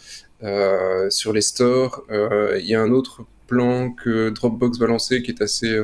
sur 1.10 1.34
les 1.34 1.41
stores. 1.41 2.03
Il 2.12 2.65
y 2.65 2.75
a 2.75 2.82
un 2.82 2.91
autre 2.91 3.25
plan 3.47 3.91
que 3.91 4.29
Dropbox 4.29 4.77
va 4.77 4.88
lancer 4.88 5.23
qui 5.23 5.32
est 5.32 5.41
assez 5.41 5.79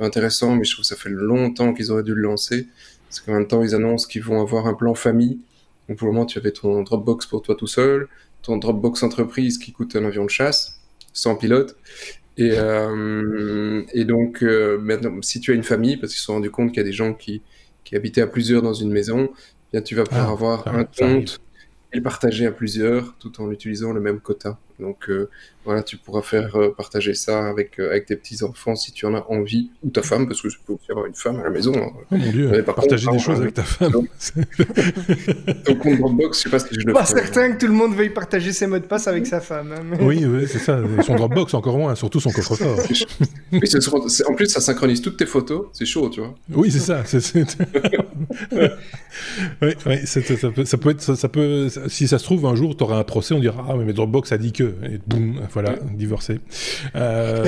intéressant, 0.00 0.56
mais 0.56 0.64
je 0.64 0.72
trouve 0.72 0.84
que 0.84 0.88
ça 0.88 0.96
fait 0.96 1.10
longtemps 1.10 1.74
qu'ils 1.74 1.92
auraient 1.92 2.02
dû 2.02 2.14
le 2.14 2.22
lancer. 2.22 2.66
Parce 3.08 3.20
qu'en 3.20 3.34
même 3.34 3.46
temps, 3.46 3.62
ils 3.62 3.74
annoncent 3.74 4.08
qu'ils 4.08 4.22
vont 4.22 4.40
avoir 4.40 4.66
un 4.66 4.74
plan 4.74 4.94
famille. 4.94 5.38
Donc 5.88 5.98
pour 5.98 6.06
le 6.06 6.14
moment, 6.14 6.26
tu 6.26 6.38
avais 6.38 6.52
ton 6.52 6.82
Dropbox 6.82 7.26
pour 7.26 7.42
toi 7.42 7.56
tout 7.56 7.66
seul, 7.66 8.08
ton 8.42 8.56
Dropbox 8.56 9.02
entreprise 9.02 9.58
qui 9.58 9.72
coûte 9.72 9.96
un 9.96 10.04
avion 10.04 10.24
de 10.24 10.30
chasse, 10.30 10.80
sans 11.12 11.36
pilote. 11.36 11.76
Et, 12.36 12.52
euh, 12.54 13.82
et 13.92 14.04
donc, 14.04 14.42
euh, 14.42 14.78
maintenant, 14.78 15.20
si 15.22 15.40
tu 15.40 15.52
as 15.52 15.54
une 15.54 15.62
famille, 15.62 15.96
parce 15.96 16.12
qu'ils 16.12 16.20
se 16.20 16.26
sont 16.26 16.34
rendus 16.34 16.50
compte 16.50 16.70
qu'il 16.70 16.78
y 16.78 16.80
a 16.80 16.84
des 16.84 16.92
gens 16.92 17.12
qui, 17.12 17.42
qui 17.84 17.96
habitaient 17.96 18.22
à 18.22 18.26
plusieurs 18.26 18.62
dans 18.62 18.72
une 18.72 18.90
maison, 18.90 19.30
eh 19.32 19.36
bien 19.72 19.82
tu 19.82 19.94
vas 19.94 20.04
pouvoir 20.04 20.28
ah, 20.28 20.32
avoir 20.32 20.68
un 20.68 20.84
compte 20.84 21.40
et 21.92 21.96
le 21.96 22.02
partager 22.02 22.46
à 22.46 22.52
plusieurs 22.52 23.14
tout 23.18 23.40
en 23.42 23.50
utilisant 23.50 23.92
le 23.92 24.00
même 24.00 24.20
quota. 24.20 24.58
Donc 24.80 25.08
euh, 25.08 25.28
voilà, 25.64 25.82
tu 25.82 25.98
pourras 25.98 26.22
faire 26.22 26.56
euh, 26.56 26.74
partager 26.74 27.12
ça 27.12 27.46
avec, 27.46 27.78
euh, 27.78 27.90
avec 27.90 28.06
tes 28.06 28.16
petits-enfants 28.16 28.74
si 28.74 28.92
tu 28.92 29.04
en 29.04 29.14
as 29.14 29.26
envie, 29.28 29.70
ou 29.84 29.90
ta 29.90 30.02
femme, 30.02 30.26
parce 30.26 30.40
que 30.40 30.48
tu 30.48 30.58
peux 30.66 30.72
aussi 30.72 30.90
avoir 30.90 31.04
une 31.06 31.14
femme 31.14 31.38
à 31.38 31.44
la 31.44 31.50
maison. 31.50 31.72
Hein. 31.76 31.92
Oh 32.10 32.16
mon 32.16 32.30
dieu, 32.30 32.62
partager 32.64 33.10
des 33.10 33.18
choses 33.18 33.40
avec 33.40 33.54
ta 33.54 33.62
femme. 33.62 33.92
Ton 35.64 35.74
compte 35.74 35.98
Dropbox, 35.98 36.38
je 36.38 36.42
sais 36.44 36.50
pas 36.50 36.58
si 36.58 36.68
je 36.72 36.86
le 36.86 36.94
Pas 36.94 37.04
certain 37.04 37.52
que 37.52 37.58
tout 37.58 37.66
le 37.66 37.74
monde 37.74 37.94
veuille 37.94 38.10
partager 38.10 38.52
ses 38.52 38.66
mots 38.66 38.78
de 38.78 38.84
passe 38.84 39.06
avec 39.06 39.26
sa 39.26 39.40
femme. 39.40 39.72
Hein, 39.72 39.98
oui, 40.00 40.24
oui 40.24 40.46
c'est 40.48 40.58
ça. 40.58 40.80
Son 41.04 41.14
Dropbox 41.16 41.52
encore 41.52 41.76
moins, 41.76 41.94
surtout 41.94 42.20
son 42.20 42.30
coffre-fort. 42.30 42.78
en 44.28 44.34
plus, 44.34 44.46
ça 44.46 44.60
synchronise 44.60 45.02
toutes 45.02 45.18
tes 45.18 45.26
photos, 45.26 45.66
c'est 45.72 45.84
chaud, 45.84 46.08
tu 46.08 46.20
vois. 46.20 46.34
Oui, 46.54 46.70
c'est 46.70 46.78
ça. 46.78 47.04
oui, 49.62 49.68
oui 49.86 49.96
ça, 50.04 50.20
peut, 50.20 50.64
ça, 50.64 50.78
peut, 50.78 50.90
être, 50.90 51.02
ça, 51.02 51.28
peut, 51.28 51.68
si 51.88 52.08
ça 52.08 52.18
se 52.18 52.24
trouve, 52.24 52.46
un 52.46 52.54
jour, 52.54 52.74
tu 52.76 52.82
auras 52.82 52.96
un 52.98 53.04
procès, 53.04 53.34
on 53.34 53.40
dira 53.40 53.66
Ah, 53.68 53.74
mais 53.76 53.92
Dropbox 53.92 54.32
a 54.32 54.38
dit 54.38 54.52
que 54.52 54.69
et 54.84 54.98
boum, 55.06 55.40
voilà, 55.52 55.74
divorcé. 55.94 56.40
Euh, 56.94 57.44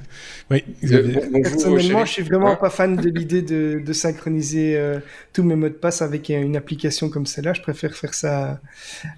oui, 0.50 0.64
Personnellement, 0.80 2.04
je 2.04 2.12
suis 2.12 2.22
vraiment 2.22 2.56
pas 2.56 2.70
fan 2.70 2.96
de 2.96 3.08
l'idée 3.08 3.42
de, 3.42 3.82
de, 3.84 3.92
synchroniser 3.92 4.76
euh, 4.76 4.98
tous 5.32 5.42
mes 5.42 5.56
mots 5.56 5.68
de 5.68 5.74
passe 5.74 6.02
avec 6.02 6.28
une 6.28 6.56
application 6.56 7.08
comme 7.08 7.26
celle-là. 7.26 7.52
Je 7.52 7.62
préfère 7.62 7.94
faire 7.94 8.14
ça 8.14 8.60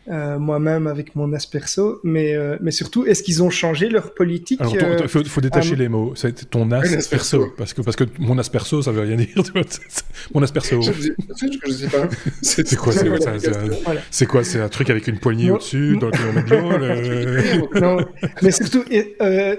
euh, 0.08 0.38
moi-même 0.38 0.86
avec 0.86 1.16
mon 1.16 1.32
Asperso. 1.32 2.00
Mais, 2.04 2.36
mais 2.60 2.70
surtout, 2.70 3.06
est-ce 3.06 3.22
qu'ils 3.22 3.42
ont 3.42 3.50
changé 3.50 3.88
leur 3.88 4.14
politique 4.14 4.60
Il 4.62 5.08
faut, 5.08 5.40
détacher 5.40 5.76
les 5.76 5.88
mots. 5.88 6.12
C'est 6.14 6.50
ton 6.50 6.70
Asperso. 6.70 7.52
Parce 7.56 7.74
que, 7.74 7.82
parce 7.82 7.96
que 7.96 8.04
mon 8.18 8.38
Asperso, 8.38 8.82
ça 8.82 8.92
veut 8.92 9.02
rien 9.02 9.16
dire. 9.16 9.28
mon 10.34 10.42
Asperso. 10.42 10.80
Je, 10.82 10.92
je, 10.92 11.72
sais 11.72 11.88
pas. 11.88 12.08
C'est 12.42 12.76
quoi 12.76 12.92
C'est 14.10 14.26
quoi 14.26 14.44
C'est 14.44 14.60
un 14.60 14.68
truc 14.68 14.90
avec 14.90 15.08
une 15.08 15.18
poignée 15.18 15.50
au-dessus 15.50 15.96
dans 15.96 16.10
non, 17.80 17.98
mais 18.42 18.50
surtout, 18.50 18.84
euh, 19.20 19.56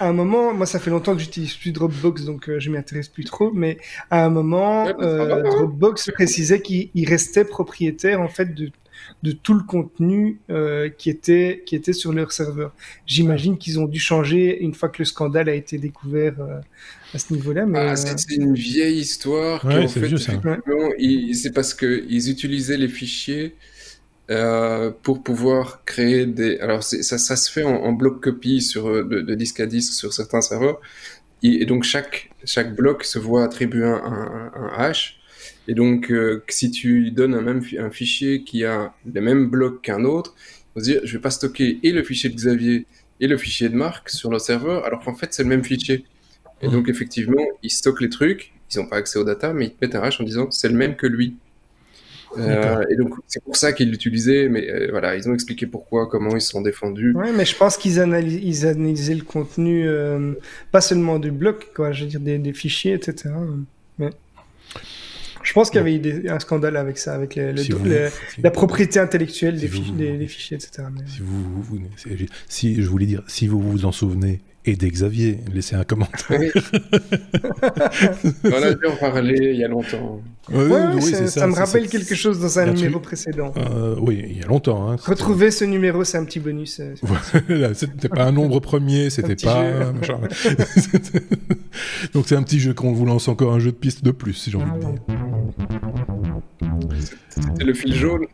à 0.00 0.08
un 0.08 0.12
moment, 0.12 0.52
moi 0.54 0.66
ça 0.66 0.78
fait 0.78 0.90
longtemps 0.90 1.14
que 1.14 1.20
j'utilise 1.20 1.54
plus 1.54 1.72
Dropbox, 1.72 2.24
donc 2.24 2.48
euh, 2.48 2.58
je 2.60 2.70
m'y 2.70 2.76
intéresse 2.76 3.08
plus 3.08 3.24
trop, 3.24 3.52
mais 3.52 3.78
à 4.10 4.24
un 4.24 4.30
moment, 4.30 4.88
euh, 5.00 5.42
Dropbox 5.42 6.10
précisait 6.12 6.60
qu'il 6.60 7.08
restait 7.08 7.44
propriétaire 7.44 8.20
en 8.20 8.28
fait 8.28 8.54
de, 8.54 8.70
de 9.22 9.32
tout 9.32 9.54
le 9.54 9.62
contenu 9.62 10.40
qui, 10.98 11.10
était, 11.10 11.62
qui 11.66 11.76
était 11.76 11.92
sur 11.92 12.12
leur 12.12 12.32
serveur. 12.32 12.74
J'imagine 13.06 13.58
qu'ils 13.58 13.78
ont 13.80 13.86
dû 13.86 13.98
changer 13.98 14.62
une 14.62 14.74
fois 14.74 14.88
que 14.88 14.98
le 15.00 15.04
scandale 15.04 15.48
a 15.48 15.54
été 15.54 15.78
découvert 15.78 16.34
à 17.14 17.18
ce 17.18 17.32
niveau-là. 17.32 17.66
Mais 17.66 17.78
ah, 17.78 17.96
c'est 17.96 18.34
une 18.36 18.54
vieille 18.54 18.98
histoire. 18.98 19.64
Ouais, 19.64 19.86
c'est 19.88 21.52
parce 21.52 21.74
qu'ils 21.74 22.30
utilisaient 22.30 22.76
les 22.76 22.88
fichiers 22.88 23.54
euh, 24.32 24.90
pour 25.02 25.22
pouvoir 25.22 25.84
créer 25.84 26.26
des. 26.26 26.58
Alors 26.58 26.82
ça, 26.82 27.18
ça 27.18 27.36
se 27.36 27.50
fait 27.50 27.64
en, 27.64 27.92
bloc 27.92 28.22
copie 28.22 28.62
sur 28.62 28.88
euh, 28.88 29.04
de, 29.04 29.34
disque 29.34 29.60
à 29.60 29.66
disque 29.66 29.92
sur 29.92 30.12
certains 30.12 30.40
serveurs, 30.40 30.80
et, 31.42 31.66
donc 31.66 31.84
chaque 31.84 32.30
chaque 32.44 32.74
bloc 32.74 33.04
se 33.04 33.18
voit 33.18 33.44
attribuer 33.44 33.84
un, 33.84 34.50
un, 34.54 34.72
hash. 34.76 35.20
Et 35.68 35.74
donc 35.74 36.10
euh, 36.10 36.42
si 36.48 36.70
tu 36.70 37.10
donnes 37.10 37.34
un 37.34 37.42
même 37.42 37.62
un 37.78 37.90
fichier 37.90 38.42
qui 38.44 38.64
a 38.64 38.94
les 39.12 39.20
mêmes 39.20 39.48
blocs 39.48 39.82
qu'un 39.82 40.04
autre, 40.04 40.34
on 40.76 40.80
se 40.80 40.84
dire 40.84 41.00
je 41.04 41.12
vais 41.12 41.20
pas 41.20 41.30
stocker 41.30 41.80
et 41.82 41.92
le 41.92 42.02
fichier 42.02 42.30
de 42.30 42.34
Xavier 42.34 42.86
et 43.20 43.26
le 43.26 43.36
fichier 43.36 43.68
de 43.68 43.76
Marc 43.76 44.08
sur 44.08 44.30
le 44.30 44.38
serveur, 44.38 44.84
alors 44.84 45.04
qu'en 45.04 45.14
fait 45.14 45.34
c'est 45.34 45.42
le 45.42 45.48
même 45.48 45.64
fichier. 45.64 46.04
Et 46.62 46.68
donc 46.68 46.88
effectivement 46.88 47.44
ils 47.62 47.70
stockent 47.70 48.00
les 48.00 48.08
trucs, 48.08 48.52
ils 48.72 48.78
n'ont 48.78 48.86
pas 48.86 48.96
accès 48.96 49.18
aux 49.18 49.24
data, 49.24 49.52
mais 49.52 49.66
ils 49.66 49.70
te 49.72 49.84
mettent 49.84 49.94
un 49.94 50.02
hash 50.02 50.20
en 50.20 50.24
disant 50.24 50.50
c'est 50.50 50.68
le 50.68 50.76
même 50.76 50.96
que 50.96 51.06
lui. 51.06 51.36
Euh, 52.38 52.84
et 52.90 52.96
donc 52.96 53.14
c'est 53.26 53.42
pour 53.42 53.56
ça 53.56 53.72
qu'ils 53.72 53.90
l'utilisaient, 53.90 54.48
mais 54.48 54.70
euh, 54.70 54.88
voilà, 54.90 55.16
ils 55.16 55.28
ont 55.28 55.34
expliqué 55.34 55.66
pourquoi, 55.66 56.08
comment 56.08 56.34
ils 56.34 56.40
se 56.40 56.50
sont 56.50 56.62
défendus. 56.62 57.14
Oui, 57.16 57.28
mais 57.36 57.44
je 57.44 57.56
pense 57.56 57.76
qu'ils 57.76 58.00
analysaient, 58.00 58.68
analysaient 58.68 59.14
le 59.14 59.24
contenu, 59.24 59.86
euh, 59.86 60.32
pas 60.70 60.80
seulement 60.80 61.18
du 61.18 61.30
bloc, 61.30 61.70
quoi, 61.74 61.92
je 61.92 62.04
veux 62.04 62.10
dire 62.10 62.20
des, 62.20 62.52
fichiers, 62.52 62.94
etc. 62.94 63.30
Mais... 63.98 64.10
Je 65.42 65.52
pense 65.54 65.70
qu'il 65.70 65.78
y 65.78 65.80
avait 65.80 65.96
eu 65.96 66.28
un 66.28 66.38
scandale 66.38 66.76
avec 66.76 66.98
ça, 66.98 67.14
avec 67.14 67.38
la 68.42 68.50
propriété 68.50 69.00
intellectuelle 69.00 69.58
des, 69.58 69.68
fichiers, 70.28 70.56
etc. 70.56 70.84
Si, 71.06 71.20
vous, 71.20 71.62
vous, 71.62 71.78
si 72.48 72.80
je 72.80 72.88
voulais 72.88 73.06
dire, 73.06 73.22
si 73.26 73.48
vous 73.48 73.60
vous 73.60 73.84
en 73.84 73.92
souvenez, 73.92 74.40
et 74.64 74.76
d'Xavier. 74.76 75.38
Laissez 75.52 75.74
un 75.74 75.84
commentaire. 75.84 76.40
On 78.44 78.62
a 78.62 78.74
dû 78.74 78.86
en 78.86 78.96
parler 78.96 79.50
il 79.52 79.58
y 79.58 79.64
a 79.64 79.68
longtemps. 79.68 80.20
oui, 80.50 81.02
ça, 81.02 81.26
ça, 81.26 81.46
me 81.46 81.54
rappelle 81.54 81.88
quelque 81.88 82.14
chose 82.14 82.40
dans 82.40 82.58
un, 82.58 82.72
numéro 82.72 83.00
précédent. 83.00 83.52
Euh, 83.56 83.96
oui, 84.00 84.24
il 84.28 84.38
y 84.38 84.42
a 84.42 84.46
longtemps. 84.46 84.90
Hein, 84.90 84.96
Retrouver 85.04 85.50
ce 85.50 85.64
numéro, 85.64 86.04
c'est 86.04 86.18
un 86.18 86.24
petit 86.24 86.40
bonus. 86.40 86.80
Euh, 86.80 86.94
c'était 87.74 88.08
pas 88.08 88.24
un 88.24 88.32
nombre 88.32 88.60
premier, 88.60 89.10
c'était 89.10 89.36
pas. 89.36 89.64
Donc 92.12 92.26
c'est 92.26 92.36
un 92.36 92.42
petit 92.42 92.60
jeu 92.60 92.74
qu'on 92.74 92.92
vous 92.92 93.06
lance 93.06 93.28
encore 93.28 93.52
un 93.52 93.58
jeu 93.58 93.72
de 93.72 93.76
piste 93.76 94.04
de 94.04 94.10
plus, 94.10 94.34
si 94.34 94.50
j'ai 94.50 94.58
envie 94.58 94.70
de 94.72 94.78
dire. 94.78 94.94
C'était 97.28 97.64
le 97.64 97.74
fil 97.74 97.94
jaune. 97.94 98.26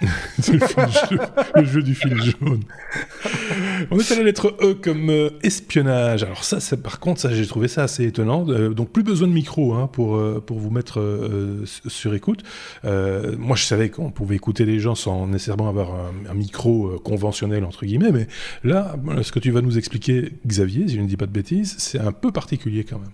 le, 1.54 1.64
jeu, 1.64 1.82
du 1.82 1.94
fil 1.94 2.16
jaune. 2.16 2.62
On 3.90 3.98
est 3.98 4.12
à 4.12 4.16
la 4.16 4.22
lettre 4.22 4.56
E 4.62 4.74
comme 4.74 5.10
euh, 5.10 5.30
espionnage. 5.42 6.22
Alors 6.22 6.44
ça, 6.44 6.58
par 6.76 7.00
contre, 7.00 7.20
ça 7.20 7.32
j'ai 7.34 7.46
trouvé 7.46 7.68
ça 7.68 7.82
assez 7.82 8.06
étonnant. 8.06 8.46
Euh, 8.48 8.70
donc 8.70 8.90
plus 8.90 9.02
besoin 9.02 9.28
de 9.28 9.32
micro 9.32 9.74
hein, 9.74 9.88
pour, 9.92 10.16
euh, 10.16 10.42
pour 10.44 10.58
vous 10.58 10.70
mettre 10.70 11.00
sur 11.86 12.14
écoute. 12.14 12.42
moi, 12.84 13.56
je 13.56 13.64
savais 13.64 13.90
qu'on 13.90 14.10
pouvait 14.10 14.36
écouter 14.36 14.64
les 14.64 14.78
gens 14.78 14.94
sans 14.94 15.26
nécessairement 15.26 15.68
avoir 15.68 15.90
un, 15.94 16.34
micro 16.34 16.98
conventionnel 17.04 17.64
entre 17.64 17.84
guillemets, 17.84 18.12
mais 18.12 18.26
là, 18.64 18.94
ce 19.22 19.30
que 19.32 19.38
tu 19.38 19.50
vas 19.50 19.60
nous 19.60 19.76
expliquer, 19.76 20.32
Xavier, 20.46 20.88
si 20.88 20.96
je 20.96 21.00
ne 21.00 21.06
dis 21.06 21.16
pas 21.16 21.26
de 21.26 21.32
bêtises, 21.32 21.74
c'est 21.78 21.98
un 21.98 22.12
peu 22.12 22.32
particulier 22.32 22.84
quand 22.84 22.98
même. 22.98 23.10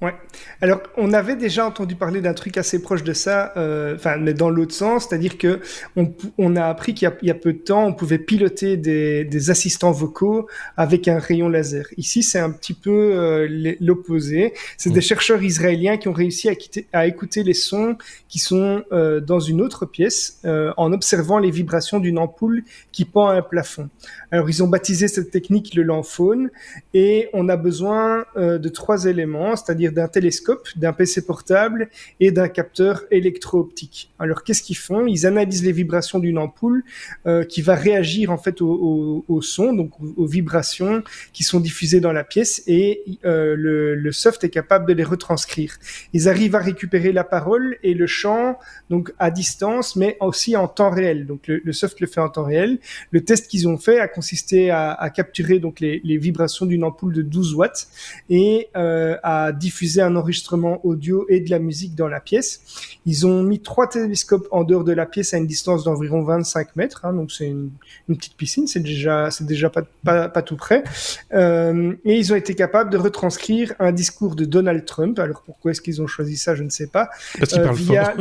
Ouais. 0.00 0.14
Alors, 0.60 0.80
on 0.96 1.12
avait 1.12 1.34
déjà 1.34 1.66
entendu 1.66 1.96
parler 1.96 2.20
d'un 2.20 2.32
truc 2.32 2.56
assez 2.56 2.80
proche 2.80 3.02
de 3.02 3.12
ça, 3.12 3.52
euh, 3.56 3.96
enfin, 3.96 4.16
mais 4.16 4.32
dans 4.32 4.48
l'autre 4.48 4.72
sens, 4.72 5.08
c'est-à-dire 5.08 5.38
que 5.38 5.58
on, 5.96 6.14
on, 6.38 6.54
a 6.54 6.66
appris 6.66 6.94
qu'il 6.94 7.10
y, 7.22 7.26
y, 7.26 7.30
a 7.32 7.34
peu 7.34 7.52
de 7.52 7.58
temps, 7.58 7.84
on 7.84 7.92
pouvait 7.92 8.18
piloter 8.20 8.76
des, 8.76 9.24
des, 9.24 9.50
assistants 9.50 9.90
vocaux 9.90 10.46
avec 10.76 11.08
un 11.08 11.18
rayon 11.18 11.48
laser. 11.48 11.86
Ici, 11.96 12.22
c'est 12.22 12.38
un 12.38 12.50
petit 12.50 12.74
peu 12.74 12.90
euh, 12.90 13.74
l'opposé. 13.80 14.54
C'est 14.76 14.90
des 14.90 15.00
chercheurs 15.00 15.42
israéliens 15.42 15.96
qui 15.96 16.06
ont 16.06 16.12
réussi 16.12 16.48
à, 16.48 16.54
quitter, 16.54 16.86
à 16.92 17.08
écouter 17.08 17.42
les 17.42 17.54
sons 17.54 17.96
qui 18.28 18.38
sont 18.38 18.84
euh, 18.92 19.18
dans 19.18 19.40
une 19.40 19.60
autre 19.60 19.84
pièce 19.84 20.40
en 20.76 20.92
observant 20.92 21.38
les 21.38 21.50
vibrations 21.50 21.98
d'une 21.98 22.18
ampoule 22.18 22.62
qui 22.92 23.04
pend 23.04 23.28
à 23.28 23.34
un 23.34 23.42
plafond. 23.42 23.88
Alors, 24.30 24.48
ils 24.48 24.62
ont 24.62 24.68
baptisé 24.68 25.08
cette 25.08 25.32
technique 25.32 25.74
le 25.74 25.82
lamphone 25.82 26.50
et 26.94 27.28
on 27.32 27.48
a 27.48 27.56
besoin 27.56 28.24
de 28.36 28.68
trois 28.68 29.06
éléments, 29.06 29.56
c'est-à-dire 29.56 29.87
d'un 29.92 30.08
télescope, 30.08 30.68
d'un 30.76 30.92
PC 30.92 31.24
portable 31.24 31.88
et 32.20 32.30
d'un 32.30 32.48
capteur 32.48 33.04
électro-optique. 33.10 34.10
Alors, 34.18 34.44
qu'est-ce 34.44 34.62
qu'ils 34.62 34.76
font? 34.76 35.06
Ils 35.06 35.26
analysent 35.26 35.64
les 35.64 35.72
vibrations 35.72 36.18
d'une 36.18 36.38
ampoule 36.38 36.84
euh, 37.26 37.44
qui 37.44 37.62
va 37.62 37.74
réagir 37.74 38.30
en 38.30 38.38
fait 38.38 38.60
au, 38.60 39.24
son, 39.42 39.72
donc 39.72 39.92
aux, 40.16 40.26
vibrations 40.26 41.02
qui 41.32 41.44
sont 41.44 41.60
diffusées 41.60 42.00
dans 42.00 42.12
la 42.12 42.24
pièce 42.24 42.62
et 42.66 43.02
euh, 43.24 43.54
le, 43.56 44.12
soft 44.12 44.42
est 44.44 44.50
capable 44.50 44.86
de 44.86 44.92
les 44.94 45.04
retranscrire. 45.04 45.76
Ils 46.12 46.28
arrivent 46.28 46.54
à 46.54 46.60
récupérer 46.60 47.12
la 47.12 47.24
parole 47.24 47.76
et 47.82 47.94
le 47.94 48.06
chant 48.06 48.58
donc 48.90 49.12
à 49.18 49.30
distance, 49.30 49.96
mais 49.96 50.16
aussi 50.20 50.56
en 50.56 50.66
temps 50.66 50.90
réel. 50.90 51.26
Donc, 51.26 51.46
le, 51.46 51.72
soft 51.72 52.00
le 52.00 52.06
fait 52.06 52.20
en 52.20 52.28
temps 52.28 52.44
réel. 52.44 52.78
Le 53.10 53.22
test 53.22 53.48
qu'ils 53.48 53.68
ont 53.68 53.78
fait 53.78 54.00
a 54.00 54.08
consisté 54.08 54.70
à, 54.70 55.10
capturer 55.14 55.58
donc 55.58 55.80
les, 55.80 56.00
les 56.04 56.18
vibrations 56.18 56.66
d'une 56.66 56.84
ampoule 56.84 57.14
de 57.14 57.22
12 57.22 57.54
watts 57.54 57.88
et 58.30 58.68
euh, 58.76 59.16
à 59.22 59.52
diffuser 59.52 59.77
un 60.00 60.16
enregistrement 60.16 60.84
audio 60.84 61.26
et 61.28 61.40
de 61.40 61.50
la 61.50 61.58
musique 61.58 61.94
dans 61.94 62.08
la 62.08 62.20
pièce. 62.20 62.60
Ils 63.06 63.26
ont 63.26 63.42
mis 63.42 63.60
trois 63.60 63.88
télescopes 63.88 64.46
en 64.50 64.64
dehors 64.64 64.84
de 64.84 64.92
la 64.92 65.06
pièce 65.06 65.34
à 65.34 65.38
une 65.38 65.46
distance 65.46 65.84
d'environ 65.84 66.22
25 66.22 66.76
mètres, 66.76 67.04
hein, 67.04 67.12
donc 67.12 67.32
c'est 67.32 67.46
une, 67.46 67.70
une, 68.08 68.16
petite 68.16 68.36
piscine, 68.36 68.66
c'est 68.66 68.80
déjà 68.80 69.30
c'est 69.30 69.46
déjà 69.46 69.70
pas, 69.70 69.82
pas, 70.04 70.28
pas 70.28 70.42
tout 70.42 70.56
près. 70.56 70.84
Euh, 71.32 71.94
et 72.04 72.18
ils 72.18 72.32
ont 72.32 72.36
été 72.36 72.54
capables 72.54 72.90
de 72.90 72.98
retranscrire 72.98 73.74
un 73.78 73.92
discours 73.92 74.36
de 74.36 74.44
Donald 74.44 74.84
Trump. 74.84 75.18
Alors 75.18 75.42
pourquoi 75.42 75.70
est-ce 75.70 75.80
qu'ils 75.80 76.02
ont 76.02 76.06
choisi 76.06 76.36
ça, 76.36 76.54
je 76.54 76.62
ne 76.62 76.70
sais 76.70 76.86
pas. 76.86 77.08
Parce 77.38 77.52
qu'il 77.52 77.60
euh, 77.60 77.64
parle 77.64 77.76
via 77.76 78.14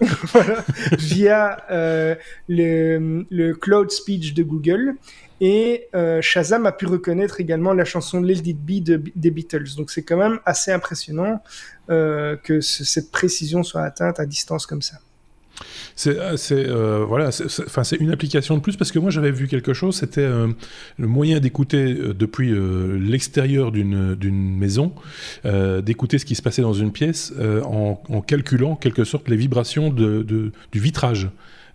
voilà, 0.32 0.64
via 0.98 1.56
euh, 1.70 2.14
le, 2.48 3.26
le 3.30 3.54
cloud 3.54 3.90
speech 3.90 4.34
de 4.34 4.42
Google 4.42 4.96
et 5.40 5.88
euh, 5.94 6.20
Shazam 6.20 6.66
a 6.66 6.72
pu 6.72 6.86
reconnaître 6.86 7.40
également 7.40 7.72
la 7.72 7.84
chanson 7.84 8.20
Let 8.20 8.42
It 8.44 8.64
des 8.64 9.30
Beatles. 9.30 9.74
Donc 9.76 9.90
c'est 9.90 10.02
quand 10.02 10.18
même 10.18 10.40
assez 10.44 10.70
impressionnant 10.70 11.42
euh, 11.88 12.36
que 12.36 12.60
ce, 12.60 12.84
cette 12.84 13.10
précision 13.10 13.62
soit 13.62 13.82
atteinte 13.82 14.20
à 14.20 14.26
distance 14.26 14.66
comme 14.66 14.82
ça. 14.82 14.98
C'est 15.96 16.16
euh, 16.16 17.04
voilà, 17.06 17.28
enfin 17.66 17.84
c'est 17.84 17.96
une 17.96 18.10
application 18.10 18.56
de 18.56 18.62
plus 18.62 18.76
parce 18.76 18.90
que 18.90 18.98
moi 18.98 19.10
j'avais 19.10 19.30
vu 19.30 19.48
quelque 19.48 19.74
chose, 19.74 19.96
c'était 19.96 20.22
euh, 20.22 20.48
le 20.98 21.06
moyen 21.06 21.40
d'écouter 21.40 21.92
euh, 21.92 22.14
depuis 22.14 22.52
euh, 22.52 22.98
l'extérieur 22.98 23.70
d'une 23.70 24.56
maison, 24.56 24.94
euh, 25.44 25.82
d'écouter 25.82 26.18
ce 26.18 26.24
qui 26.24 26.34
se 26.34 26.42
passait 26.42 26.62
dans 26.62 26.72
une 26.72 26.92
pièce 26.92 27.34
en, 27.64 27.96
calculant 28.26 28.72
en 28.72 28.76
quelque 28.76 29.04
sorte 29.04 29.28
les 29.28 29.36
vibrations 29.36 29.90
du 29.90 30.52
vitrage. 30.72 31.28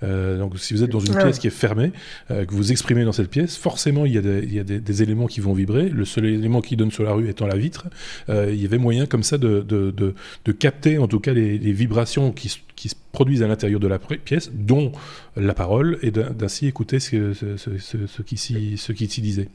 Euh, 0.05 0.37
donc, 0.37 0.57
si 0.59 0.73
vous 0.73 0.83
êtes 0.83 0.89
dans 0.89 0.99
une 0.99 1.15
pièce 1.15 1.39
qui 1.39 1.47
est 1.47 1.51
fermée, 1.51 1.91
euh, 2.31 2.45
que 2.45 2.53
vous 2.53 2.71
exprimez 2.71 3.03
dans 3.03 3.11
cette 3.11 3.29
pièce, 3.29 3.57
forcément, 3.57 4.05
il 4.05 4.13
y 4.13 4.17
a, 4.17 4.21
des, 4.21 4.43
il 4.43 4.53
y 4.53 4.59
a 4.59 4.63
des, 4.63 4.79
des, 4.79 5.03
éléments 5.03 5.27
qui 5.27 5.41
vont 5.41 5.53
vibrer. 5.53 5.89
Le 5.89 6.05
seul 6.05 6.25
élément 6.25 6.61
qui 6.61 6.75
donne 6.75 6.91
sur 6.91 7.03
la 7.03 7.13
rue 7.13 7.29
étant 7.29 7.47
la 7.47 7.57
vitre. 7.57 7.87
Euh, 8.29 8.51
il 8.51 8.61
y 8.61 8.65
avait 8.65 8.77
moyen 8.77 9.05
comme 9.05 9.23
ça 9.23 9.37
de, 9.37 9.61
de, 9.61 9.91
de, 9.91 10.13
de 10.45 10.51
capter, 10.51 10.97
en 10.97 11.07
tout 11.07 11.19
cas, 11.19 11.33
les, 11.33 11.57
les 11.57 11.73
vibrations 11.73 12.31
qui, 12.31 12.53
qui, 12.75 12.89
se 12.89 12.95
produisent 13.11 13.43
à 13.43 13.47
l'intérieur 13.47 13.79
de 13.79 13.87
la 13.87 13.97
pièce, 13.97 14.51
dont 14.53 14.91
la 15.37 15.53
parole, 15.53 15.97
et 16.01 16.11
d'ainsi 16.11 16.67
écouter 16.67 16.99
ce, 16.99 17.33
ce, 17.33 17.57
ce, 17.57 18.07
ce, 18.07 18.21
qui 18.21 18.37
s'y 19.07 19.21
disait. 19.21 19.49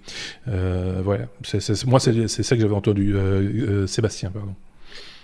Voilà. 0.47 1.27
C 1.43 1.59
est, 1.59 1.61
c 1.61 1.73
est, 1.73 1.87
moi, 1.87 2.01
c'est 2.01 2.29
ça 2.29 2.57
que 2.57 2.63
j'avais 2.63 2.75
entendu. 2.75 3.15
Sébastien, 3.87 4.31
pardon. 4.31 4.55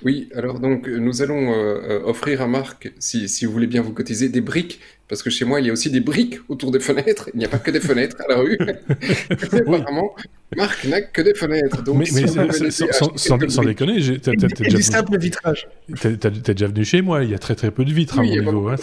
Oui, 0.06 0.28
alors 0.36 0.60
donc 0.60 0.86
nous 0.86 1.20
allons 1.20 1.52
euh, 1.52 1.98
offrir 2.04 2.40
à 2.40 2.46
Marc, 2.46 2.92
si, 3.00 3.28
si, 3.28 3.44
vous 3.44 3.50
voulez 3.50 3.66
bien 3.66 3.82
vous 3.82 3.92
cotiser, 3.92 4.28
des 4.28 4.40
briques 4.40 4.78
parce 5.08 5.22
que 5.22 5.30
chez 5.30 5.44
moi, 5.44 5.60
il 5.60 5.66
y 5.66 5.70
a 5.70 5.72
aussi 5.72 5.90
des 5.90 6.00
briques 6.00 6.38
autour 6.48 6.72
des 6.72 6.80
fenêtres. 6.80 7.30
Il 7.32 7.38
n'y 7.38 7.44
a 7.44 7.48
pas 7.48 7.58
que 7.58 7.70
des 7.70 7.80
fenêtres 7.80 8.16
à 8.24 8.28
la 8.28 8.38
rue. 8.38 8.58
oui. 8.88 9.68
Apparemment, 9.70 10.14
Marc 10.56 10.84
n'a 10.84 11.00
que 11.00 11.22
des 11.22 11.34
fenêtres. 11.34 11.84
Donc, 11.84 11.98
mais, 11.98 12.06
mais 12.12 12.26
sans, 12.26 12.50
sans, 12.70 13.16
sans, 13.16 13.48
sans 13.48 13.62
déconner, 13.62 14.00
t'as 14.18 14.32
déjà, 14.32 14.80
simple 14.80 15.16
vitrage. 15.18 15.68
T'es 16.00 16.16
déjà 16.16 16.66
venu 16.66 16.84
chez 16.84 17.02
moi. 17.02 17.22
Il 17.22 17.30
y 17.30 17.34
a 17.34 17.38
très 17.38 17.54
très 17.54 17.70
peu 17.70 17.84
de 17.84 17.92
vitres 17.92 18.18
oui, 18.18 18.32
à 18.38 18.42
mon 18.42 18.52
niveau. 18.52 18.68
Hein. 18.68 18.76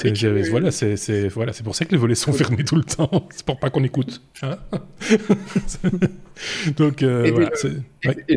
Voilà, 0.50 0.72
c'est 0.72 1.28
voilà, 1.28 1.52
pour 1.64 1.76
ça 1.76 1.84
que 1.84 1.92
les 1.92 1.98
volets 1.98 2.16
sont 2.16 2.32
fermés 2.32 2.64
tout 2.64 2.78
le 2.78 2.84
temps. 2.84 3.28
C'est 3.36 3.46
pour 3.46 3.60
pas 3.60 3.70
qu'on 3.70 3.84
écoute. 3.84 4.22
Hein 4.44 4.58
donc 6.78 7.04
euh, 7.04 7.32
voilà. 7.34 7.52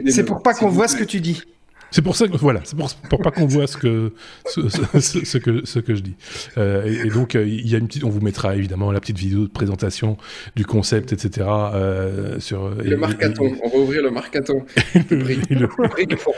C'est 0.09 0.25
pour 0.25 0.42
pas 0.42 0.55
qu'on 0.55 0.68
voit 0.68 0.88
ce 0.88 0.96
que 0.96 1.05
tu 1.05 1.20
dis. 1.20 1.42
C'est 1.90 2.03
pour 2.03 2.16
ça 2.16 2.29
que 2.29 2.37
voilà, 2.37 2.61
c'est 2.64 2.77
pour, 2.77 2.92
pour 2.94 3.20
pas 3.20 3.31
qu'on 3.31 3.46
voit 3.46 3.66
ce 3.66 3.77
que 3.77 4.12
ce, 4.46 4.68
ce, 4.68 5.25
ce, 5.25 5.38
que 5.38 5.64
ce 5.64 5.79
que 5.79 5.94
je 5.94 6.03
dis. 6.03 6.16
Euh, 6.59 6.87
et, 6.87 7.07
et, 7.07 7.11
donc 7.11 7.35
il 7.35 7.68
y 7.68 7.75
a 7.75 7.79
une 7.79 7.87
petite, 7.87 8.05
on 8.05 8.11
vous 8.11 8.20
mettra 8.20 8.57
évidemment 8.57 8.92
la 8.92 9.01
petite 9.01 9.18
vidéo 9.18 9.42
de 9.42 9.53
présentation 9.53 10.16
du 10.57 10.64
concept, 10.64 11.12
etc. 11.12 11.46
Euh, 11.49 12.40
sur 12.40 12.68
le 12.70 12.92
et, 12.92 12.96
marcaton. 12.96 13.46
Et, 13.46 13.61
on 13.62 13.68
va 13.68 13.77
ouvrir 13.79 14.03
le 14.03 14.11
marcaton. 14.11 14.64
le, 15.11 15.16
le, 15.16 15.68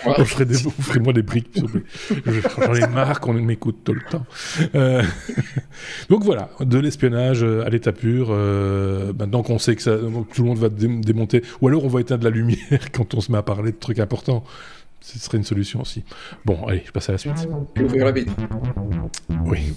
on 0.06 0.24
ferait 0.24 0.44
des, 0.44 0.66
offrez-moi 0.66 1.12
des 1.12 1.22
briques. 1.22 1.60
J'en 2.58 2.74
ai 2.74 2.86
marre 2.88 3.20
qu'on 3.20 3.32
m'écoute 3.32 3.78
tout 3.84 3.94
le 3.94 4.02
temps. 4.10 4.26
Euh, 4.74 5.02
donc 6.08 6.24
voilà, 6.24 6.50
de 6.60 6.78
l'espionnage 6.78 7.42
à 7.42 7.68
l'état 7.68 7.92
pur. 7.92 8.28
Euh, 8.30 9.12
maintenant 9.18 9.42
qu'on 9.42 9.58
sait 9.58 9.76
que 9.76 9.82
ça, 9.82 9.96
tout 10.34 10.42
le 10.42 10.48
monde 10.48 10.58
va 10.58 10.68
démonter, 10.68 11.42
ou 11.60 11.68
alors 11.68 11.84
on 11.84 11.88
va 11.88 12.00
éteindre 12.00 12.24
la 12.24 12.30
lumière 12.30 12.58
quand 12.92 13.14
on 13.14 13.20
se 13.20 13.32
met 13.32 13.38
à 13.38 13.42
parler 13.42 13.72
de 13.72 13.76
trucs 13.76 13.98
importants 13.98 14.44
ce 15.00 15.18
serait 15.18 15.38
une 15.38 15.44
solution 15.44 15.80
aussi. 15.80 16.04
Bon, 16.44 16.66
allez, 16.66 16.82
je 16.86 16.92
passe 16.92 17.08
à 17.08 17.12
la 17.12 17.18
suite. 17.18 17.48
Ouvrir 17.80 18.04
la 18.04 18.12
bite. 18.12 18.30
Oui. 19.44 19.74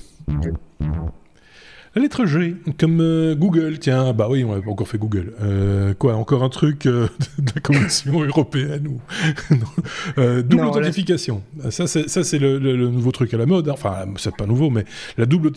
La 1.94 2.02
lettre 2.02 2.26
G, 2.26 2.56
comme 2.80 3.02
euh, 3.02 3.36
Google, 3.36 3.78
tiens, 3.78 4.14
bah 4.14 4.28
oui, 4.30 4.46
on 4.46 4.56
n'a 4.56 4.62
pas 4.62 4.72
encore 4.72 4.88
fait 4.88 4.98
Google. 4.98 5.34
Euh, 5.42 5.94
quoi, 5.94 6.16
encore 6.16 6.42
un 6.42 6.48
truc 6.48 6.86
euh, 6.86 7.10
de 7.38 7.52
la 7.54 7.60
Commission 7.60 8.24
européenne 8.24 8.88
ou 8.88 9.02
double 10.16 10.56
non, 10.56 10.70
authentification. 10.70 11.44
Là... 11.62 11.70
Ça, 11.70 11.88
c'est 11.88 12.40
le, 12.40 12.60
le, 12.60 12.78
le, 12.78 12.88
nouveau 12.88 13.12
truc 13.12 13.34
à 13.34 13.38
la 13.38 13.46
mode. 13.46 13.68
Hein. 13.68 13.74
Enfin, 13.74 14.06
c'est 14.16 14.34
pas 14.34 14.46
nouveau, 14.46 14.70
mais 14.70 14.86
la 15.18 15.26
double 15.26 15.52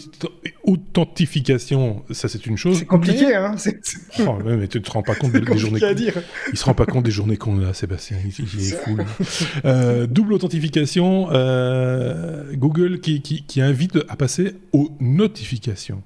authentification, 0.64 2.02
ça, 2.10 2.26
c'est 2.26 2.46
une 2.46 2.56
chose. 2.56 2.78
C'est 2.78 2.84
compliqué, 2.84 3.26
mais... 3.26 3.34
hein. 3.34 3.54
Oh, 4.26 4.38
ouais, 4.44 4.56
mais 4.56 4.66
tu 4.66 4.82
te 4.82 4.90
rends 4.90 5.02
pas 5.02 5.14
compte 5.14 5.30
des, 5.30 5.40
des 5.40 5.56
journées. 5.58 5.84
À 5.84 5.94
dire. 5.94 6.14
Il 6.50 6.58
se 6.58 6.64
rend 6.64 6.74
pas 6.74 6.86
compte 6.86 7.04
des 7.04 7.12
journées 7.12 7.36
qu'on 7.36 7.64
a, 7.64 7.72
Sébastien. 7.74 8.16
Il, 8.24 8.44
il 8.54 8.60
est 8.60 8.76
fou. 8.76 8.96
Euh, 9.64 10.08
double 10.08 10.32
authentification, 10.32 11.28
Google 12.54 12.98
qui, 12.98 13.22
qui, 13.22 13.44
qui 13.44 13.60
invite 13.60 13.98
à 14.08 14.16
passer 14.16 14.56
aux 14.72 14.90
notifications. 14.98 16.02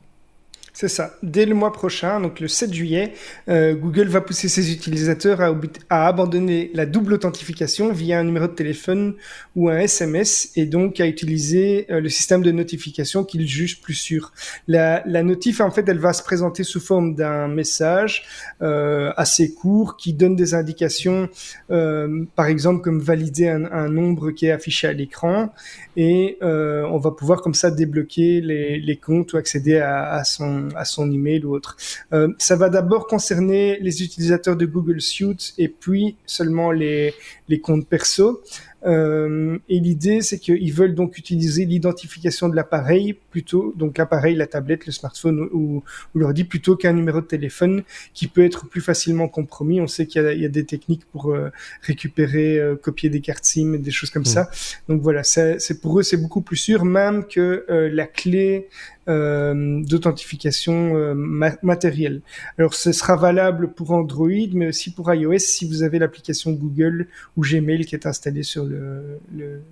C'est 0.81 0.87
ça. 0.87 1.17
Dès 1.25 1.45
le 1.45 1.57
mois 1.57 1.73
prochain, 1.73 2.21
donc 2.21 2.38
le 2.38 2.47
7 2.47 2.73
juillet, 2.73 3.12
euh, 3.49 3.75
Google 3.75 4.07
va 4.07 4.21
pousser 4.21 4.49
ses 4.49 4.73
utilisateurs 4.73 5.41
à, 5.41 6.07
abandonner 6.07 6.71
la 6.73 6.87
double 6.87 7.14
authentification 7.14 7.93
via 7.93 8.21
un 8.21 8.23
numéro 8.23 8.47
de 8.47 8.53
téléphone 8.53 9.17
ou 9.57 9.71
un 9.71 9.79
SMS 9.79 10.53
et 10.55 10.67
donc 10.67 11.01
à 11.01 11.09
utiliser 11.09 11.87
euh, 11.91 11.99
le 12.01 12.09
système 12.09 12.43
de 12.43 12.53
notification 12.53 13.25
qu'ils 13.25 13.49
jugent 13.49 13.81
plus 13.81 13.95
sûr. 13.95 14.33
La, 14.69 15.03
notif, 15.25 15.61
en 15.61 15.73
fait, 15.73 15.88
elle 15.88 15.99
va 15.99 16.12
se 16.12 16.23
présenter 16.23 16.62
sous 16.62 16.79
forme 16.79 17.17
d'un 17.17 17.49
message 17.49 18.23
euh, 18.62 19.12
assez 19.17 19.53
court 19.55 19.97
qui 19.97 20.12
donne 20.12 20.37
des 20.37 20.55
indications, 20.55 21.29
par 21.69 22.47
exemple 22.47 22.83
comme 22.83 23.01
valider 23.01 23.49
un, 23.49 23.88
nombre 23.88 24.31
qui 24.31 24.47
est 24.47 24.53
affiché 24.53 24.87
à 24.87 24.93
l'écran 24.93 25.53
et 25.97 26.38
on 26.41 26.99
va 26.99 27.11
pouvoir 27.11 27.43
comme 27.43 27.55
ça 27.55 27.73
débloquer 27.73 28.41
les, 28.41 28.97
comptes 28.97 29.33
ou 29.33 29.38
accéder 29.38 29.79
à 29.79 30.23
son 30.23 30.67
à 30.76 30.85
son 30.85 31.11
email 31.11 31.44
ou 31.44 31.54
autre. 31.54 31.76
Euh, 32.12 32.28
ça 32.38 32.57
va 32.57 32.68
d'abord 32.68 33.07
concerner 33.07 33.78
les 33.81 34.02
utilisateurs 34.02 34.57
de 34.57 34.66
Google 34.66 35.00
Suite 35.00 35.54
et 35.59 35.68
puis 35.68 36.16
seulement 36.26 36.70
les, 36.70 37.14
les 37.49 37.61
comptes 37.61 37.87
perso. 37.87 38.43
Euh, 38.87 39.59
et 39.69 39.81
l'idée, 39.81 40.23
c'est 40.23 40.39
qu'ils 40.39 40.73
veulent 40.73 40.95
donc 40.95 41.19
utiliser 41.19 41.65
l'identification 41.65 42.49
de 42.49 42.55
l'appareil 42.55 43.17
plutôt, 43.31 43.75
donc 43.77 43.99
l'appareil, 43.99 44.37
la 44.37 44.47
tablette, 44.47 44.87
le 44.87 44.93
smartphone 44.93 45.49
ou, 45.53 45.83
ou 46.15 46.19
l'ordi, 46.19 46.45
plutôt 46.45 46.77
qu'un 46.77 46.93
numéro 46.93 47.21
de 47.21 47.27
téléphone 47.27 47.83
qui 48.15 48.29
peut 48.29 48.45
être 48.45 48.69
plus 48.69 48.81
facilement 48.81 49.29
compromis. 49.29 49.81
On 49.81 49.89
sait 49.89 50.07
qu'il 50.07 50.23
y, 50.23 50.41
y, 50.41 50.45
a 50.45 50.49
des 50.49 50.65
techniques 50.65 51.05
pour 51.07 51.33
euh, 51.33 51.51
récupérer, 51.83 52.59
euh, 52.59 52.77
copier 52.77 53.11
des 53.11 53.21
cartes 53.21 53.45
SIM, 53.45 53.79
des 53.79 53.91
choses 53.91 54.11
comme 54.11 54.23
mmh. 54.23 54.27
ça. 54.27 54.51
Donc 54.89 55.03
voilà, 55.03 55.25
c'est 55.25 55.81
pour 55.81 55.99
eux, 55.99 56.03
c'est 56.03 56.17
beaucoup 56.17 56.43
plus 56.43 56.57
sûr, 56.57 56.85
même 56.85 57.25
que 57.25 57.65
la 57.69 58.07
clé 58.07 58.69
d'authentification 59.07 61.15
matérielle. 61.63 62.21
Alors 62.59 62.75
ce 62.75 62.93
sera 62.93 63.17
valable 63.17 63.73
pour 63.73 63.93
Android, 63.93 64.29
mais 64.53 64.69
aussi 64.69 64.93
pour 64.93 65.13
iOS 65.13 65.39
si 65.39 65.67
vous 65.67 65.83
avez 65.83 65.99
l'application 65.99 66.53
Google 66.53 67.09
ou 67.38 67.42
Gmail 67.42 67.87
qui 67.87 67.94
est 67.94 68.05
installée 68.07 68.42
sur 68.42 68.65
le, 68.65 69.63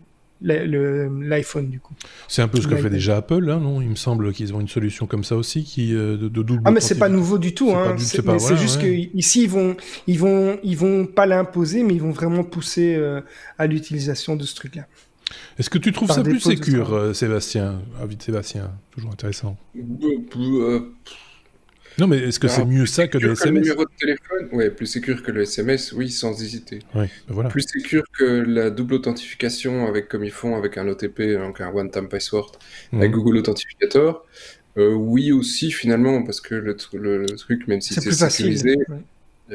l'iPhone 0.40 1.68
du 1.68 1.80
coup. 1.80 1.94
C'est 2.28 2.42
un 2.42 2.48
peu 2.48 2.60
ce 2.60 2.68
que 2.68 2.76
fait 2.76 2.88
déjà 2.88 3.16
Apple, 3.16 3.50
hein, 3.50 3.58
non? 3.58 3.82
Il 3.82 3.90
me 3.90 3.96
semble 3.96 4.32
qu'ils 4.32 4.54
ont 4.54 4.60
une 4.60 4.68
solution 4.68 5.06
comme 5.06 5.24
ça 5.24 5.36
aussi 5.36 5.64
qui 5.64 5.94
euh, 5.94 6.16
de, 6.16 6.28
double. 6.28 6.62
Ah 6.64 6.70
mais 6.70 6.80
c'est 6.80 6.98
pas 6.98 7.08
nouveau 7.08 7.38
du 7.38 7.54
tout, 7.54 7.72
hein. 7.72 7.96
C'est 7.98 8.56
juste 8.56 8.80
qu'ici 8.80 9.42
ils 9.42 9.50
vont 9.50 9.76
ils 10.06 10.18
vont 10.18 10.58
ils 10.62 10.76
vont 10.76 11.06
pas 11.06 11.26
l'imposer, 11.26 11.82
mais 11.82 11.94
ils 11.94 12.02
vont 12.02 12.12
vraiment 12.12 12.44
pousser 12.44 12.94
euh, 12.94 13.20
à 13.58 13.66
l'utilisation 13.66 14.36
de 14.36 14.44
ce 14.44 14.54
truc-là. 14.54 14.86
Est-ce 15.58 15.70
que 15.70 15.78
tu 15.78 15.90
trouves 15.90 16.12
ça 16.12 16.22
plus 16.22 16.38
sécure, 16.38 16.94
euh, 16.94 17.12
Sébastien? 17.12 17.80
Avis 18.00 18.14
de 18.14 18.22
Sébastien, 18.22 18.70
toujours 18.92 19.10
intéressant. 19.10 19.56
Non, 21.98 22.06
mais 22.06 22.18
est-ce 22.18 22.38
que 22.38 22.48
c'est 22.48 22.64
mieux 22.64 22.86
ça 22.86 23.08
que 23.08 23.18
le 23.18 23.32
SMS 23.32 23.54
le 23.54 23.60
numéro 23.60 23.84
de 23.84 23.90
téléphone 23.98 24.48
Oui, 24.52 24.68
plus 24.70 24.86
sécure 24.86 25.22
que 25.22 25.30
le 25.30 25.42
SMS, 25.42 25.92
oui, 25.92 26.10
sans 26.10 26.42
hésiter. 26.42 26.80
Ben 26.94 27.08
voilà. 27.28 27.48
Plus 27.48 27.62
sécure 27.62 28.04
que 28.16 28.24
la 28.24 28.70
double 28.70 28.94
authentification 28.94 29.86
avec, 29.86 30.08
comme 30.08 30.24
ils 30.24 30.30
font 30.30 30.56
avec 30.56 30.76
un 30.76 30.86
OTP, 30.88 31.22
donc 31.38 31.60
un 31.60 31.70
one-time 31.72 32.08
password, 32.08 32.52
avec 32.92 33.10
mhm. 33.10 33.16
Google 33.16 33.38
Authentificator. 33.38 34.26
Euh, 34.78 34.92
oui 34.92 35.32
aussi, 35.32 35.70
finalement, 35.70 36.22
parce 36.22 36.42
que 36.42 36.54
le, 36.54 36.76
truc, 36.76 37.66
même 37.66 37.80
si 37.80 37.94
c'est 37.94 38.12
sécurisé, 38.12 38.76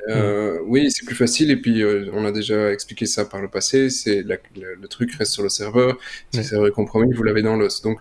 euh, 0.09 0.59
mhm. 0.59 0.65
oui, 0.67 0.89
c'est 0.89 1.05
plus 1.05 1.15
facile. 1.15 1.51
Et 1.51 1.57
puis, 1.57 1.83
euh, 1.83 2.09
on 2.13 2.25
a 2.25 2.31
déjà 2.31 2.71
expliqué 2.71 3.05
ça 3.05 3.25
par 3.25 3.41
le 3.41 3.49
passé. 3.49 3.91
C'est 3.91 4.23
le, 4.23 4.87
truc 4.87 5.13
reste 5.13 5.33
sur 5.33 5.43
le 5.43 5.49
serveur. 5.49 5.99
Si 6.31 6.39
le 6.39 6.43
serveur 6.43 6.67
est 6.67 6.71
compromis, 6.71 7.13
vous 7.13 7.23
l'avez 7.23 7.43
dans 7.43 7.55
l'os. 7.55 7.81
Donc, 7.83 7.99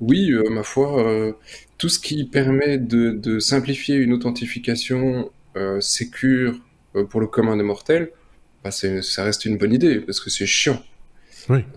oui, 0.00 0.32
ma 0.50 0.62
foi, 0.62 1.34
tout 1.78 1.88
ce 1.88 1.98
qui 1.98 2.24
permet 2.24 2.78
de, 2.78 3.38
simplifier 3.38 3.96
une 3.96 4.12
authentification 4.12 5.30
euh, 5.56 5.80
sécure 5.80 6.58
euh, 6.94 7.04
pour 7.04 7.20
le 7.20 7.26
commun 7.26 7.56
des 7.56 7.62
mortels, 7.62 8.10
bah 8.64 8.70
ça 8.70 9.24
reste 9.24 9.44
une 9.44 9.58
bonne 9.58 9.72
idée 9.72 10.00
parce 10.00 10.20
que 10.20 10.30
c'est 10.30 10.46
chiant. 10.46 10.82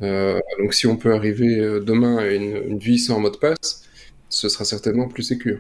Euh, 0.01 0.39
donc 0.59 0.74
si 0.74 0.88
on 0.88 0.97
peut 0.97 1.13
arriver 1.13 1.59
euh, 1.59 1.80
demain 1.80 2.17
à 2.17 2.26
une, 2.28 2.57
une, 2.67 2.80
vie 2.80 2.97
sans 2.97 3.20
mot 3.20 3.30
de 3.30 3.38
passe, 3.38 3.88
ce 4.28 4.49
sera 4.49 4.65
certainement 4.65 5.07
plus 5.07 5.24
sécure. 5.24 5.59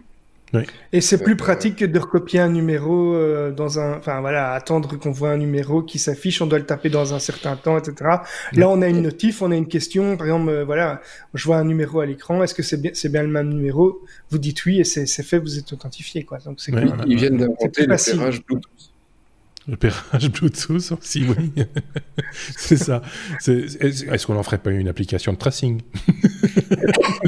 Et 0.91 1.01
c'est 1.01 1.21
plus 1.23 1.35
pratique 1.35 1.77
que 1.77 1.85
de 1.85 1.99
recopier 1.99 2.39
un 2.39 2.49
numéro 2.49 3.13
euh, 3.13 3.51
dans 3.51 3.79
un, 3.79 3.97
enfin 3.97 4.19
voilà, 4.21 4.53
attendre 4.53 4.97
qu'on 4.97 5.11
voit 5.11 5.29
un 5.29 5.37
numéro 5.37 5.83
qui 5.83 5.99
s'affiche, 5.99 6.41
on 6.41 6.47
doit 6.47 6.59
le 6.59 6.65
taper 6.65 6.89
dans 6.89 7.13
un 7.13 7.19
certain 7.19 7.55
temps, 7.55 7.77
etc. 7.77 8.17
Là, 8.53 8.69
on 8.69 8.81
a 8.81 8.87
une 8.87 9.01
notif, 9.01 9.41
on 9.41 9.51
a 9.51 9.55
une 9.55 9.67
question, 9.67 10.17
par 10.17 10.27
exemple, 10.27 10.49
euh, 10.49 10.65
voilà, 10.65 11.01
je 11.33 11.45
vois 11.45 11.57
un 11.57 11.65
numéro 11.65 11.99
à 11.99 12.05
l'écran, 12.05 12.41
est-ce 12.43 12.55
que 12.55 12.63
c'est 12.63 12.81
bien, 12.81 12.91
c'est 12.93 13.09
bien 13.09 13.21
le 13.21 13.29
même 13.29 13.49
numéro? 13.49 14.01
Vous 14.29 14.39
dites 14.39 14.65
oui 14.65 14.79
et 14.79 14.83
c'est, 14.83 15.05
fait, 15.23 15.37
vous 15.37 15.57
êtes 15.59 15.71
authentifié, 15.71 16.23
quoi. 16.23 16.39
Donc 16.39 16.59
c'est 16.59 16.71
Ils 17.05 17.17
viennent 17.17 17.37
d'inventer 17.37 17.85
le 17.85 17.95
pérage 17.95 18.43
Bluetooth. 18.45 18.91
Le 19.67 19.77
pérage 19.77 20.31
Bluetooth 20.31 20.91
aussi, 20.99 21.25
oui. 21.27 21.51
c'est 22.57 22.77
ça. 22.77 23.03
est-ce 23.45 24.25
qu'on 24.25 24.35
en 24.35 24.43
ferait 24.43 24.57
pas 24.57 24.71
une 24.71 24.87
application 24.87 25.33
de 25.33 25.37
tracing? 25.37 25.81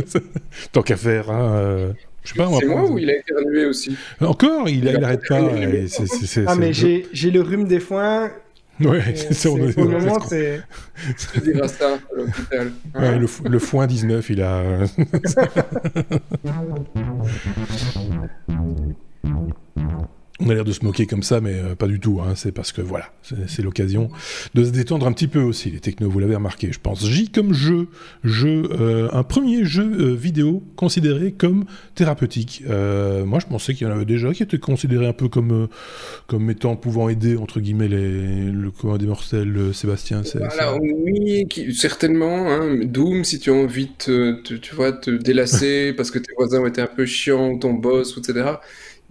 Tant 0.71 0.81
qu'à 0.81 0.97
faire, 0.97 1.29
hein, 1.29 1.55
euh, 1.55 1.93
c'est 2.23 2.65
moi 2.65 2.89
ou 2.89 2.97
il 2.97 3.09
a 3.09 3.17
éternué 3.17 3.65
aussi 3.65 3.95
Encore, 4.19 4.69
il 4.69 4.83
n'arrête 4.83 5.21
pas. 5.27 5.51
ah, 6.47 6.55
mais 6.55 6.73
j'ai 6.73 7.31
le 7.31 7.41
rhume 7.41 7.67
des 7.67 7.79
foins. 7.79 8.31
Ouais, 8.79 9.13
c'est 9.15 9.33
ça. 9.33 9.49
On 9.49 9.71
pour 9.73 9.85
le 9.85 9.99
moment, 9.99 10.19
c'est. 10.27 10.61
Tu 11.33 11.39
diras 11.41 11.67
ça 11.67 11.93
à 11.93 11.99
l'hôpital. 12.15 12.71
Ouais, 12.95 13.19
le, 13.19 13.27
le, 13.49 13.59
foin 13.59 13.85
19, 13.85 14.29
il 14.31 14.41
a. 14.41 14.63
On 20.43 20.49
a 20.49 20.53
l'air 20.55 20.65
de 20.65 20.71
se 20.71 20.83
moquer 20.83 21.05
comme 21.05 21.21
ça, 21.23 21.39
mais 21.39 21.53
euh, 21.53 21.75
pas 21.75 21.87
du 21.87 21.99
tout. 21.99 22.19
Hein. 22.21 22.33
C'est 22.35 22.51
parce 22.51 22.71
que 22.71 22.81
voilà, 22.81 23.11
c'est 23.47 23.61
l'occasion 23.61 24.09
de 24.55 24.63
se 24.63 24.71
détendre 24.71 25.05
un 25.05 25.11
petit 25.11 25.27
peu 25.27 25.39
aussi. 25.39 25.69
Les 25.69 25.79
technos, 25.79 26.09
vous 26.09 26.19
l'avez 26.19 26.35
remarqué, 26.35 26.71
je 26.71 26.79
pense. 26.79 27.05
J 27.05 27.29
comme 27.29 27.53
jeu, 27.53 27.87
jeu 28.23 28.63
euh, 28.71 29.09
un 29.11 29.23
premier 29.23 29.65
jeu 29.65 29.83
euh, 29.83 30.15
vidéo 30.15 30.63
considéré 30.75 31.31
comme 31.31 31.65
thérapeutique. 31.95 32.63
moi, 32.67 33.39
je 33.39 33.45
pensais 33.45 33.73
qu'il 33.73 33.87
y 33.87 33.89
en 33.89 33.93
avait 33.93 34.05
déjà 34.05 34.33
qui 34.33 34.43
étaient 34.43 34.57
considérés 34.57 35.07
un 35.07 35.13
peu 35.13 35.27
comme 35.27 35.67
comme 36.27 36.49
étant 36.49 36.75
pouvant 36.75 37.09
aider 37.09 37.37
entre 37.37 37.59
guillemets 37.59 37.87
les, 37.87 38.51
le 38.51 38.71
commun 38.71 38.97
des 38.97 39.05
mortels. 39.05 39.73
Sébastien, 39.73 40.23
c'est 40.23 40.39
voilà, 40.39 40.75
oui, 40.77 41.45
certainement. 41.73 42.51
Hein. 42.51 42.79
Doom, 42.83 43.23
si 43.23 43.39
tu 43.39 43.51
as 43.51 43.53
envie 43.53 43.87
de 43.87 44.41
te, 44.41 44.53
tu 44.55 44.75
vois, 44.75 44.91
te 44.91 45.11
délasser 45.11 45.93
parce 45.97 46.09
que 46.09 46.19
tes 46.19 46.31
voisins 46.35 46.61
ont 46.61 46.67
été 46.67 46.81
un 46.81 46.87
peu 46.87 47.05
chiants, 47.05 47.57
ton 47.57 47.73
boss, 47.73 48.17
etc 48.17 48.55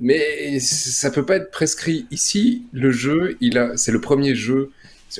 mais 0.00 0.58
ça 0.60 1.10
peut 1.10 1.24
pas 1.24 1.36
être 1.36 1.50
prescrit 1.50 2.06
ici. 2.10 2.62
Le 2.72 2.90
jeu, 2.90 3.36
il 3.40 3.58
a, 3.58 3.76
c'est 3.76 3.92
le 3.92 4.00
premier 4.00 4.34
jeu. 4.34 4.70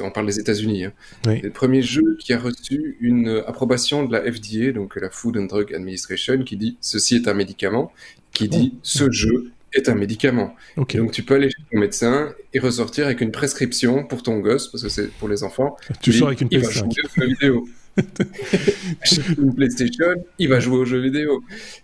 On 0.01 0.13
parle 0.13 0.27
des 0.27 0.39
États-Unis, 0.39 0.85
hein, 0.85 0.93
le 1.27 1.51
premier 1.51 1.83
jeu 1.83 2.17
qui 2.21 2.33
a 2.33 2.39
reçu 2.39 2.97
une 3.01 3.43
approbation 3.49 4.05
de 4.05 4.13
la 4.13 4.21
FDA, 4.21 4.71
donc 4.71 4.95
la 4.95 5.11
Food 5.11 5.37
and 5.37 5.47
Drug 5.47 5.75
Administration, 5.75 6.45
qui 6.45 6.57
dit 6.57 6.77
ceci 6.81 7.17
est 7.17 7.27
un 7.27 7.35
médicament, 7.35 7.93
qui 8.33 8.49
dit 8.49 8.75
oh. 8.77 8.79
ce 8.85 9.11
jeu 9.11 9.51
est 9.75 9.89
un 9.89 9.97
médicament. 9.97 10.55
Donc 10.77 11.11
tu 11.11 11.25
peux 11.25 11.35
aller 11.35 11.51
chez 11.51 11.63
ton 11.73 11.81
médecin 11.81 12.33
et 12.55 12.61
ressortir 12.61 13.07
avec 13.07 13.21
une 13.21 13.33
prescription 13.33 14.05
pour 14.05 14.23
ton 14.23 14.39
gosse, 14.39 14.69
parce 14.69 14.85
que 14.85 14.89
c'est 14.89 15.11
pour 15.11 15.29
les 15.29 15.43
enfants. 15.43 15.77
Tu 16.01 16.13
sors 16.13 16.29
avec 16.29 16.41
une 16.41 16.49
PS5. 16.49 17.65
une 19.39 19.55
PlayStation, 19.55 20.25
il 20.39 20.49
va 20.49 20.61
jouer 20.61 20.79
aux 20.79 20.85
jeux 20.85 21.01
vidéo. 21.01 21.43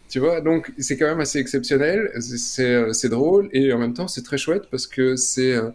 Tu 0.08 0.18
vois, 0.18 0.40
donc 0.40 0.72
c'est 0.78 0.96
quand 0.96 1.06
même 1.06 1.20
assez 1.20 1.38
exceptionnel, 1.38 2.10
c'est 2.20 2.74
euh, 2.74 3.08
drôle 3.08 3.48
et 3.52 3.72
en 3.72 3.78
même 3.78 3.92
temps 3.92 4.08
c'est 4.08 4.22
très 4.22 4.38
chouette 4.38 4.64
parce 4.70 4.86
que 4.86 5.16
c'est 5.16 5.52
euh, 5.52 5.70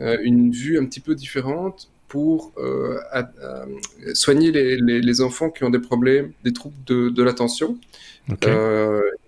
euh, 0.00 0.16
une 0.22 0.50
vue 0.50 0.78
un 0.78 0.84
petit 0.86 1.00
peu 1.00 1.14
différente 1.14 1.90
pour 2.08 2.52
soigner 4.14 4.52
les, 4.52 5.20
enfants 5.20 5.50
qui 5.50 5.64
ont 5.64 5.70
des 5.70 5.80
problèmes, 5.80 6.30
des 6.44 6.52
troubles 6.52 6.76
de, 6.86 7.22
l'attention. 7.24 7.76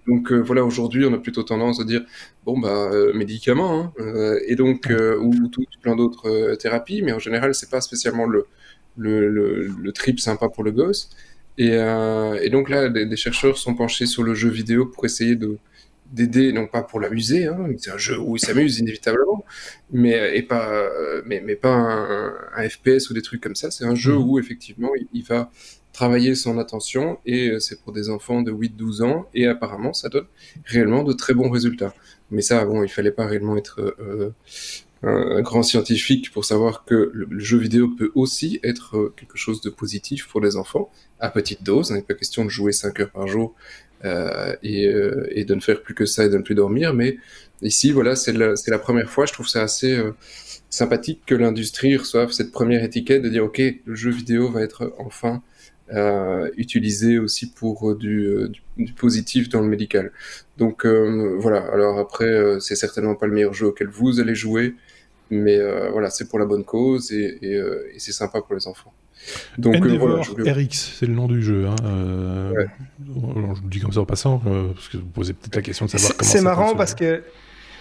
donc 0.07 0.33
voilà, 0.33 0.65
aujourd'hui, 0.65 1.05
on 1.05 1.13
a 1.13 1.19
plutôt 1.19 1.43
tendance 1.43 1.81
à 1.81 1.85
dire 1.85 2.03
bon 2.45 2.61
bah 2.61 2.89
médicaments, 3.13 3.93
hein, 3.99 4.37
et 4.47 4.55
donc 4.55 4.89
ou, 5.21 5.49
tout, 5.49 5.65
plein 5.83 5.97
d'autres 5.97 6.55
thérapies, 6.61 7.03
mais 7.03 7.11
en 7.11 7.19
général, 7.19 7.57
c'est 7.57 7.71
pas 7.71 7.81
spécialement 7.81 8.25
le, 8.25 8.47
le, 8.97 9.91
trip 9.93 10.21
sympa 10.21 10.49
pour 10.49 10.65
le 10.65 10.73
gosse. 10.73 11.11
Et, 11.59 11.71
euh, 11.73 12.39
et 12.43 12.51
donc 12.51 12.69
là, 12.69 12.89
des, 12.89 13.17
chercheurs 13.17 13.57
sont 13.59 13.75
penchés 13.75 14.07
sur 14.07 14.23
le 14.23 14.35
jeu 14.35 14.51
vidéo 14.51 14.87
pour 14.87 15.05
essayer 15.05 15.37
de 15.37 15.59
d'aider, 16.13 16.53
non 16.53 16.69
pas 16.69 16.83
pour 16.83 17.01
l'amuser, 17.01 17.47
hein, 17.47 17.67
c'est 17.79 17.91
un 17.91 17.99
jeu 17.99 18.17
où 18.17 18.37
il 18.37 18.39
s'amuse 18.39 18.79
inévitablement, 18.79 19.45
mais 19.91 20.39
et 20.39 20.43
pas 20.43 20.89
mais, 21.25 21.43
mais 21.45 21.57
pas 21.57 21.75
un, 21.75 22.69
FPS 22.69 23.11
ou 23.11 23.15
des 23.15 23.23
trucs 23.23 23.43
comme 23.43 23.57
ça. 23.57 23.73
C'est 23.73 23.85
un 23.85 23.97
jeu 23.97 24.15
mmh. 24.15 24.29
où 24.29 24.39
effectivement 24.39 24.91
il, 25.13 25.25
va 25.25 25.51
travailler 25.97 26.35
son 26.35 26.59
attention 26.59 27.19
et 27.25 27.51
euh, 27.51 27.59
c'est 27.59 27.81
pour 27.83 27.93
des 27.93 28.11
enfants 28.11 28.43
de 28.43 28.53
8-12 28.53 29.03
ans 29.03 29.27
et 29.33 29.47
apparemment 29.47 29.95
ça 29.95 30.11
donne 30.11 30.27
réellement 30.67 31.03
de 31.03 31.15
très 31.15 31.33
bons 31.33 31.49
résultats. 31.51 31.95
Mais 32.31 32.43
ça, 32.43 32.65
bon, 32.67 32.83
il 32.83 32.89
fallait 32.91 33.13
pas 33.13 33.27
réellement 33.27 33.57
être 33.57 33.81
euh, 33.99 34.31
un, 35.03 35.41
grand 35.43 35.63
scientifique 35.63 36.31
pour 36.33 36.45
savoir 36.45 36.85
que 36.85 37.11
le, 37.13 37.39
jeu 37.39 37.59
vidéo 37.59 37.89
peut 37.89 38.11
aussi 38.15 38.61
être 38.63 38.97
euh, 38.97 39.15
quelque 39.17 39.37
chose 39.37 39.61
de 39.61 39.71
positif 39.71 40.27
pour 40.27 40.41
les 40.41 40.57
enfants, 40.57 40.91
à 41.21 41.31
petite 41.31 41.63
dose. 41.63 41.91
Il 41.91 41.97
n'est 41.97 42.03
pas 42.03 42.15
question 42.15 42.45
de 42.45 42.51
jouer 42.51 42.73
5 42.73 43.01
heures 43.01 43.11
par 43.11 43.27
jour 43.27 43.55
euh, 44.05 44.55
et, 44.63 44.87
euh, 44.87 45.27
et, 45.31 45.45
de 45.45 45.55
ne 45.55 45.61
faire 45.61 45.83
plus 45.83 45.95
que 45.95 46.05
ça 46.05 46.27
et 46.27 46.29
de 46.29 46.37
ne 46.37 46.43
plus 46.43 46.55
dormir. 46.55 46.93
Mais 46.93 47.17
ici, 47.63 47.93
voilà, 47.93 48.15
c'est 48.15 48.33
la, 48.33 48.79
première 48.79 49.09
fois. 49.09 49.25
Je 49.25 49.33
trouve 49.33 49.49
ça 49.49 49.63
assez 49.63 49.97
euh, 49.97 50.13
sympathique 50.69 51.23
que 51.27 51.35
l'industrie 51.35 51.97
reçoive 51.97 52.31
cette 52.31 52.53
première 52.53 52.85
étiquette 52.85 53.23
de 53.23 53.31
dire, 53.31 53.45
OK, 53.45 53.59
le 53.59 53.95
jeu 53.95 54.11
vidéo 54.11 54.51
va 54.51 54.61
être 54.61 54.95
enfin 54.99 55.43
euh, 55.95 56.51
utilisé 56.59 57.19
aussi 57.19 57.51
pour 57.51 57.97
du, 57.97 58.29
du, 58.51 58.85
du, 58.85 58.93
positif 58.93 59.49
dans 59.49 59.63
le 59.63 59.69
médical. 59.69 60.13
Donc 60.59 60.85
voilà, 60.85 61.61
alors 61.73 61.99
après, 61.99 62.61
c'est 62.61 62.77
certainement 62.77 63.15
pas 63.15 63.27
le 63.27 63.33
meilleur 63.33 63.55
jeu 63.55 63.67
auquel 63.67 63.89
vous 63.89 64.21
allez 64.21 64.35
jouer, 64.35 64.75
mais 65.31 65.57
euh, 65.57 65.91
voilà, 65.91 66.11
c'est 66.11 66.29
pour 66.29 66.39
la 66.39 66.47
bonne 66.47 66.65
cause 66.65 67.13
et, 67.13 67.39
et, 67.43 67.55
euh, 67.55 67.91
et 67.95 67.99
c'est 67.99 68.13
sympa 68.13 68.41
pour 68.41 68.55
les 68.55 68.67
enfants. 68.67 68.93
Donc, 69.59 69.85
euh, 69.85 69.97
voilà, 69.99 70.21
RX, 70.21 70.99
c'est 70.99 71.07
le 71.07 71.15
nom 71.15 71.27
du 71.27 71.43
jeu. 71.43 71.67
Hein. 71.67 71.75
Je 71.85 73.13
vous 73.13 73.63
le 73.65 73.71
dis 73.71 73.81
comme 73.81 73.93
ça 73.93 74.01
en 74.01 74.07
passant, 74.07 74.39
parce 74.39 74.89
que 74.89 74.99
vous 74.99 75.07
posez 75.07 75.33
peut-être 75.33 75.57
la 75.57 75.63
question 75.63 75.87
de 75.87 75.91
savoir 75.91 76.13
comment 76.17 76.31
C'est 76.31 76.43
marrant 76.43 76.77
parce 76.77 76.95
que 76.95 77.23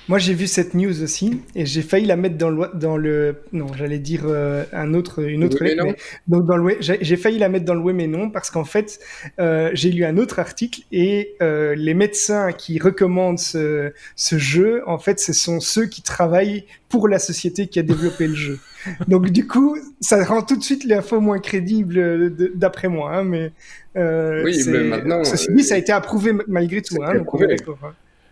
Moi, 0.07 0.19
j'ai 0.19 0.33
vu 0.33 0.45
cette 0.45 0.75
news 0.75 1.01
aussi 1.01 1.41
et 1.55 1.65
j'ai 1.65 1.81
failli 1.81 2.05
la 2.05 2.15
mettre 2.15 2.37
dans 2.37 2.51
le, 2.51 2.69
dans 2.75 2.95
le 2.95 3.37
non, 3.53 3.67
j'allais 3.73 3.97
dire 3.97 4.23
euh, 4.25 4.63
un 4.71 4.93
autre, 4.93 5.23
une 5.23 5.43
autre 5.43 5.63
lettre, 5.63 5.83
mais, 5.83 5.95
donc 6.27 6.45
dans 6.45 6.57
le 6.57 6.77
j'ai 6.79 7.17
failli 7.17 7.39
la 7.39 7.49
mettre 7.49 7.65
dans 7.65 7.73
le 7.73 7.79
web 7.79 7.95
mais 7.95 8.07
non 8.07 8.29
parce 8.29 8.51
qu'en 8.51 8.65
fait, 8.65 8.99
euh, 9.39 9.71
j'ai 9.73 9.91
lu 9.91 10.05
un 10.05 10.17
autre 10.17 10.37
article 10.39 10.81
et 10.91 11.35
euh, 11.41 11.73
les 11.75 11.93
médecins 11.93 12.51
qui 12.51 12.77
recommandent 12.77 13.39
ce, 13.39 13.93
ce 14.15 14.37
jeu, 14.37 14.83
en 14.85 14.99
fait, 14.99 15.19
ce 15.19 15.33
sont 15.33 15.59
ceux 15.59 15.87
qui 15.87 16.01
travaillent 16.03 16.65
pour 16.89 17.07
la 17.07 17.19
société 17.19 17.67
qui 17.67 17.79
a 17.79 17.83
développé 17.83 18.27
le 18.27 18.35
jeu. 18.35 18.59
Donc 19.07 19.29
du 19.31 19.47
coup, 19.47 19.77
ça 20.01 20.23
rend 20.23 20.43
tout 20.43 20.55
de 20.55 20.63
suite 20.63 20.83
l'info 20.85 21.19
moins 21.19 21.39
crédible 21.39 22.31
d'après 22.55 22.87
moi, 22.87 23.15
hein, 23.15 23.23
mais 23.23 23.51
euh, 23.97 24.43
oui, 24.43 24.61
mais 24.67 24.83
maintenant, 24.83 25.23
ceci 25.23 25.51
dit, 25.51 25.63
ça 25.63 25.75
a 25.75 25.77
été 25.77 25.91
approuvé 25.91 26.31
malgré 26.47 26.81
tout. 26.81 27.01
Hein, 27.01 27.21
approuvé. 27.21 27.55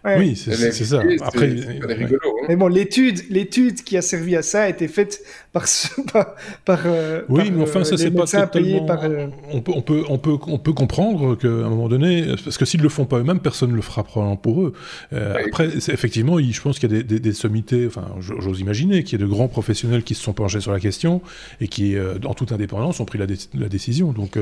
Oui, 0.06 0.36
c'est 0.36 0.72
ça. 0.74 1.02
Après, 1.22 1.48
rigolo, 1.48 2.20
hein. 2.26 2.46
mais 2.50 2.58
bon, 2.58 2.68
l'étude, 2.68 3.22
l'étude 3.30 3.84
qui 3.84 3.96
a 3.96 4.02
servi 4.02 4.36
à 4.36 4.42
ça 4.42 4.64
a 4.64 4.70
été 4.70 4.90
faite 4.90 5.24
par, 5.54 5.64
par, 6.14 6.36
par 6.66 6.80
euh, 6.86 7.22
oui, 7.30 7.52
mais 7.52 7.64
enfin, 7.64 7.86
ça 7.86 7.94
euh, 7.94 7.98
c'est 7.98 8.12
pas 8.12 8.26
totalement. 8.26 8.86
Par, 8.86 9.06
euh, 9.06 9.28
on 9.54 9.62
peut, 9.62 9.72
on 9.74 9.82
peut, 9.82 10.04
on 10.10 10.18
peut, 10.18 10.38
on 10.48 10.58
peut 10.58 10.74
comprendre 10.74 11.36
qu'à 11.36 11.48
un 11.48 11.70
moment 11.70 11.88
donné, 11.88 12.36
parce 12.44 12.58
que 12.58 12.66
s'ils 12.66 12.82
le 12.82 12.90
font 12.90 13.06
pas 13.06 13.20
eux-mêmes, 13.20 13.40
personne 13.40 13.72
ne 13.72 13.76
le 13.76 13.82
fera 13.82 14.04
probablement 14.04 14.36
pour 14.36 14.64
eux. 14.64 14.74
après, 15.12 15.68
effectivement, 15.68 16.38
je 16.38 16.62
pense 16.62 16.80
qu'il 16.80 16.92
y 16.92 17.00
a 17.00 17.04
des, 17.04 17.20
des, 17.20 17.34
sommités. 17.34 17.88
Enfin, 17.88 18.08
j'ose 18.20 18.60
imaginer 18.60 19.04
qu'il 19.04 19.20
y 19.20 19.24
a 19.24 19.26
de 19.26 19.30
grands 19.30 19.48
professionnels 19.48 20.04
qui 20.04 20.16
se 20.16 20.24
sont 20.24 20.34
penchés 20.34 20.60
sur 20.60 20.74
la 20.74 20.80
question 20.80 21.22
et 21.62 21.70
qui, 21.70 21.96
en 22.26 22.34
toute 22.34 22.52
indépendance, 22.52 23.00
ont 23.00 23.06
pris 23.06 23.20
la, 23.20 23.26
la 23.54 23.70
décision. 23.70 24.12
Donc, 24.12 24.38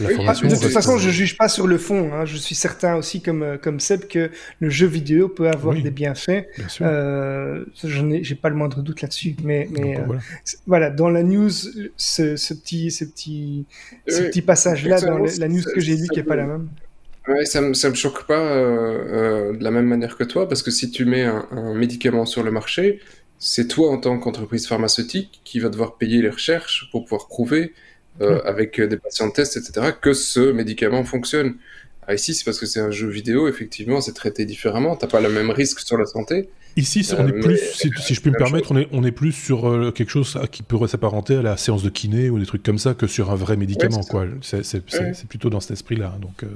la 0.00 0.10
formation. 0.10 0.48
de 0.48 0.54
toute 0.54 0.70
façon, 0.70 0.98
je 0.98 1.08
juge 1.08 1.38
pas 1.38 1.48
sur 1.48 1.66
le 1.66 1.78
fond. 1.78 2.10
Hein. 2.12 2.26
Je 2.26 2.36
suis 2.36 2.54
certain 2.54 2.96
aussi, 2.96 3.22
comme 3.22 3.58
comme 3.62 3.80
Seb, 3.80 4.06
que 4.06 4.30
le 4.60 4.70
jeu 4.70 4.86
vidéo 4.86 4.97
peut 5.34 5.48
avoir 5.48 5.74
des 5.74 5.90
bienfaits. 5.90 6.46
Euh, 6.80 7.64
je 7.82 8.02
n'ai 8.02 8.22
pas 8.34 8.48
le 8.48 8.54
moindre 8.54 8.82
doute 8.82 9.02
là-dessus. 9.02 9.36
Mais, 9.42 9.68
mais 9.70 9.98
euh, 9.98 10.02
voilà. 10.66 10.90
dans 10.90 11.08
la 11.08 11.22
news, 11.22 11.50
ce, 11.96 12.54
petit, 12.54 12.90
ce 12.90 13.04
petit, 13.04 13.66
ce 14.06 14.22
petit 14.22 14.42
passage-là 14.42 15.00
dans 15.00 15.18
la, 15.18 15.48
news 15.48 15.62
que 15.74 15.80
j'ai 15.80 15.96
lue 15.96 16.08
qui 16.08 16.18
n'est 16.18 16.24
pas 16.24 16.36
la 16.36 16.46
même. 16.46 16.68
Ouais, 17.26 17.44
ça 17.44 17.60
me, 17.60 17.68
me 17.68 17.94
choque 17.94 18.26
pas 18.26 18.40
euh, 18.40 19.56
de 19.56 19.62
la 19.62 19.70
même 19.70 19.86
manière 19.86 20.16
que 20.16 20.24
toi, 20.24 20.48
parce 20.48 20.62
que 20.62 20.70
si 20.70 20.90
tu 20.90 21.04
mets 21.04 21.24
un, 21.24 21.74
médicament 21.74 22.24
sur 22.24 22.42
le 22.42 22.50
marché, 22.50 23.00
c'est 23.38 23.68
toi 23.68 23.90
en 23.90 23.98
tant 23.98 24.18
qu'entreprise 24.18 24.66
pharmaceutique 24.66 25.40
qui 25.44 25.60
va 25.60 25.68
devoir 25.68 25.96
payer 25.96 26.22
les 26.22 26.30
recherches 26.30 26.88
pour 26.90 27.04
pouvoir 27.04 27.28
prouver, 27.28 27.74
avec 28.44 28.80
des 28.80 28.96
patients 28.96 29.28
de 29.28 29.32
test, 29.32 29.56
etc., 29.56 29.92
que 30.00 30.12
ce 30.12 30.50
médicament 30.50 31.04
fonctionne. 31.04 31.54
Ah, 32.08 32.14
ici, 32.14 32.34
c'est 32.34 32.44
parce 32.44 32.58
que 32.58 32.64
c'est 32.64 32.80
un 32.80 32.90
jeu 32.90 33.06
vidéo, 33.06 33.48
effectivement, 33.48 34.00
c'est 34.00 34.14
traité 34.14 34.46
différemment. 34.46 34.96
T'as 34.96 35.06
pas 35.06 35.20
le 35.20 35.28
même 35.28 35.50
risque 35.50 35.80
sur 35.80 35.98
la 35.98 36.06
santé. 36.06 36.48
Ici, 36.78 37.06
on 37.18 37.26
est 37.26 37.32
euh, 37.32 37.40
plus, 37.40 37.58
si, 37.74 38.14
je 38.14 38.20
puis 38.20 38.30
me 38.30 38.36
permettre, 38.36 38.70
on 38.70 38.76
est, 38.76 38.86
on 38.92 39.02
est 39.02 39.10
plus 39.10 39.32
sur 39.32 39.68
euh, 39.68 39.90
quelque 39.90 40.10
chose 40.10 40.38
qui 40.52 40.62
pourrait 40.62 40.86
s'apparenter 40.86 41.34
à 41.34 41.42
la 41.42 41.56
séance 41.56 41.82
de 41.82 41.90
kiné 41.90 42.30
ou 42.30 42.38
des 42.38 42.46
trucs 42.46 42.62
comme 42.62 42.78
ça 42.78 42.94
que 42.94 43.08
sur 43.08 43.32
un 43.32 43.34
vrai 43.34 43.56
médicament. 43.56 44.04
quoi. 44.04 44.26
C'est 44.42 45.26
plutôt 45.28 45.50
dans 45.50 45.58
cet 45.58 45.72
esprit-là. 45.72 46.16
Donc 46.20 46.44
euh, 46.44 46.46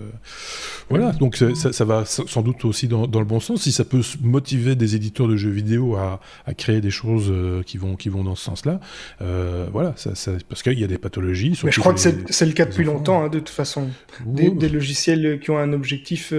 voilà, 0.88 1.10
donc 1.10 1.36
ça, 1.36 1.84
va 1.84 2.04
sans 2.04 2.42
doute 2.42 2.64
aussi 2.64 2.86
dans, 2.86 3.06
le 3.06 3.24
bon 3.24 3.40
sens. 3.40 3.62
Si 3.62 3.72
ça 3.72 3.84
peut 3.84 4.02
motiver 4.22 4.76
des 4.76 4.94
éditeurs 4.94 5.26
de 5.26 5.36
jeux 5.36 5.50
vidéo 5.50 5.96
à, 5.96 6.20
créer 6.56 6.80
des 6.80 6.90
choses 6.90 7.32
qui, 7.66 7.76
vont, 7.76 7.96
qui 7.96 8.08
vont 8.08 8.22
dans 8.22 8.36
ce 8.36 8.44
sens-là, 8.44 8.78
voilà, 9.72 9.94
ça, 9.96 10.12
parce 10.48 10.62
qu'il 10.62 10.78
y 10.78 10.84
a 10.84 10.88
des 10.88 10.98
pathologies. 10.98 11.58
Mais 11.64 11.72
je 11.72 11.80
crois 11.80 11.94
que 11.94 12.00
c'est 12.00 12.46
le 12.46 12.52
cas 12.52 12.64
depuis 12.64 12.84
longtemps, 12.84 13.24
hein, 13.24 13.28
de 13.28 13.40
toute 13.40 13.48
façon. 13.48 13.88
Des, 14.24 14.68
logiciels 14.68 15.40
qui 15.42 15.50
ont 15.50 15.58
un 15.58 15.72
objectif. 15.72 16.32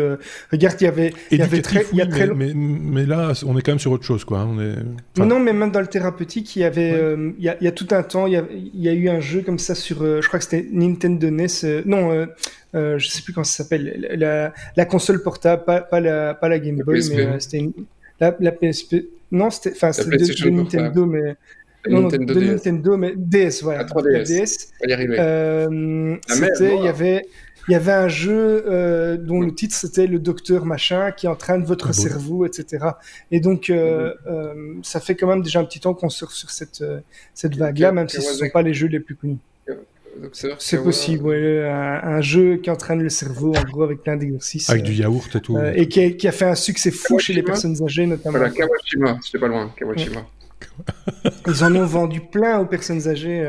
regarde, 0.52 0.78
il 0.82 0.84
y 0.84 0.88
avait, 0.88 1.14
il 1.32 1.40
y 1.40 1.42
avait 1.42 1.62
très, 1.62 1.86
il 1.92 1.98
y 1.98 2.02
a 2.02 2.08
très... 2.08 2.28
mais, 2.28 2.54
mais, 2.54 3.06
là, 3.06 3.34
on 3.46 3.58
est 3.58 3.62
quand 3.62 3.72
même 3.72 3.80
sur 3.80 3.92
autre 3.92 4.06
chose, 4.06 4.24
quoi. 4.24 4.40
Hein, 4.40 4.50
on 4.52 4.62
est... 4.62 5.26
non, 5.26 5.40
mais 5.40 5.54
même 5.54 5.72
dans 5.72 5.82
le 5.82 5.88
thérapeutique, 5.88 6.56
il 6.56 6.60
y 6.60 6.64
avait, 6.64 6.92
euh, 6.94 7.32
il, 7.38 7.46
y 7.46 7.68
a, 7.68 7.72
tout 7.72 7.88
un 7.92 8.04
temps, 8.04 8.28
il 8.28 8.34
y 8.74 8.90
a, 8.90 8.94
eu 8.94 9.10
un 9.10 9.20
jeu 9.20 9.42
comme 9.42 9.60
ça 9.60 9.76
sur, 9.76 10.02
euh, 10.02 10.22
je 10.22 10.28
crois 10.28 10.40
que 10.40 10.46
c'était 10.46 10.68
Nintendo 10.72 11.30
NES, 11.30 11.48
euh, 11.64 11.82
non, 11.86 12.28
je 12.74 13.08
sais 13.08 13.22
plus 13.22 13.34
comment 13.34 13.44
ça 13.44 13.64
s'appelle, 13.64 14.54
la, 14.76 14.86
console 14.86 15.22
portable, 15.22 15.64
pas, 15.66 16.00
la, 16.00 16.34
pas 16.34 16.50
la 16.50 16.60
Game 16.60 16.78
Boy, 16.78 17.02
mais 17.16 17.40
c'était 17.40 17.70
la, 18.20 18.32
PSP, 18.32 19.06
non, 19.32 19.50
c'était, 19.50 19.72
enfin, 19.72 19.92
c'était 19.92 20.18
de, 20.18 20.50
Nintendo, 20.50 21.06
mais 21.06 21.36
non, 21.88 22.04
Nintendo 22.04 22.34
de, 22.34 22.40
DS. 22.40 22.46
Nintendo, 22.46 22.98
mais 22.98 23.14
DS, 23.16 23.62
voilà. 23.62 23.84
3DS. 23.84 24.24
DS. 24.24 24.72
c'était, 26.28 26.76
il 26.78 26.84
y 26.84 26.88
avait 26.88 27.26
il 27.68 27.72
y 27.72 27.76
avait 27.76 27.92
un 27.92 28.08
jeu 28.08 28.66
euh, 28.68 29.18
dont 29.18 29.42
le 29.42 29.54
titre 29.54 29.76
c'était 29.76 30.08
le 30.08 30.20
docteur 30.20 30.66
machin 30.66 31.12
qui 31.12 31.28
entraîne 31.28 31.64
votre 31.64 31.90
ah 31.90 31.94
cerveau, 31.94 32.46
etc. 32.46 32.86
Et 33.32 33.40
donc 33.40 33.70
euh, 33.70 34.14
euh, 34.28 34.76
ça 34.84 35.00
fait 35.00 35.16
quand 35.16 35.28
même 35.28 35.42
déjà 35.42 35.60
un 35.60 35.66
petit 35.66 35.80
temps 35.80 35.94
qu'on 35.94 36.10
surfe 36.10 36.34
sur 36.34 36.52
cette 36.52 36.84
cette 37.34 37.56
vague-là, 37.56 37.92
même 37.92 38.10
si 38.10 38.22
ce 38.22 38.32
ne 38.32 38.38
sont 38.38 38.50
pas 38.52 38.62
les 38.62 38.74
jeux 38.74 38.88
les 38.88 39.00
plus 39.00 39.16
connus. 39.16 39.38
C'est 40.60 40.84
possible, 40.84 41.26
ouais, 41.26 41.68
un, 41.68 42.22
jeu 42.22 42.58
qui 42.58 42.70
entraîne 42.70 43.02
le 43.02 43.10
cerveau, 43.10 43.52
en 43.56 43.64
gros, 43.64 43.82
avec 43.82 44.04
plein 44.04 44.16
d'exercices. 44.16 44.70
Avec 44.70 44.84
du 44.84 44.94
yaourt 44.94 45.36
et 45.36 45.42
tout. 45.42 45.58
et 45.58 45.88
qui 45.88 46.04
a, 46.04 46.12
qui 46.12 46.28
a, 46.28 46.32
fait 46.32 46.46
un 46.46 46.54
succès 46.54 46.92
fou 46.92 47.18
chez 47.18 47.34
les 47.34 47.42
personnes 47.42 47.82
âgées, 47.82 48.06
notamment. 48.06 48.38
Voilà, 48.38 48.54
Kawashima, 48.54 49.18
c'était 49.24 49.40
pas 49.40 49.48
loin, 49.48 49.74
Kawashima. 49.76 50.24
Ils 51.48 51.64
en 51.64 51.76
ont 51.76 51.86
vendu 51.86 52.22
plein 52.22 52.60
aux 52.60 52.66
personnes 52.66 53.08
âgées 53.08 53.44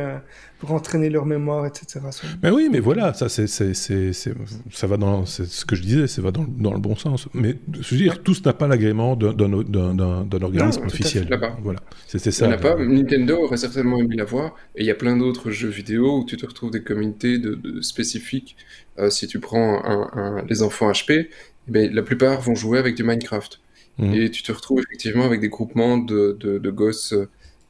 pour 0.65 0.75
entraîner 0.75 1.11
leur 1.11 1.27
mémoire, 1.27 1.67
etc. 1.67 2.01
Mais 2.43 2.51
oui, 2.51 2.69
mais 2.71 2.81
voilà, 2.81 3.13
ça, 3.15 3.29
c'est, 3.29 3.47
ça 3.47 4.87
va 4.87 4.97
dans, 4.97 5.27
ce 5.27 5.65
que 5.65 5.77
je 5.77 5.83
disais, 5.83 6.07
ça 6.07 6.23
va 6.23 6.31
dans, 6.31 6.45
dans 6.49 6.73
le 6.73 6.81
bon 6.81 6.97
sens. 6.97 7.29
Mais 7.35 7.57
je 7.81 7.95
veux 7.95 8.01
dire, 8.01 8.23
tous 8.23 8.45
n'a 8.45 8.53
pas 8.53 8.67
l'agrément 8.67 9.17
d'un, 9.17 10.43
organisme 10.43 10.87
officiel. 10.87 11.29
Voilà, 11.63 11.81
c'était 12.07 12.31
ça. 12.31 12.49
pas. 12.57 12.77
Nintendo 12.77 13.37
aurait 13.43 13.57
certainement 13.57 13.99
aimé 13.99 14.17
l'avoir. 14.17 14.55
Et 14.77 14.83
il 14.83 14.87
y 14.87 14.91
a 14.91 14.95
plein 14.95 15.17
d'autres 15.17 15.51
jeux 15.51 15.69
vidéo 15.69 16.21
où 16.21 16.25
tu 16.25 16.37
te 16.37 16.47
retrouves 16.47 16.71
des 16.71 16.83
communautés 16.83 17.39
de, 17.39 17.81
spécifiques. 17.81 18.57
Euh, 18.99 19.11
si 19.11 19.27
tu 19.27 19.41
prends 19.41 19.83
un, 19.85 20.45
les 20.49 20.63
enfants 20.63 20.91
HP, 20.91 21.29
eh 21.75 21.89
la 21.89 22.03
plupart 22.03 22.41
vont 22.41 22.55
jouer 22.55 22.79
avec 22.79 22.95
du 22.95 23.03
Minecraft. 23.03 23.61
Mmh. 23.99 24.15
Et 24.15 24.31
tu 24.31 24.43
te 24.43 24.53
retrouves 24.53 24.81
effectivement 24.81 25.25
avec 25.25 25.41
des 25.41 25.49
groupements 25.49 25.99
de, 25.99 26.37
de 26.41 26.71
gosses 26.71 27.15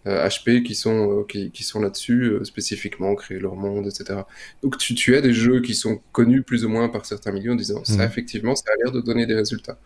HP 0.06 0.48
euh, 0.48 0.60
qui 0.62 0.74
sont, 0.74 1.20
euh, 1.20 1.24
qui, 1.24 1.50
qui 1.50 1.62
sont 1.62 1.80
là-dessus, 1.80 2.24
euh, 2.24 2.44
spécifiquement, 2.44 3.14
créer 3.14 3.38
leur 3.38 3.56
monde, 3.56 3.86
etc. 3.86 4.20
Donc 4.62 4.78
tu, 4.78 4.94
tu, 4.94 5.16
as 5.16 5.20
des 5.20 5.32
jeux 5.32 5.60
qui 5.60 5.74
sont 5.74 6.00
connus 6.12 6.42
plus 6.42 6.64
ou 6.64 6.68
moins 6.68 6.88
par 6.88 7.06
certains 7.06 7.32
millions 7.32 7.52
en 7.52 7.56
disant 7.56 7.84
ça, 7.84 7.98
mhm. 7.98 8.02
effectivement, 8.02 8.54
ça 8.54 8.64
a 8.72 8.76
l'air 8.82 8.92
de 8.92 9.00
donner 9.00 9.26
des 9.26 9.34
résultats. 9.34 9.78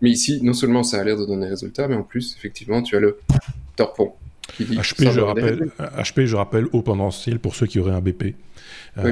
Mais 0.00 0.10
ici, 0.10 0.40
non 0.42 0.54
seulement 0.54 0.82
ça 0.82 1.00
a 1.00 1.04
l'air 1.04 1.16
de 1.16 1.26
donner 1.26 1.46
des 1.46 1.50
résultats, 1.50 1.88
mais 1.88 1.96
en 1.96 2.02
plus, 2.02 2.34
effectivement, 2.36 2.82
tu 2.82 2.96
as 2.96 3.00
le 3.00 3.18
torpon. 3.76 4.12
HP, 4.58 5.10
je 5.10 5.20
rappelle, 5.20 5.70
HP, 5.78 6.24
je 6.24 6.36
rappelle, 6.36 6.66
au 6.72 6.80
potentiel 6.80 7.40
pour 7.40 7.54
ceux 7.54 7.66
qui 7.66 7.80
auraient 7.80 7.92
un 7.92 8.00
BP. 8.00 8.34
Oui, 8.98 9.10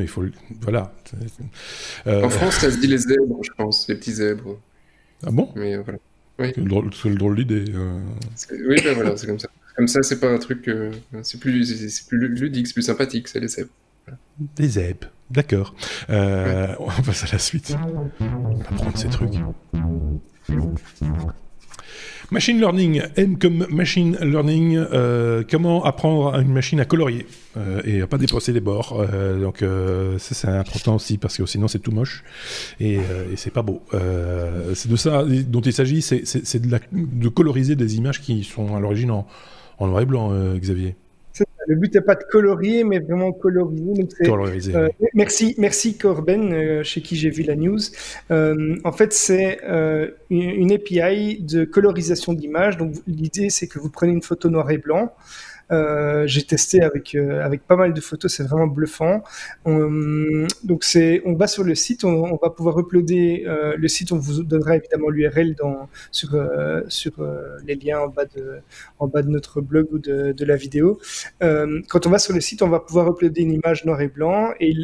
il 0.00 0.08
faut, 0.08 0.24
voilà. 0.60 0.92
En 2.04 2.28
France, 2.28 2.56
ça 2.56 2.70
se 2.70 2.78
dit 2.78 2.88
les 2.88 2.98
zèbres, 2.98 3.40
je 3.42 3.50
pense, 3.56 3.88
les 3.88 3.94
petits 3.94 4.12
zèbres. 4.12 4.58
Ah 5.24 5.30
bon? 5.30 5.48
Mais 5.54 5.76
voilà. 5.78 5.98
Oui. 6.38 6.52
C'est 6.54 7.08
le 7.08 7.14
drôle, 7.14 7.36
d'idée. 7.36 7.64
Euh. 7.74 7.98
Oui, 8.68 8.76
ben 8.84 8.94
voilà, 8.94 9.16
c'est 9.16 9.26
comme 9.26 9.38
ça. 9.38 9.48
Comme 9.76 9.88
ça, 9.88 10.02
c'est 10.02 10.20
pas 10.20 10.30
un 10.30 10.38
truc. 10.38 10.68
Euh, 10.68 10.92
c'est 11.22 11.40
plus, 11.40 11.88
c'est 11.88 12.08
plus 12.08 12.28
ludique, 12.28 12.66
c'est 12.66 12.74
plus 12.74 12.82
sympathique, 12.82 13.28
c'est 13.28 13.40
les 13.40 13.48
zèbres. 13.48 13.70
Des 14.38 14.68
zèbres, 14.68 15.08
d'accord. 15.30 15.74
Euh, 16.10 16.74
on 16.78 17.02
passe 17.02 17.24
à 17.24 17.32
la 17.32 17.38
suite. 17.38 17.74
On 18.20 18.54
va 18.54 18.64
prendre 18.64 18.96
ces 18.96 19.08
trucs. 19.08 19.34
Machine 22.32 22.58
learning, 22.58 23.02
M 23.16 23.38
comme 23.38 23.66
machine 23.70 24.16
learning, 24.20 24.76
euh, 24.76 25.44
comment 25.48 25.84
apprendre 25.84 26.34
à 26.34 26.40
une 26.40 26.52
machine 26.52 26.80
à 26.80 26.84
colorier 26.84 27.24
euh, 27.56 27.80
et 27.84 28.00
à 28.02 28.08
pas 28.08 28.18
dépasser 28.18 28.52
les 28.52 28.60
bords. 28.60 28.98
Euh, 28.98 29.40
donc 29.40 29.64
ça 30.18 30.34
c'est 30.34 30.48
important 30.48 30.96
aussi 30.96 31.18
parce 31.18 31.36
que 31.36 31.46
sinon 31.46 31.68
c'est 31.68 31.78
tout 31.78 31.92
moche 31.92 32.24
et, 32.80 32.98
c'est 33.36 33.52
pas 33.52 33.62
beau. 33.62 33.82
c'est 34.74 34.90
de 34.90 34.96
ça 34.96 35.24
dont 35.24 35.60
il 35.60 35.72
s'agit, 35.72 36.02
c'est 36.02 36.58
de, 36.58 36.80
de, 36.92 37.28
coloriser 37.28 37.76
des 37.76 37.96
images 37.96 38.20
qui 38.20 38.42
sont 38.42 38.74
à 38.74 38.80
l'origine 38.80 39.12
en, 39.12 39.26
en, 39.78 39.86
noir 39.86 40.02
et 40.02 40.06
blanc, 40.06 40.32
Xavier. 40.56 40.96
Le 41.66 41.74
but 41.74 41.94
n'est 41.94 42.00
pas 42.00 42.14
de 42.14 42.24
colorier, 42.24 42.84
mais 42.84 42.98
vraiment 43.00 43.32
coloriser. 43.32 44.74
Euh, 44.74 44.88
merci, 45.14 45.54
merci 45.58 45.96
Corben, 45.96 46.52
euh, 46.52 46.82
chez 46.82 47.00
qui 47.00 47.16
j'ai 47.16 47.30
vu 47.30 47.42
la 47.42 47.56
news. 47.56 47.78
Euh, 48.30 48.76
en 48.84 48.92
fait, 48.92 49.12
c'est 49.12 49.60
une 50.30 50.72
API 50.72 51.42
de 51.42 51.64
colorisation 51.64 52.32
d'image. 52.32 52.76
Donc, 52.76 52.94
l'idée, 53.06 53.50
c'est 53.50 53.66
que 53.66 53.78
vous 53.78 53.90
prenez 53.90 54.12
une 54.12 54.22
photo 54.22 54.48
noir 54.48 54.70
et 54.70 54.78
blanc. 54.78 55.12
Euh, 55.72 56.26
j'ai 56.26 56.42
testé 56.42 56.82
avec 56.82 57.14
euh, 57.14 57.44
avec 57.44 57.66
pas 57.66 57.76
mal 57.76 57.92
de 57.92 58.00
photos, 58.00 58.32
c'est 58.32 58.44
vraiment 58.44 58.66
bluffant. 58.66 59.22
donc 59.64 60.84
c'est, 60.84 61.22
on 61.24 61.34
va 61.34 61.46
sur 61.46 61.64
le 61.64 61.74
site, 61.74 62.04
on, 62.04 62.36
va 62.36 62.50
pouvoir 62.50 62.78
uploader 62.78 63.44
le 63.76 63.88
site. 63.88 64.12
On 64.12 64.18
vous 64.18 64.42
donnera 64.42 64.76
évidemment 64.76 65.08
l'URL 65.08 65.54
dans 65.54 65.88
sur 66.10 66.30
sur 66.88 67.12
les 67.66 67.74
liens 67.74 68.00
en 68.00 68.08
bas 68.08 68.24
de 68.24 68.60
en 68.98 69.08
bas 69.08 69.22
de 69.22 69.28
notre 69.28 69.60
blog 69.60 69.88
ou 69.92 69.98
de, 69.98 70.44
la 70.44 70.56
vidéo. 70.56 71.00
quand 71.40 72.06
on 72.06 72.10
va 72.10 72.18
sur 72.18 72.34
le 72.34 72.40
site, 72.40 72.62
on 72.62 72.68
va 72.68 72.80
pouvoir 72.80 73.08
uploader 73.08 73.42
une 73.42 73.52
image 73.52 73.84
noir 73.84 74.00
et 74.00 74.08
blanc 74.08 74.52
et 74.60 74.74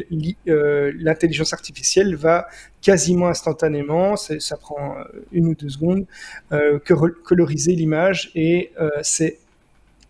l'intelligence 0.45 1.53
artificielle 1.53 2.15
va 2.15 2.47
quasiment 2.83 3.29
instantanément, 3.29 4.15
ça 4.17 4.57
prend 4.57 4.97
euh, 4.99 5.03
une 5.31 5.47
ou 5.47 5.55
deux 5.55 5.69
secondes, 5.69 6.05
euh, 6.51 6.79
coloriser 7.23 7.73
l'image 7.73 8.29
et 8.35 8.71
euh, 8.79 8.89
c'est 9.01 9.39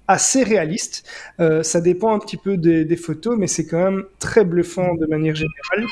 assez 0.07 0.43
réaliste. 0.43 1.07
ça 1.61 1.81
dépend 1.81 2.13
un 2.13 2.19
petit 2.19 2.37
peu 2.37 2.57
des, 2.57 2.97
photos, 2.97 3.37
mais 3.37 3.47
c'est 3.47 3.65
quand 3.65 3.83
même 3.83 4.03
très 4.19 4.45
bluffant 4.45 4.95
de 4.95 5.05
manière 5.05 5.35
générale. 5.35 5.87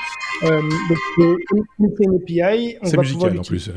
donc, 1.80 2.00
une 2.00 2.16
API, 2.16 2.78
on 2.82 2.90
va 2.90 3.04
pouvoir 3.04 3.40
en 3.40 3.42
plus. 3.42 3.72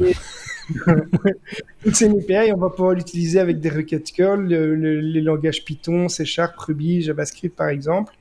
Une 2.01 2.19
API, 2.19 2.53
on 2.53 2.59
va 2.59 2.71
pouvoir 2.71 2.95
l'utiliser 2.95 3.39
avec 3.39 3.61
des 3.61 3.69
requêtes 3.69 4.13
curl, 4.13 4.47
les 4.47 5.21
langages 5.21 5.65
Python, 5.65 6.09
C 6.09 6.25
Sharp, 6.25 6.57
Ruby, 6.57 7.03
JavaScript 7.03 7.55
par 7.55 7.69
exemple. 7.69 8.15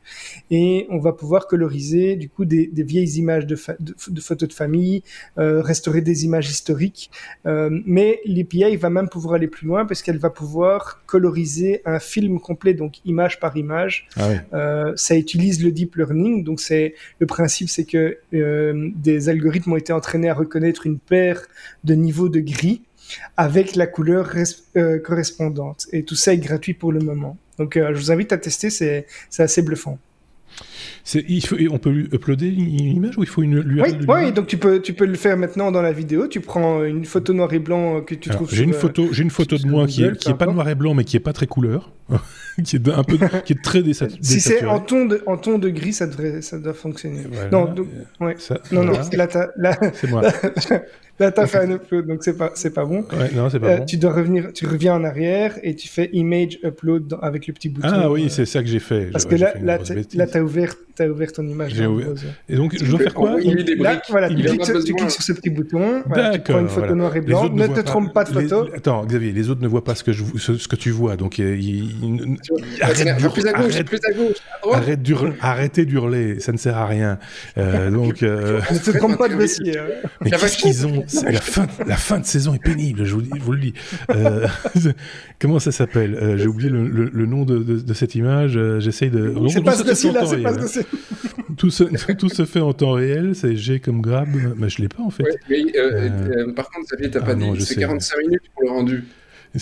Et 0.52 0.86
on 0.90 1.00
va 1.00 1.14
pouvoir 1.14 1.48
coloriser 1.48 2.16
du 2.16 2.30
coup 2.30 2.46
des, 2.46 2.70
vieilles 2.76 3.18
images 3.18 3.48
de, 3.48 3.56
photos 3.56 4.50
de 4.50 4.54
famille, 4.54 5.04
euh, 5.38 5.62
restaurer 5.62 6.02
des 6.02 6.26
images 6.26 6.50
historiques. 6.50 7.10
Euh, 7.46 7.70
mais 7.86 8.20
l'API 8.26 8.76
va 8.76 8.90
même 8.90 9.10
pouvoir 9.10 9.36
aller 9.36 9.48
plus 9.48 9.68
loin 9.68 9.86
parce 9.86 10.02
qu'elle 10.02 10.18
va 10.18 10.30
pouvoir 10.30 11.02
coloriser 11.06 11.82
un 11.86 12.00
film 12.00 12.40
complet, 12.40 12.74
donc 12.74 12.96
image 13.06 13.40
par 13.40 13.56
image. 13.56 14.08
Ah 14.18 14.30
euh, 14.54 14.94
ça 14.96 15.16
utilise 15.16 15.64
le 15.64 15.72
deep 15.72 15.96
learning. 15.96 16.44
Donc 16.44 16.60
c'est 16.60 16.96
le 17.20 17.26
principe, 17.28 17.70
c'est 17.70 17.86
que 17.86 18.18
des 18.32 19.30
algorithmes 19.30 19.74
ont 19.74 19.78
été 19.78 19.94
entraînés 19.94 20.30
à 20.30 20.34
reconnaître 20.34 20.86
une 20.86 21.00
paire 21.00 21.42
de 21.84 21.94
niveaux 21.94 22.30
de 22.34 22.42
gris 22.42 22.82
avec 23.38 23.76
la 23.76 23.88
couleur 23.88 24.32
euh, 24.76 25.00
correspondante. 25.00 25.88
Et 25.92 26.04
tout 26.04 26.16
ça 26.16 26.34
est 26.34 26.38
gratuit 26.38 26.74
pour 26.74 26.92
le 26.92 27.00
moment. 27.00 27.38
Donc 27.58 27.78
euh, 27.78 27.94
je 27.94 28.00
vous 28.00 28.12
invite 28.12 28.32
à 28.34 28.38
tester, 28.38 28.70
c'est 28.70 29.06
assez 29.38 29.62
bluffant. 29.62 29.98
Il 31.14 31.46
faut, 31.46 31.56
on 31.72 31.78
peut 31.78 32.08
uploader 32.14 32.48
une 32.48 32.96
image 32.96 33.18
ou 33.18 33.24
il 33.24 33.30
faut 33.30 33.44
une 33.44 33.54
URL 33.54 34.06
Oui, 34.08 34.08
oui 34.08 34.32
donc 34.32 34.48
tu 34.48 34.58
peux, 34.58 34.82
tu 34.82 34.94
peux 34.94 35.06
le 35.06 35.16
faire 35.16 35.38
maintenant 35.38 35.72
dans 35.72 35.82
la 35.82 35.92
vidéo. 35.92 36.28
Tu 36.28 36.40
prends 36.40 36.84
une 36.84 37.06
photo 37.06 37.34
noir 37.34 37.52
et 37.54 37.60
blanc 37.60 38.02
que 38.02 38.16
tu 38.16 38.30
trouves 38.30 38.54
J'ai 38.54 38.64
une 38.64 38.74
photo, 38.74 39.10
j'ai 39.12 39.24
une 39.24 39.30
photo 39.30 39.58
de 39.58 39.68
moi 39.68 39.88
qui 39.88 40.04
est, 40.04 40.18
qui 40.18 40.30
est 40.30 40.36
pas 40.36 40.46
noir 40.46 40.68
et 40.70 40.76
blanc 40.76 40.94
mais 40.94 41.04
qui 41.04 41.18
est 41.18 41.22
pas 41.22 41.34
très 41.34 41.48
couleur. 41.48 41.92
qui 42.64 42.76
est 42.76 42.90
un 42.90 43.04
peu, 43.04 43.18
qui 43.46 43.54
est 43.54 43.62
très 43.62 43.82
désaturé. 43.82 44.20
Si 44.22 44.40
c'est 44.40 44.66
en 44.66 44.80
ton 44.80 45.06
de, 45.06 45.24
en 45.26 45.38
ton 45.38 45.58
de 45.58 45.70
gris, 45.70 45.94
ça 45.94 46.08
devrait, 46.08 46.42
ça 46.42 46.60
doit 46.60 46.74
fonctionner. 46.74 47.24
non, 47.52 47.66
donc, 47.66 47.88
ouais. 48.20 48.36
non, 48.72 48.84
non, 48.84 48.94
là, 49.14 49.28
là 49.58 49.78
c'est 49.94 50.10
moi. 50.10 50.22
Là, 51.20 51.32
tu 51.32 51.42
as 51.42 51.46
fait 51.46 51.60
un 51.60 51.70
upload, 51.70 52.08
donc 52.08 52.24
c'est 52.24 52.36
pas, 52.36 52.52
c'est 52.56 52.74
pas 52.74 52.86
bon. 52.86 53.06
Ouais, 53.14 53.30
non, 53.36 53.48
c'est 53.48 53.60
pas 53.60 53.68
euh, 53.68 53.78
bon. 53.78 53.86
Tu 53.86 53.98
dois 53.98 54.14
revenir, 54.14 54.52
tu 54.52 54.66
reviens 54.66 54.96
en 54.96 55.04
arrière 55.04 55.54
et 55.62 55.76
tu 55.76 55.88
fais 55.88 56.10
image 56.12 56.58
upload 56.64 57.16
avec 57.22 57.46
le 57.46 57.54
petit 57.54 57.70
bouton. 57.70 57.88
Ah 57.92 58.10
oui, 58.10 58.26
euh, 58.26 58.30
c'est 58.30 58.46
ça 58.46 58.64
que 58.64 58.68
j'ai 58.68 58.80
fait. 58.80 59.12
Parce 59.12 59.26
que 59.26 59.36
là, 59.36 59.54
là, 59.62 59.78
tu 59.78 60.20
as 60.20 60.44
ouvert, 60.74 61.08
as 61.08 61.12
ouvert 61.12 61.32
ton 61.32 61.48
image. 61.48 61.74
J'ai 61.74 61.86
ouvert. 61.86 62.10
Et 62.50 62.56
donc, 62.56 62.76
je 62.76 62.90
dois 62.90 63.00
faire 63.00 63.14
quoi 63.14 63.36
il, 63.42 63.60
il, 63.60 63.82
Là, 63.82 64.02
voilà, 64.10 64.30
tu, 64.30 64.36
cliques, 64.36 64.62
tu 64.86 64.94
cliques 64.94 65.12
sur 65.12 65.24
ce 65.24 65.34
petit 65.34 65.50
bouton. 65.50 66.04
Voilà, 66.06 66.38
tu 66.38 66.52
prends 66.52 66.60
une 66.60 66.70
photo 66.70 66.96
noire 66.96 67.16
et 67.16 67.22
blanc. 67.22 67.50
Ne 67.50 67.68
te 67.68 67.82
trompe 67.82 68.14
pas 68.14 68.24
de 68.24 68.30
photo. 68.30 68.68
Attends, 68.76 69.06
Xavier, 69.06 69.32
les 69.32 69.50
autres 69.50 69.62
ne 69.62 69.68
voient 69.68 69.84
pas 69.84 69.96
ce 69.96 70.04
que, 70.04 70.14
je, 70.14 70.24
ce, 70.38 70.68
que 70.68 70.76
tu 70.76 70.92
vois. 70.92 71.16
Donc, 71.18 71.42
Arrêtez 75.42 75.86
d'hurler, 75.86 76.40
ça 76.40 76.52
ne 76.52 76.58
sert 76.58 76.78
à 76.78 76.86
rien. 76.86 77.20
Euh, 77.58 77.90
donc, 77.92 78.22
ne 78.22 78.78
te 78.78 78.98
trompe 78.98 79.18
pas 79.18 79.30
de 79.30 79.36
dossier. 79.36 79.74
Mais 80.22 80.32
qu'est-ce 80.32 80.58
qu'ils 80.58 80.88
ont 80.88 81.04
la 81.26 81.42
fin, 81.42 81.68
la 81.86 81.98
fin 81.98 82.20
de 82.20 82.26
saison 82.26 82.54
est 82.54 82.64
pénible, 82.64 83.06
je 83.06 83.16
vous, 83.16 83.52
le 83.52 83.60
dis. 83.60 83.74
Euh, 84.10 84.48
comment 85.40 85.60
ça 85.60 85.72
s'appelle? 85.72 86.16
Euh, 86.16 86.38
J'ai 86.38 86.48
oublié 86.48 86.70
le, 86.70 87.26
nom 87.26 87.46
de, 87.46 87.94
cette 87.94 88.16
image. 88.16 88.58
Euh, 88.58 88.80
j'essaye 88.80 89.10
de. 89.10 89.34
C'est 89.50 89.62
pas 89.62 89.76
ce 89.76 89.84
dossier-là, 89.84 90.26
c'est 90.26 90.42
pas 90.42 90.54
ce 90.54 90.60
tout, 91.58 91.70
se, 91.70 91.84
tout 92.14 92.30
se 92.30 92.46
fait 92.46 92.60
en 92.60 92.74
temps 92.74 92.92
réel, 92.92 93.36
c'est 93.36 93.56
G 93.56 93.80
comme 93.80 94.02
grab, 94.02 94.30
mais 94.58 94.70
je 94.70 94.82
l'ai 94.82 94.90
pas 94.90 95.04
en 95.04 95.10
fait. 95.10 95.24
Ouais, 95.24 95.40
mais, 95.50 96.54
par 96.54 96.70
contre, 96.70 96.88
Xavier, 96.88 97.12
t'as 97.12 97.20
ah 97.22 97.26
pas 97.26 97.36
dit, 97.36 97.62
c'est 97.66 97.80
45 97.80 98.18
minutes 98.20 98.44
pour 98.54 98.64
le 98.64 98.70
rendu. 98.70 99.04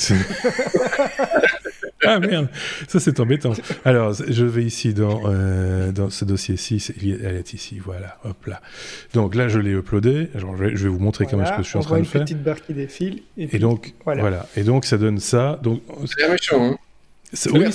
ah 2.05 2.19
merde, 2.19 2.47
ça 2.87 3.01
c'est 3.01 3.19
embêtant. 3.19 3.51
Alors, 3.83 4.13
je 4.13 4.45
vais 4.45 4.63
ici 4.63 4.93
dans, 4.93 5.23
euh, 5.25 5.91
dans 5.91 6.09
ce 6.09 6.23
dossier-ci, 6.23 6.93
elle 7.01 7.35
est 7.35 7.53
ici, 7.53 7.77
voilà, 7.79 8.17
hop 8.23 8.45
là. 8.45 8.61
Donc 9.13 9.35
là, 9.35 9.49
je 9.49 9.59
l'ai 9.59 9.71
uploadé, 9.71 10.29
Alors, 10.35 10.55
je, 10.55 10.63
vais, 10.63 10.87
vous 10.87 10.99
montrer 10.99 11.25
comment 11.29 11.43
est-ce 11.43 11.57
que 11.57 11.63
je 11.63 11.67
suis 11.67 11.77
en 11.77 11.81
train 11.81 11.99
de 11.99 12.05
faire. 12.05 12.21
une 12.21 12.25
petite 12.25 12.41
barre 12.41 12.61
qui 12.61 12.73
défile. 12.73 13.23
Et, 13.37 13.59
donc, 13.59 13.93
voilà. 14.05 14.47
Et 14.55 14.63
donc, 14.63 14.85
ça 14.85 14.97
donne 14.97 15.19
ça. 15.19 15.59
Donc, 15.61 15.81
c'est 16.05 16.29
méchant, 16.29 16.71
hein 16.71 16.77
oui, 17.53 17.65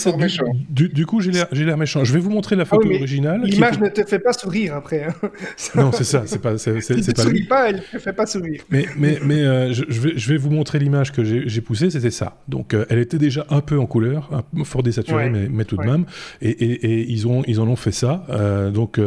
du, 0.69 0.89
du, 0.91 1.07
coup, 1.07 1.21
j'ai 1.21 1.31
l'air 1.31 1.79
méchant. 1.79 2.05
Je 2.05 2.13
vais 2.13 2.19
vous 2.19 2.31
montrer 2.31 2.57
la 2.57 2.63
ah 2.63 2.67
photo 2.67 2.89
originale. 2.91 3.43
L'image 3.45 3.81
ne 3.81 3.89
te 3.89 4.05
fait 4.05 4.19
pas 4.19 4.35
sourire 4.35 4.75
après. 4.75 5.05
Hein. 5.05 5.31
non, 5.75 5.93
c'est 5.93 6.05
ça. 6.05 6.25
C'est 6.27 6.41
pas. 6.41 6.59
C'est, 6.59 6.81
si 6.81 6.93
ne 6.93 7.15
souris 7.17 7.45
pas, 7.45 7.71
elle 7.71 7.77
ne 7.77 7.81
te 7.81 7.99
fait 7.99 8.13
pas 8.13 8.27
sourire. 8.27 8.63
Mais, 8.69 8.87
mais, 8.99 9.19
mais 9.25 9.41
euh, 9.41 9.73
je, 9.73 10.01
vais, 10.01 10.13
je 10.17 10.29
vais 10.29 10.37
vous 10.37 10.51
montrer 10.51 10.79
l'image 10.79 11.13
que 11.13 11.25
j'ai 11.25 11.61
poussée. 11.63 11.89
C'était 11.91 12.11
ça. 12.11 12.37
Donc, 12.49 12.75
euh, 12.75 12.85
elle 12.91 12.99
était 12.99 13.19
déjà 13.19 13.47
un 13.49 13.63
peu 13.63 13.79
en 13.79 13.87
couleur, 13.87 14.29
un, 14.33 14.65
fort 14.65 14.83
désaturée, 14.83 15.31
mais, 15.31 15.49
mais, 15.49 15.65
tout 15.65 15.77
de 15.77 15.85
même. 15.85 16.05
Et, 16.43 16.51
et, 16.51 16.73
et, 16.87 17.11
ils, 17.11 17.27
ont, 17.27 17.43
ils 17.47 17.59
en 17.61 17.69
ont 17.69 17.77
fait 17.77 17.93
ça. 17.93 18.27
Euh, 18.29 18.71
donc, 18.71 19.01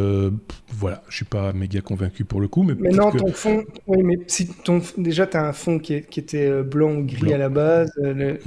voilà. 0.69 1.03
Je 1.09 1.15
suis 1.15 1.25
pas 1.25 1.53
méga 1.53 1.81
convaincu 1.81 2.25
pour 2.25 2.41
le 2.41 2.47
coup. 2.47 2.63
Mais, 2.63 2.73
mais 2.79 2.89
non, 2.89 3.11
ton 3.11 3.31
fond. 3.31 3.63
Oui, 3.85 4.01
mais 4.03 4.17
si 4.25 4.47
ton... 4.47 4.81
déjà, 4.97 5.27
tu 5.27 5.37
as 5.37 5.45
un 5.45 5.53
fond 5.53 5.77
qui, 5.77 6.01
qui 6.01 6.19
était 6.19 6.63
blanc 6.63 6.93
ou 6.93 7.03
gris 7.03 7.33
à 7.33 7.37
la 7.37 7.49
base. 7.49 7.91
Le 7.97 8.39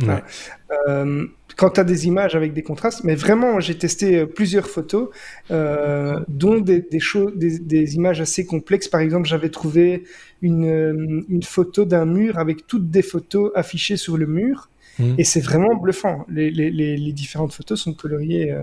quand 1.57 1.71
tu 1.71 1.81
as 1.81 1.85
des 1.85 2.07
images 2.07 2.35
avec 2.35 2.53
des 2.53 2.63
contrastes, 2.63 3.05
mais 3.05 3.15
vraiment, 3.15 3.61
j'ai 3.61 3.77
testé 3.77 4.19
euh, 4.19 4.27
plusieurs 4.27 4.69
photos, 4.69 5.09
euh, 5.51 6.19
dont 6.29 6.61
des, 6.61 6.81
des, 6.81 7.01
des, 7.35 7.59
des, 7.59 7.95
images 7.95 8.21
assez 8.21 8.47
complexes. 8.47 8.89
Par 8.89 9.01
exemple, 9.01 9.29
j'avais 9.29 9.51
trouvé 9.51 10.05
une, 10.41 10.67
euh, 10.67 11.25
une 11.29 11.43
photo 11.43 11.85
d'un 11.85 12.07
mur 12.07 12.39
avec 12.39 12.67
toutes 12.67 12.91
des 12.91 13.03
photos 13.03 13.51
affichées 13.55 13.97
sur 13.97 14.17
le 14.17 14.27
mur, 14.27 14.69
mmh. 14.99 15.15
et 15.19 15.25
c'est 15.25 15.41
vraiment 15.41 15.75
bluffant. 15.77 16.25
Les, 16.29 16.51
les, 16.51 16.71
les, 16.71 17.13
différentes 17.13 17.53
photos 17.53 17.81
sont 17.81 17.93
coloriées 17.93 18.55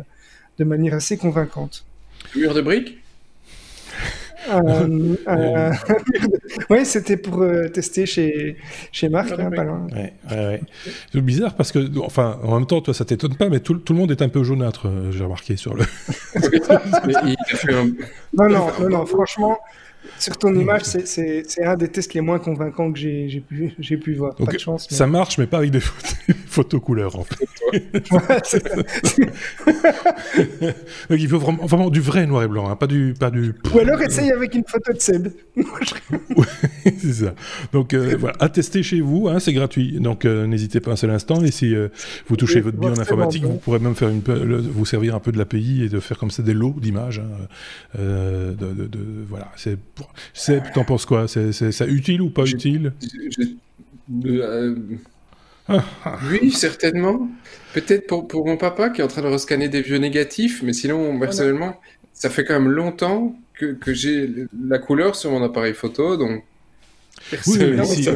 de 0.58 0.64
manière 0.64 0.96
assez 0.96 1.18
convaincante. 1.18 1.86
Mur 2.36 2.54
de 2.54 2.62
briques? 2.62 3.00
Euh, 4.50 5.16
euh, 5.28 5.72
oui, 6.70 6.86
c'était 6.86 7.18
pour 7.18 7.42
euh, 7.42 7.68
tester 7.68 8.06
chez, 8.06 8.58
chez 8.92 9.10
Marc, 9.10 9.32
hein, 9.32 9.50
pas 9.56 9.64
loin. 9.64 9.88
Ouais, 9.92 10.14
ouais, 10.32 10.62
C'est 11.12 11.22
bizarre 11.22 11.56
parce 11.56 11.72
que, 11.72 12.00
enfin, 12.00 12.40
en 12.44 12.58
même 12.58 12.68
temps, 12.68 12.82
toi, 12.82 12.94
ça 12.94 13.06
t'étonne 13.06 13.36
pas, 13.36 13.50
mais 13.50 13.60
tout, 13.60 13.76
tout, 13.76 13.94
le 13.94 14.00
monde 14.00 14.12
est 14.12 14.22
un 14.22 14.30
peu 14.30 14.44
jaunâtre, 14.44 14.88
j'ai 15.12 15.24
remarqué 15.24 15.56
sur 15.58 15.76
le. 15.76 15.84
non, 18.34 18.50
non, 18.50 18.68
non, 18.80 18.90
non, 18.90 19.06
franchement, 19.06 19.60
sur 20.18 20.38
ton 20.38 20.54
image, 20.54 20.84
c'est 20.84 21.64
un 21.64 21.76
des 21.76 21.88
tests 21.88 22.14
les 22.14 22.22
moins 22.22 22.40
convaincants 22.40 22.92
que 22.92 23.00
j'ai 23.00 23.44
pu, 23.48 23.74
pu 23.98 24.14
voir. 24.14 24.36
pas 24.36 24.52
de 24.52 24.58
chance, 24.58 24.88
Ça 24.90 25.08
marche, 25.08 25.38
mais 25.38 25.48
pas 25.48 25.58
avec 25.58 25.72
des 25.72 25.82
photos, 26.48 26.82
couleurs, 26.84 27.16
en 27.18 27.24
fait. 27.24 27.48
Donc 31.10 31.20
il 31.20 31.28
faut 31.28 31.40
vraiment, 31.40 31.66
vraiment, 31.66 31.90
du 31.90 32.02
vrai 32.02 32.26
noir 32.26 32.44
et 32.44 32.48
blanc, 32.48 32.70
hein, 32.70 32.76
pas, 32.76 32.88
du, 32.88 33.14
pas 33.20 33.30
du... 33.30 33.54
Ou 33.74 33.80
alors 33.80 34.02
essaye 34.02 34.32
avec 34.32 34.56
une 34.56 34.64
photo 34.66 34.94
de 34.94 35.00
Seb. 35.00 35.28
c'est 36.98 37.14
ça. 37.14 37.36
Donc 37.74 37.94
euh, 37.94 38.16
voilà, 38.20 38.36
à 38.40 38.50
tester 38.50 38.84
chez 38.84 39.02
vous, 39.02 39.28
hein, 39.28 39.40
c'est 39.40 39.54
gratuit. 39.54 40.00
Donc 40.00 40.26
euh, 40.26 40.48
n'hésitez 40.48 40.80
pas 40.80 40.92
un 40.92 40.96
seul 40.96 41.12
instant. 41.12 41.44
Et 41.44 41.52
si 41.52 41.76
euh, 41.76 41.90
vous 42.28 42.36
touchez 42.36 42.62
votre 42.62 42.78
bien 42.78 42.92
en 42.92 43.00
informatique, 43.00 43.44
vous 43.44 43.58
pourrez 43.58 43.80
même 43.80 43.96
faire 43.96 44.10
une, 44.10 44.22
vous 44.22 44.86
servir 44.86 45.16
un 45.16 45.20
peu 45.20 45.32
de 45.32 45.38
l'API 45.38 45.84
et 45.84 45.90
de 45.90 46.00
faire 46.00 46.18
comme 46.18 46.32
ça 46.32 46.44
des 46.44 46.54
lots 46.54 46.76
d'images. 46.80 47.20
Hein, 47.20 47.48
de, 47.98 48.54
de, 48.54 48.88
de, 48.88 49.00
voilà, 49.28 49.52
c'est, 49.56 49.78
t'en 50.74 50.84
penses 50.84 51.06
quoi? 51.06 51.28
C'est, 51.28 51.52
ça 51.52 51.88
utile 51.88 52.22
ou 52.22 52.30
pas 52.30 52.46
utile? 52.46 52.94
euh, 54.26 54.76
Oui, 56.32 56.52
certainement. 56.52 57.30
Peut-être 57.74 58.08
pour, 58.08 58.28
pour, 58.28 58.46
mon 58.46 58.58
papa 58.58 58.90
qui 58.90 59.02
est 59.02 59.04
en 59.04 59.08
train 59.08 59.22
de 59.22 59.28
rescanner 59.28 59.70
des 59.70 59.82
vieux 59.82 59.98
négatifs, 59.98 60.64
mais 60.64 60.74
sinon, 60.74 61.20
personnellement, 61.20 61.80
ça 62.14 62.30
fait 62.30 62.44
quand 62.44 62.60
même 62.60 62.72
longtemps 62.72 63.36
que, 63.54 63.74
que 63.74 63.94
j'ai 63.94 64.48
la 64.68 64.80
couleur 64.80 65.16
sur 65.16 65.32
mon 65.32 65.44
appareil 65.44 65.74
photo, 65.74 66.18
donc 66.18 66.44
oui, 67.48 67.58
mais 67.60 67.86
si, 67.86 68.08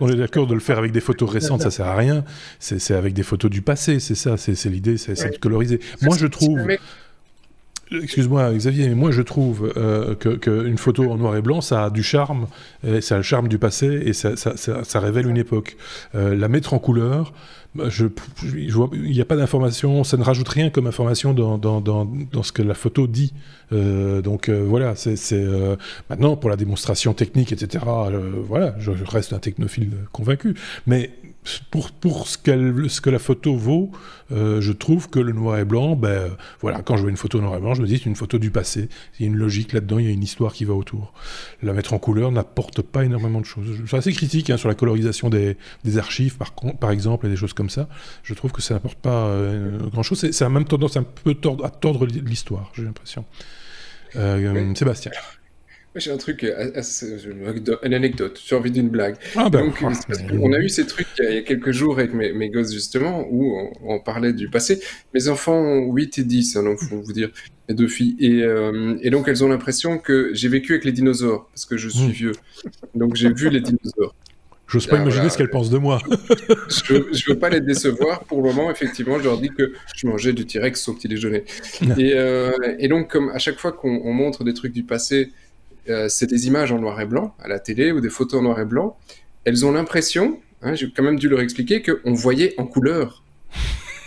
on, 0.00 0.08
est, 0.08 0.16
d'accord 0.16 0.46
de 0.46 0.54
le 0.54 0.60
faire 0.60 0.78
avec 0.78 0.92
des 0.92 1.00
photos 1.00 1.30
récentes, 1.30 1.62
ça 1.62 1.70
sert 1.70 1.86
à 1.86 1.96
rien. 1.96 2.24
C'est 2.58 2.94
avec 2.94 3.14
des 3.14 3.22
photos 3.22 3.50
du 3.50 3.62
passé, 3.62 4.00
c'est 4.00 4.14
ça, 4.14 4.36
c'est 4.36 4.64
l'idée, 4.66 4.96
c'est 4.96 5.14
de 5.14 5.38
coloriser. 5.38 5.80
Moi, 6.02 6.16
je 6.16 6.26
trouve. 6.26 6.60
Excuse-moi, 7.90 8.52
Xavier, 8.54 8.88
mais 8.88 8.94
moi 8.94 9.10
je 9.10 9.22
trouve 9.22 9.72
euh, 9.76 10.14
qu'une 10.14 10.78
photo 10.78 11.10
en 11.10 11.16
noir 11.16 11.36
et 11.36 11.42
blanc, 11.42 11.60
ça 11.60 11.84
a 11.84 11.90
du 11.90 12.02
charme, 12.02 12.46
ça 13.00 13.14
a 13.14 13.18
le 13.18 13.22
charme 13.22 13.48
du 13.48 13.58
passé 13.58 13.86
et 14.04 14.12
ça, 14.12 15.00
révèle 15.00 15.28
une 15.28 15.36
époque. 15.36 15.76
Euh, 16.14 16.34
la 16.34 16.48
mettre 16.48 16.74
en 16.74 16.78
couleur, 16.78 17.32
bah, 17.74 17.84
je, 17.88 18.06
il 18.42 19.10
n'y 19.10 19.20
a 19.20 19.24
pas 19.24 19.36
d'information, 19.36 20.04
ça 20.04 20.16
ne 20.16 20.22
rajoute 20.22 20.48
rien 20.48 20.70
comme 20.70 20.86
information 20.86 21.34
dans 21.34 22.42
ce 22.42 22.52
que 22.52 22.62
la 22.62 22.74
photo 22.74 23.06
dit. 23.06 23.32
Euh, 23.72 24.22
donc 24.22 24.48
euh, 24.48 24.64
voilà, 24.66 24.94
c'est 24.96 25.16
euh, 25.32 25.76
maintenant 26.10 26.36
pour 26.36 26.50
la 26.50 26.56
démonstration 26.56 27.14
technique, 27.14 27.52
etc. 27.52 27.84
voilà, 28.46 28.74
je, 28.78 28.90
reste 29.04 29.32
un 29.32 29.38
technophile 29.38 29.92
convaincu, 30.12 30.54
mais 30.86 31.10
pour, 31.70 31.90
ce, 32.26 32.38
que 32.38 33.10
la 33.10 33.18
photo 33.18 33.54
vaut, 33.54 33.90
je 34.30 34.72
trouve 34.72 35.10
que 35.10 35.18
le 35.18 35.32
noir 35.32 35.58
et 35.58 35.66
blanc, 35.66 35.94
ben, 35.94 36.30
voilà, 36.62 36.80
quand 36.80 36.96
je 36.96 37.02
vois 37.02 37.10
une 37.10 37.18
photo 37.18 37.38
noir 37.38 37.56
et 37.56 37.60
blanc, 37.60 37.74
je 37.74 37.82
me 37.82 37.86
dis 37.86 37.98
c'est 37.98 38.06
une 38.06 38.16
photo 38.16 38.38
du 38.38 38.50
passé. 38.50 38.88
Il 39.18 39.22
y 39.22 39.28
a 39.28 39.30
une 39.30 39.36
logique 39.36 39.74
là-dedans, 39.74 39.98
il 39.98 40.06
y 40.06 40.08
a 40.08 40.12
une 40.12 40.22
histoire 40.22 40.54
qui 40.54 40.64
va 40.64 40.72
autour. 40.72 41.12
La 41.62 41.74
mettre 41.74 41.92
en 41.92 41.98
couleur 41.98 42.32
n'apporte 42.32 42.80
pas 42.80 43.04
énormément 43.04 43.40
de 43.40 43.44
choses. 43.44 43.66
Je 43.78 43.86
suis 43.86 43.96
assez 43.96 44.12
critique 44.12 44.48
hein, 44.48 44.56
sur 44.56 44.68
la 44.68 44.74
colorisation 44.74 45.28
des, 45.28 45.58
archives, 45.98 46.38
par, 46.38 46.54
par 46.80 46.90
exemple, 46.90 47.26
et 47.26 47.28
des 47.28 47.36
choses 47.36 47.52
comme 47.52 47.70
ça. 47.70 47.88
Je 48.22 48.32
trouve 48.32 48.50
que 48.50 48.62
ça 48.62 48.72
n'apporte 48.72 48.98
pas 48.98 49.30
grand-chose. 49.92 50.30
C'est 50.30 50.48
même 50.48 50.64
tendance 50.64 50.96
à 50.96 51.02
tordre 51.70 52.06
l'histoire, 52.06 52.72
j'ai 52.74 52.84
l'impression. 52.84 53.26
Euh, 54.16 54.74
Sébastien. 54.74 55.12
J'ai 55.96 56.10
un 56.10 56.16
truc, 56.16 56.44
une 56.44 57.94
anecdote, 57.94 58.40
j'ai 58.44 58.56
envie 58.56 58.72
d'une 58.72 58.88
blague. 58.88 59.14
Ah 59.36 59.48
ben, 59.48 59.66
Donc, 59.66 59.76
on 60.42 60.52
a 60.52 60.58
eu 60.58 60.68
ces 60.68 60.86
trucs 60.86 61.06
il 61.20 61.34
y 61.34 61.38
a 61.38 61.42
quelques 61.42 61.70
jours 61.70 61.98
avec 61.98 62.12
mes, 62.12 62.32
mes 62.32 62.50
gosses, 62.50 62.72
justement, 62.72 63.24
où 63.30 63.70
on, 63.80 64.00
parlait 64.00 64.32
du 64.32 64.48
passé. 64.48 64.80
Mes 65.14 65.28
enfants 65.28 65.56
ont 65.56 65.92
8 65.92 66.18
et 66.18 66.24
10, 66.24 66.56
hein, 66.56 66.64
donc 66.64 66.80
faut 66.80 67.00
vous 67.00 67.12
dire, 67.12 67.30
mes 67.68 67.76
deux 67.76 67.86
filles. 67.86 68.16
Et, 68.18 68.42
euh, 68.42 68.98
et 69.02 69.10
donc, 69.10 69.28
elles 69.28 69.44
ont 69.44 69.48
l'impression 69.48 69.98
que 69.98 70.30
j'ai 70.32 70.48
vécu 70.48 70.72
avec 70.72 70.84
les 70.84 70.90
dinosaures, 70.90 71.46
parce 71.50 71.64
que 71.64 71.76
je 71.76 71.88
suis 71.88 72.08
hmm. 72.08 72.10
vieux. 72.10 72.32
Donc, 72.96 73.14
j'ai 73.14 73.32
vu 73.32 73.48
les 73.48 73.60
dinosaures. 73.60 74.16
J'ose 74.74 74.88
pas 74.88 74.96
ah, 74.96 75.02
imaginer 75.02 75.30
ce 75.30 75.38
qu'elle 75.38 75.50
pense 75.50 75.70
de 75.70 75.78
moi. 75.78 76.00
je, 76.68 76.94
veux, 76.94 77.10
veux 77.28 77.38
pas 77.38 77.48
les 77.48 77.60
décevoir. 77.60 78.24
Pour 78.24 78.42
le 78.42 78.52
moment, 78.52 78.72
effectivement, 78.72 79.20
je 79.20 79.22
leur 79.22 79.38
dis 79.38 79.50
que 79.50 79.72
je 79.94 80.08
mangeais 80.08 80.32
du 80.32 80.46
T-Rex 80.46 80.88
au 80.88 80.94
petit 80.94 81.06
déjeuner. 81.06 81.44
et, 81.96 82.14
euh, 82.16 82.50
et, 82.80 82.88
donc, 82.88 83.08
comme 83.08 83.30
à 83.30 83.38
chaque 83.38 83.56
fois 83.56 83.70
qu'on 83.70 84.12
montre 84.12 84.42
des 84.42 84.52
trucs 84.52 84.72
du 84.72 84.82
passé, 84.82 85.30
euh, 85.88 86.08
c'est 86.08 86.26
des 86.26 86.48
images 86.48 86.72
en 86.72 86.80
noir 86.80 87.00
et 87.00 87.06
blanc 87.06 87.36
à 87.40 87.46
la 87.46 87.60
télé 87.60 87.92
ou 87.92 88.00
des 88.00 88.10
photos 88.10 88.40
en 88.40 88.42
noir 88.42 88.58
et 88.58 88.64
blanc, 88.64 88.96
elles 89.44 89.64
ont 89.64 89.70
l'impression, 89.70 90.40
hein, 90.62 90.74
j'ai 90.74 90.90
quand 90.90 91.04
même 91.04 91.20
dû 91.20 91.28
leur 91.28 91.40
expliquer, 91.40 91.80
qu'on 91.80 92.12
voyait 92.12 92.54
en 92.58 92.66
couleur. 92.66 93.22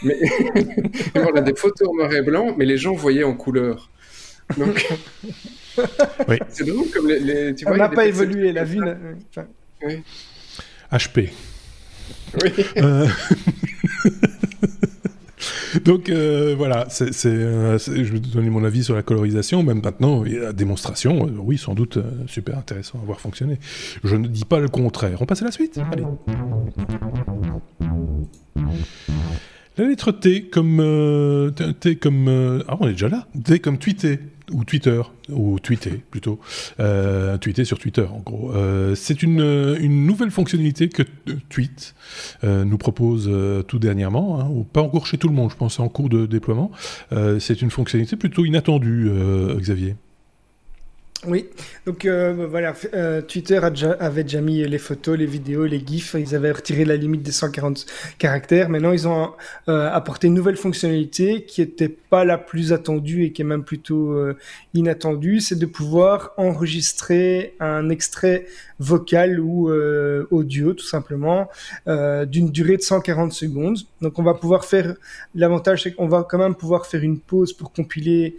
Mais 0.04 0.20
on 1.16 1.34
a 1.34 1.40
des 1.40 1.56
photos 1.56 1.88
en 1.88 1.96
noir 1.96 2.14
et 2.14 2.24
blanc, 2.24 2.56
mais 2.58 2.66
les 2.66 2.78
gens 2.78 2.94
voyaient 2.94 3.24
en 3.24 3.36
couleur. 3.36 3.90
Donc, 4.58 4.86
oui. 6.28 6.40
c'est 6.50 6.66
drôle 6.66 6.90
comme 6.90 7.08
les, 7.08 7.56
tu 7.56 7.64
vois, 7.64 7.76
On 7.76 7.78
n'a 7.78 7.88
pas 7.88 8.06
évolué, 8.06 8.52
la 8.52 8.66
vie. 8.66 8.82
Oui. 9.82 10.04
HP. 10.92 11.30
Oui. 12.42 12.52
Euh, 12.78 13.08
donc 15.86 16.10
euh, 16.10 16.56
voilà, 16.58 16.88
c'est, 16.90 17.12
euh, 17.26 17.78
je 17.78 18.12
vais 18.12 18.20
donner 18.20 18.50
mon 18.50 18.64
avis 18.64 18.84
sur 18.84 18.96
la 18.96 19.04
colorisation. 19.04 19.64
Même 19.64 19.82
maintenant, 19.84 20.24
la 20.24 20.54
démonstration, 20.54 21.30
oui, 21.40 21.58
sans 21.58 21.74
doute 21.74 22.00
super 22.28 22.58
intéressant 22.58 23.00
à 23.02 23.06
voir 23.06 23.20
fonctionner. 23.20 23.60
Je 24.04 24.16
ne 24.16 24.28
dis 24.28 24.46
pas 24.46 24.60
le 24.60 24.70
contraire. 24.70 25.22
On 25.22 25.26
passe 25.26 25.42
à 25.42 25.46
la 25.46 25.52
suite? 25.52 25.80
Allez. 25.92 26.04
La 29.78 29.88
lettre 29.88 30.12
T 30.12 30.50
comme 30.50 31.54
T 31.80 31.98
comme 31.98 32.64
ah 32.68 32.78
on 32.80 32.88
est 32.88 32.94
déjà 32.94 33.10
là. 33.10 33.28
T 33.44 33.60
comme 33.60 33.78
tweeter 33.78 34.20
ou 34.52 34.64
Twitter, 34.64 35.02
ou 35.30 35.60
tweeter 35.60 36.02
plutôt, 36.10 36.40
euh, 36.80 37.38
tweeter 37.38 37.66
sur 37.66 37.80
Twitter 37.80 38.06
en 38.10 38.20
gros. 38.20 38.52
Euh, 38.54 38.96
c'est 38.96 39.22
une, 39.24 39.78
nouvelle 40.06 40.32
fonctionnalité 40.32 40.90
que 40.90 41.04
Tweet 41.50 41.96
euh, 42.44 42.64
nous 42.64 42.78
propose 42.78 43.30
tout 43.68 43.80
dernièrement, 43.80 44.40
hein, 44.40 44.66
pas 44.72 44.82
encore 44.82 45.06
chez 45.06 45.18
tout 45.18 45.28
le 45.28 45.36
monde, 45.36 45.52
je 45.52 45.56
pense, 45.56 45.80
en 45.80 45.90
cours 45.90 46.10
de 46.10 46.26
déploiement. 46.26 46.72
C'est 47.40 47.62
une 47.62 47.72
fonctionnalité 47.72 48.16
plutôt 48.16 48.46
inattendue, 48.46 49.10
Xavier. 49.58 49.96
Oui, 51.26 51.48
donc 51.88 52.06
euh, 52.06 52.46
voilà, 52.48 52.76
euh, 52.94 53.24
Twitter 53.24 53.60
avait 54.00 54.24
déjà 54.24 54.40
mis 54.40 54.64
les 54.68 54.78
photos, 54.78 55.18
les 55.18 55.26
vidéos, 55.26 55.66
les 55.66 55.84
GIFs, 55.84 56.14
ils 56.14 56.36
avaient 56.36 56.52
retiré 56.52 56.86
la 56.86 56.96
limite 56.96 57.24
des 57.24 57.32
140 57.32 57.88
caractères. 58.20 58.70
Maintenant, 58.70 58.92
ils 58.92 59.08
ont 59.08 59.32
euh, 59.68 59.90
apporté 59.92 60.28
une 60.28 60.36
nouvelle 60.36 60.58
fonctionnalité 60.58 61.44
qui 61.44 61.62
n'était 61.62 61.90
pas 61.90 62.24
la 62.24 62.38
plus 62.38 62.72
attendue 62.72 63.24
et 63.24 63.32
qui 63.32 63.42
est 63.42 63.46
même 63.46 63.64
plutôt 63.64 64.16
inattendue, 64.76 65.40
c'est 65.40 65.58
de 65.58 65.66
pouvoir 65.66 66.34
enregistrer 66.38 67.56
un 67.60 67.90
extrait 67.90 68.46
vocal 68.80 69.40
ou 69.40 69.70
audio, 70.32 70.74
tout 70.74 70.86
simplement, 70.86 71.50
d'une 71.86 72.50
durée 72.52 72.78
de 72.78 72.82
140 72.82 73.34
secondes. 73.34 73.78
Donc, 74.02 74.20
on 74.20 74.24
va 74.24 74.34
pouvoir 74.34 74.66
faire, 74.66 74.96
l'avantage, 75.36 75.84
c'est 75.84 75.94
qu'on 75.94 76.08
va 76.08 76.26
quand 76.28 76.38
même 76.38 76.56
pouvoir 76.56 76.86
faire 76.86 77.02
une 77.02 77.20
pause 77.20 77.54
pour 77.54 77.72
compiler 77.72 78.38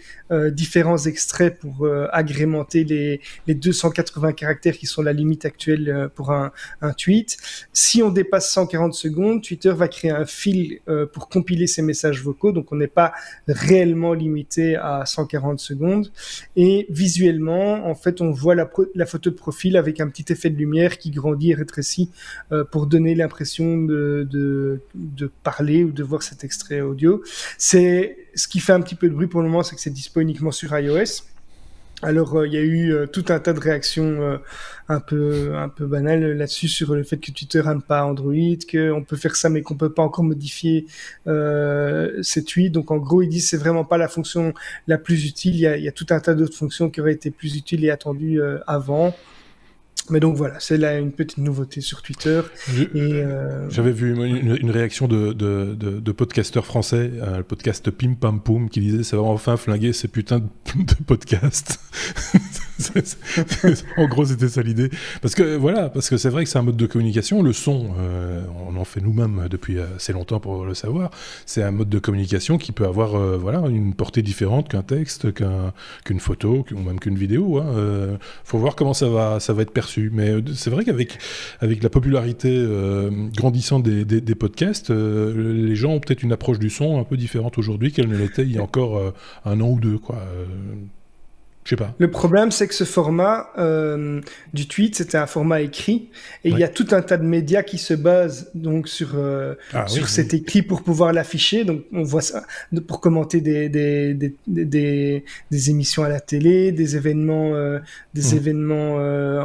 différents 0.52 0.98
extraits 0.98 1.58
pour 1.58 1.88
agrémenter 2.12 2.84
les, 2.84 3.20
les 3.46 3.54
280 3.54 4.32
caractères 4.32 4.76
qui 4.76 4.86
sont 4.86 5.02
la 5.02 5.12
limite 5.12 5.44
actuelle 5.44 5.88
euh, 5.88 6.08
pour 6.08 6.30
un, 6.32 6.52
un, 6.80 6.92
tweet. 6.92 7.36
Si 7.72 8.02
on 8.02 8.10
dépasse 8.10 8.50
140 8.50 8.94
secondes, 8.94 9.42
Twitter 9.42 9.70
va 9.70 9.88
créer 9.88 10.10
un 10.10 10.24
fil 10.24 10.80
euh, 10.88 11.06
pour 11.06 11.28
compiler 11.28 11.66
ces 11.66 11.82
messages 11.82 12.22
vocaux, 12.22 12.52
donc 12.52 12.72
on 12.72 12.76
n'est 12.76 12.86
pas 12.86 13.12
réellement 13.46 14.14
limité 14.14 14.76
à 14.76 15.04
140 15.06 15.58
secondes. 15.58 16.10
Et 16.56 16.86
visuellement, 16.90 17.86
en 17.86 17.94
fait, 17.94 18.20
on 18.20 18.30
voit 18.30 18.54
la, 18.54 18.68
la 18.94 19.06
photo 19.06 19.30
de 19.30 19.34
profil 19.34 19.76
avec 19.76 20.00
un 20.00 20.08
petit 20.08 20.27
effet 20.30 20.50
de 20.50 20.56
lumière 20.56 20.98
qui 20.98 21.10
grandit 21.10 21.50
et 21.50 21.54
rétrécit 21.54 22.10
euh, 22.52 22.64
pour 22.64 22.86
donner 22.86 23.14
l'impression 23.14 23.82
de, 23.82 24.26
de, 24.30 25.30
parler 25.42 25.84
ou 25.84 25.90
de 25.90 26.02
voir 26.02 26.22
cet 26.22 26.44
extrait 26.44 26.80
audio. 26.80 27.22
C'est 27.56 28.16
ce 28.34 28.48
qui 28.48 28.60
fait 28.60 28.72
un 28.72 28.80
petit 28.80 28.94
peu 28.94 29.08
de 29.08 29.14
bruit 29.14 29.26
pour 29.26 29.42
le 29.42 29.48
moment, 29.48 29.62
c'est 29.62 29.74
que 29.74 29.80
c'est 29.80 29.90
dispo 29.90 30.20
uniquement 30.20 30.50
sur 30.50 30.76
iOS. 30.78 31.24
Alors 32.00 32.36
euh, 32.36 32.46
il 32.46 32.52
y 32.52 32.56
a 32.56 32.60
eu 32.60 32.92
euh, 32.92 33.06
tout 33.06 33.24
un 33.28 33.40
tas 33.40 33.52
de 33.52 33.58
réactions 33.58 34.38
un 34.88 35.00
peu 35.00 35.56
un 35.56 35.68
peu 35.68 35.84
banales 35.84 36.36
là-dessus 36.36 36.68
sur 36.68 36.94
le 36.94 37.02
fait 37.02 37.16
que 37.16 37.32
Twitter 37.32 37.60
n'aime 37.64 37.82
pas 37.82 38.04
Android, 38.04 38.32
qu'on 38.70 39.02
peut 39.02 39.16
faire 39.16 39.34
ça 39.34 39.48
mais 39.48 39.62
qu'on 39.62 39.74
peut 39.74 39.92
pas 39.92 40.04
encore 40.04 40.24
modifier 40.24 40.86
ces 41.26 42.44
tweets. 42.44 42.72
Donc 42.72 42.90
en 42.92 42.98
gros 42.98 43.22
ils 43.22 43.28
disent 43.28 43.48
c'est 43.48 43.56
vraiment 43.56 43.84
pas 43.84 43.98
la 43.98 44.08
fonction 44.08 44.54
la 44.86 44.96
plus 44.96 45.26
utile. 45.26 45.56
Il 45.56 45.82
y 45.82 45.88
a 45.88 45.92
tout 45.92 46.06
un 46.10 46.20
tas 46.20 46.34
d'autres 46.34 46.56
fonctions 46.56 46.88
qui 46.88 47.00
auraient 47.00 47.12
été 47.12 47.30
plus 47.30 47.56
utiles 47.56 47.84
et 47.84 47.90
attendues 47.90 48.40
avant. 48.66 49.14
Mais 50.10 50.20
donc 50.20 50.36
voilà, 50.36 50.58
c'est 50.58 50.78
là 50.78 50.98
une 50.98 51.12
petite 51.12 51.38
nouveauté 51.38 51.80
sur 51.80 52.02
Twitter. 52.02 52.40
Euh, 52.94 53.66
j'avais 53.68 53.92
vu 53.92 54.14
une, 54.14 54.70
réaction 54.70 55.06
de, 55.06 55.32
de, 55.32 55.74
de, 55.74 56.12
podcasteurs 56.12 56.64
français, 56.64 57.10
euh, 57.14 57.38
le 57.38 57.42
podcast 57.42 57.90
Pim 57.90 58.14
Pam 58.14 58.40
Poum, 58.40 58.70
qui 58.70 58.80
disait 58.80 59.02
ça 59.02 59.16
va 59.16 59.22
enfin 59.24 59.56
flinguer 59.56 59.92
ces 59.92 60.08
putains 60.08 60.38
de, 60.38 60.46
podcasts. 61.06 61.80
en 63.96 64.06
gros, 64.06 64.24
c'était 64.24 64.48
ça 64.48 64.62
l'idée. 64.62 64.90
Parce 65.20 65.34
que 65.34 65.56
voilà, 65.56 65.90
parce 65.90 66.08
que 66.08 66.16
c'est 66.16 66.30
vrai 66.30 66.44
que 66.44 66.50
c'est 66.50 66.58
un 66.58 66.62
mode 66.62 66.76
de 66.76 66.86
communication. 66.86 67.42
Le 67.42 67.52
son, 67.52 67.90
euh, 67.98 68.42
on 68.66 68.76
en 68.76 68.84
fait 68.84 69.00
nous-mêmes 69.00 69.48
depuis 69.50 69.78
assez 69.80 70.12
longtemps 70.12 70.40
pour 70.40 70.64
le 70.64 70.74
savoir. 70.74 71.10
C'est 71.44 71.62
un 71.62 71.72
mode 71.72 71.88
de 71.88 71.98
communication 71.98 72.56
qui 72.56 72.72
peut 72.72 72.86
avoir 72.86 73.18
voilà 73.38 73.60
une 73.68 73.94
portée 73.94 74.22
différente 74.22 74.68
qu'un 74.68 74.82
texte, 74.82 75.28
qu'une 76.04 76.20
photo, 76.20 76.64
ou 76.72 76.78
même 76.78 77.00
qu'une 77.00 77.16
vidéo. 77.16 77.58
Hein. 77.58 78.18
faut 78.44 78.58
voir 78.58 78.76
comment 78.76 78.94
ça 78.94 79.08
va, 79.08 79.40
ça 79.40 79.52
va 79.52 79.62
être 79.62 79.72
perçu 79.72 79.97
mais 80.12 80.30
euh, 80.30 80.42
c'est 80.54 80.70
vrai 80.70 80.84
qu'avec 80.84 81.18
avec 81.60 81.82
la 81.82 81.90
popularité 81.90 82.48
euh, 82.50 83.10
grandissante 83.36 83.82
des, 83.82 84.04
des, 84.04 84.34
podcasts, 84.34 84.90
euh, 84.90 85.64
les 85.66 85.76
gens 85.76 85.92
ont 85.92 86.00
peut-être 86.00 86.22
une 86.22 86.32
approche 86.32 86.58
du 86.58 86.70
son 86.70 87.00
un 87.00 87.04
peu 87.04 87.16
différente 87.16 87.58
aujourd'hui 87.58 87.92
qu'elle 87.92 88.08
ne 88.08 88.16
l'était 88.16 88.42
il 88.42 88.52
y 88.52 88.58
a 88.58 88.62
encore 88.62 89.00
un 89.44 89.60
an 89.60 89.68
ou 89.68 89.80
deux. 89.80 89.98
Quoi. 89.98 90.22
Le 91.98 92.10
problème, 92.10 92.50
c'est 92.50 92.66
que 92.66 92.74
ce 92.74 92.84
format 92.84 93.50
euh, 93.58 94.20
du 94.54 94.68
tweet, 94.68 94.96
c'était 94.96 95.18
un 95.18 95.26
format 95.26 95.60
écrit, 95.60 96.10
et 96.44 96.50
il 96.50 96.58
y 96.58 96.64
a 96.64 96.68
tout 96.68 96.86
un 96.92 97.02
tas 97.02 97.16
de 97.16 97.24
médias 97.24 97.62
qui 97.62 97.78
se 97.78 97.94
basent 97.94 98.50
donc 98.54 98.88
sur 98.88 99.10
euh, 99.14 99.54
ah 99.72 99.86
sur 99.86 100.08
cet 100.08 100.34
écrit 100.34 100.62
pour 100.62 100.82
pouvoir 100.82 101.12
l'afficher. 101.12 101.64
Donc, 101.64 101.82
on 101.92 102.02
voit 102.02 102.22
ça 102.22 102.44
pour 102.86 103.00
commenter 103.00 103.40
des 103.40 103.68
des, 103.68 104.14
des, 104.14 104.34
des, 104.46 105.24
des 105.50 105.70
émissions 105.70 106.02
à 106.04 106.08
la 106.08 106.20
télé, 106.20 106.72
des 106.72 106.96
événements 106.96 107.54
euh, 107.54 107.78
des 108.14 108.34
mmh. 108.34 108.36
événements 108.36 108.94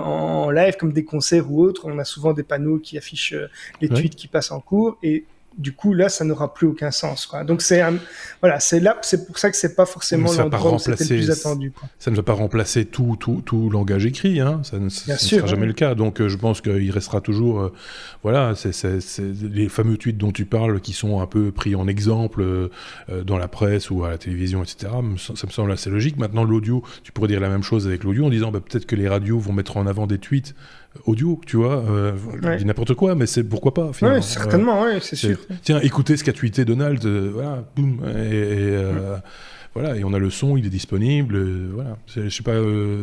en, 0.03 0.49
live 0.51 0.75
comme 0.77 0.93
des 0.93 1.03
concerts 1.03 1.51
ou 1.51 1.61
autres. 1.61 1.83
On 1.85 1.97
a 1.99 2.05
souvent 2.05 2.33
des 2.33 2.43
panneaux 2.43 2.79
qui 2.79 2.97
affichent 2.97 3.35
les 3.81 3.89
tweets 3.89 4.15
qui 4.15 4.27
passent 4.27 4.51
en 4.51 4.59
cours, 4.59 4.97
et 5.03 5.25
du 5.57 5.73
coup, 5.73 5.93
là, 5.93 6.09
ça 6.09 6.25
n'aura 6.25 6.53
plus 6.53 6.67
aucun 6.67 6.91
sens. 6.91 7.25
Quoi. 7.25 7.43
Donc, 7.43 7.61
c'est 7.61 7.81
voilà, 8.41 8.59
c'est 8.59 8.79
là, 8.79 8.97
c'est 9.01 9.25
pour 9.25 9.37
ça 9.37 9.51
que 9.51 9.57
c'est 9.57 9.75
pas 9.75 9.85
forcément 9.85 10.31
l'endroit 10.31 10.77
le 10.85 10.95
plus 10.95 11.31
attendu. 11.31 11.71
Quoi. 11.71 11.87
Ça 11.99 12.11
ne 12.11 12.15
va 12.15 12.23
pas 12.23 12.33
remplacer 12.33 12.85
tout, 12.85 13.15
tout, 13.19 13.41
tout 13.45 13.69
langage 13.69 14.05
écrit, 14.05 14.39
hein. 14.39 14.61
ça 14.63 14.79
ne, 14.79 14.89
sera 14.89 15.45
jamais 15.45 15.65
le 15.65 15.73
cas. 15.73 15.95
Donc, 15.95 16.21
euh, 16.21 16.29
je 16.29 16.37
pense 16.37 16.61
qu'il 16.61 16.91
restera 16.91 17.21
toujours, 17.21 17.61
euh, 17.61 17.73
voilà, 18.23 18.53
c'est 18.55 18.73
les 19.41 19.69
fameux 19.69 19.97
tweets 19.97 20.17
dont 20.17 20.31
tu 20.31 20.45
parles 20.45 20.79
qui 20.81 20.93
sont 20.93 21.21
un 21.21 21.27
peu 21.27 21.51
pris 21.51 21.75
en 21.75 21.87
exemple 21.87 22.41
euh, 22.41 22.69
dans 23.23 23.37
la 23.37 23.47
presse 23.47 23.89
ou 23.89 24.03
à 24.03 24.09
la 24.09 24.17
télévision, 24.17 24.63
etc. 24.63 24.91
Ça, 25.17 25.47
me 25.47 25.51
semble 25.51 25.71
assez 25.71 25.89
logique. 25.89 26.17
Maintenant, 26.17 26.43
l'audio, 26.43 26.83
tu 27.03 27.11
pourrais 27.11 27.27
dire 27.27 27.39
la 27.39 27.49
même 27.49 27.63
chose 27.63 27.87
avec 27.87 28.03
l'audio 28.03 28.25
en 28.25 28.29
disant 28.29 28.51
bah, 28.51 28.59
peut-être 28.59 28.85
que 28.85 28.95
les 28.95 29.07
radios 29.07 29.39
vont 29.39 29.53
mettre 29.53 29.77
en 29.77 29.87
avant 29.87 30.07
des 30.07 30.17
tweets 30.17 30.55
audio, 31.05 31.39
tu 31.45 31.57
vois, 31.57 31.83
euh, 31.89 32.13
dis 32.57 32.65
n'importe 32.65 32.93
quoi, 32.93 33.15
mais 33.15 33.25
c'est 33.25 33.43
pourquoi 33.43 33.73
pas. 33.73 33.91
Oui, 34.01 34.23
certainement, 34.23 34.83
ouais, 34.83 34.99
c'est 35.01 35.15
sûr. 35.15 35.37
Tiens, 35.63 35.79
écoutez 35.81 36.17
ce 36.17 36.23
qu'a 36.23 36.33
tweeté 36.33 36.65
Donald, 36.65 37.03
euh, 37.05 37.31
voilà, 37.33 37.67
boum, 37.75 37.99
et, 38.05 38.31
euh, 38.31 39.17
voilà, 39.73 39.97
et 39.97 40.03
on 40.03 40.13
a 40.13 40.19
le 40.19 40.29
son, 40.29 40.55
il 40.55 40.65
est 40.65 40.69
disponible, 40.69 41.35
euh, 41.35 41.71
voilà. 41.73 41.97
Je 42.07 42.29
sais 42.29 42.43
pas, 42.43 42.55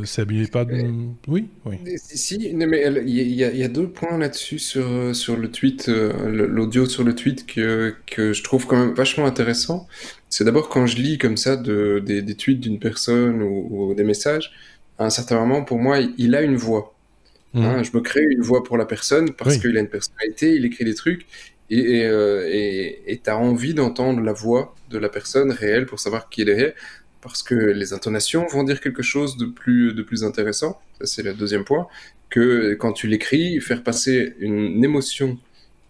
c'est 0.05 0.23
abîmé 0.23 0.47
pas 0.47 0.65
de... 0.65 0.85
Oui, 1.27 1.49
oui. 1.65 1.77
Si, 1.97 2.53
mais 2.55 2.85
il 3.07 3.33
y, 3.33 3.65
a 3.65 3.69
deux 3.69 3.89
points 3.89 4.19
là-dessus 4.19 4.61
sur, 4.61 5.15
sur 5.15 5.37
le 5.37 5.51
tweet, 5.51 5.89
l'audio 5.89 6.87
sur 6.87 7.03
le 7.03 7.15
tweet 7.15 7.47
que, 7.47 7.95
que 8.07 8.33
je 8.33 8.43
trouve 8.43 8.67
quand 8.67 8.79
même 8.79 8.95
vachement 8.95 9.27
intéressant. 9.27 9.89
C'est 10.29 10.45
d'abord 10.45 10.69
quand 10.69 10.87
je 10.87 10.97
lis 10.97 11.19
comme 11.19 11.37
ça 11.37 11.57
de, 11.57 12.01
des, 12.05 12.23
des 12.23 12.37
tweets 12.37 12.61
d'une 12.61 12.79
personne 12.79 13.43
ou, 13.43 13.91
ou, 13.91 13.95
des 13.95 14.05
messages, 14.05 14.53
à 14.97 15.07
un 15.07 15.11
certain 15.11 15.41
moment, 15.41 15.65
pour 15.65 15.79
moi, 15.79 15.99
il 15.99 16.35
a 16.37 16.43
une 16.43 16.57
voix. 16.57 16.95
Hein, 17.55 17.79
mhm. 17.79 17.85
je 17.85 17.91
me 17.97 18.01
crée 18.01 18.23
une 18.23 18.43
voix 18.43 18.63
pour 18.63 18.77
la 18.77 18.87
personne 18.87 19.33
parce 19.33 19.59
qu'il 19.59 19.77
a 19.77 19.81
une 19.81 19.89
personnalité, 19.89 20.55
il 20.55 20.65
écrit 20.65 20.85
des 20.85 20.95
trucs 20.95 21.27
et 21.69 23.21
tu 23.23 23.31
as 23.31 23.37
envie 23.37 23.75
d'entendre 23.75 24.21
la 24.21 24.33
voix 24.33 24.75
de 24.91 24.99
la 24.99 25.09
personne 25.09 25.51
réelle 25.51 25.87
pour 25.87 25.99
savoir 26.01 26.29
qui 26.29 26.43
elle 26.43 26.49
est 26.51 26.75
parce 27.21 27.43
que 27.43 27.55
les 27.55 27.93
intonations 27.93 28.47
vont 28.47 28.63
dire 28.63 28.81
quelque 28.81 29.03
chose 29.03 29.37
de 29.37 29.47
plus, 29.47 29.95
de 29.95 30.03
plus 30.03 30.25
intéressant. 30.25 30.81
Ça, 30.99 31.07
c'est 31.07 31.23
le 31.23 31.35
deuxième 31.35 31.65
point. 31.65 31.87
Que 32.31 32.75
quand 32.75 32.93
tu 32.93 33.09
l'écris, 33.09 33.61
faire 33.61 33.83
passer 33.83 34.35
une 34.39 34.83
émotion 34.83 35.39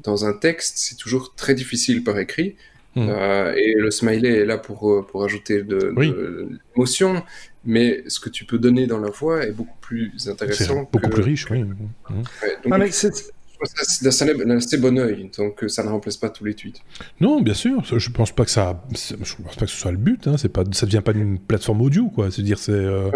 dans 0.02 0.24
un 0.24 0.32
texte, 0.32 0.78
c'est 0.78 0.96
toujours 0.96 1.34
très 1.34 1.54
difficile 1.54 2.02
par 2.02 2.18
écrit. 2.18 2.56
Mhm. 2.96 3.08
Euh, 3.08 3.54
et 3.54 3.74
le 3.74 3.90
smiley 3.90 4.40
est 4.40 4.44
là 4.44 4.58
pour, 4.58 5.06
pour 5.06 5.24
ajouter 5.24 5.62
de, 5.62 5.78
de 5.78 6.48
l'émotion 6.74 7.22
mais 7.64 8.04
ce 8.08 8.20
que 8.20 8.30
tu 8.30 8.44
peux 8.44 8.58
donner 8.58 8.86
dans 8.86 8.98
la 8.98 9.10
voix 9.10 9.44
est 9.44 9.52
beaucoup 9.52 9.76
plus 9.80 10.28
intéressant. 10.28 10.88
Beaucoup 10.90 11.10
plus 11.10 11.22
riche, 11.22 11.50
oui. 11.50 11.64
c'est 12.90 13.32
d'un 14.02 14.50
assez 14.56 14.78
bon 14.78 14.98
oeil, 14.98 15.30
donc 15.36 15.62
euh, 15.62 15.68
ça 15.68 15.82
ne 15.82 15.88
remplace 15.88 16.16
pas 16.16 16.30
tous 16.30 16.44
les 16.44 16.54
tweets. 16.54 16.80
Non, 17.20 17.40
bien 17.40 17.54
sûr, 17.54 17.82
je 17.84 18.10
pense 18.10 18.32
pas 18.32 18.44
que 18.44 18.50
ça, 18.50 18.82
je 18.94 19.34
pense 19.42 19.56
pas 19.56 19.66
que 19.66 19.70
ce 19.70 19.76
soit 19.76 19.90
le 19.90 19.98
but. 19.98 20.26
Hein. 20.26 20.36
C'est 20.38 20.48
pas, 20.48 20.64
ça 20.72 20.86
devient 20.86 21.02
pas 21.04 21.12
d'une 21.12 21.38
plateforme 21.38 21.82
audio, 21.82 22.08
quoi. 22.08 22.30
C'est 22.30 22.42
dire, 22.42 22.58
c'est, 22.58 22.72
euh, 22.72 23.10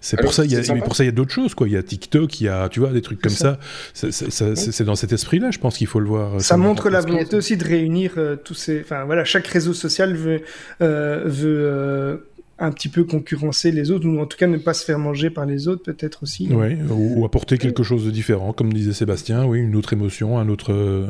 c'est 0.00 0.18
pour 0.20 0.32
ça, 0.32 0.44
il 0.44 0.52
y 0.52 0.56
a, 0.56 0.74
pour 0.82 0.96
ça, 0.96 1.04
il 1.04 1.06
y 1.06 1.10
a 1.10 1.12
d'autres 1.12 1.32
choses, 1.32 1.54
quoi. 1.54 1.68
Il 1.68 1.74
y 1.74 1.76
a 1.76 1.82
TikTok, 1.82 2.40
il 2.40 2.44
y 2.44 2.48
a, 2.48 2.68
tu 2.68 2.80
vois, 2.80 2.90
des 2.90 3.02
trucs 3.02 3.20
comme 3.20 3.32
ça. 3.32 3.58
C'est 3.92 4.84
dans 4.84 4.96
cet 4.96 5.12
esprit-là, 5.12 5.50
je 5.50 5.58
pense 5.58 5.76
qu'il 5.76 5.86
faut 5.86 6.00
le 6.00 6.08
voir. 6.08 6.40
Ça, 6.40 6.56
montre 6.56 6.88
la 6.88 7.00
volonté 7.00 7.36
aussi 7.36 7.56
de 7.56 7.64
réunir 7.64 8.14
euh, 8.16 8.36
tous 8.36 8.54
ces, 8.54 8.80
enfin 8.80 9.04
voilà, 9.04 9.24
chaque 9.24 9.46
réseau 9.46 9.74
social 9.74 10.14
veut, 10.14 10.42
veut 10.80 12.29
un 12.60 12.72
petit 12.72 12.90
peu 12.90 13.04
concurrencer 13.04 13.72
les 13.72 13.90
autres, 13.90 14.06
ou 14.06 14.20
en 14.20 14.26
tout 14.26 14.36
cas 14.36 14.46
ne 14.46 14.58
pas 14.58 14.74
se 14.74 14.84
faire 14.84 14.98
manger 14.98 15.30
par 15.30 15.46
les 15.46 15.66
autres, 15.66 15.82
peut-être 15.82 16.22
aussi. 16.22 16.46
Oui, 16.50 16.76
ou, 16.90 17.24
apporter 17.24 17.56
quelque 17.56 17.82
chose 17.82 18.04
de 18.04 18.10
différent, 18.10 18.52
comme 18.52 18.70
disait 18.70 18.92
Sébastien, 18.92 19.46
oui, 19.46 19.60
une 19.60 19.74
autre 19.76 19.94
émotion, 19.94 20.38
un 20.38 20.48
autre. 20.50 20.72
Euh, 20.72 21.06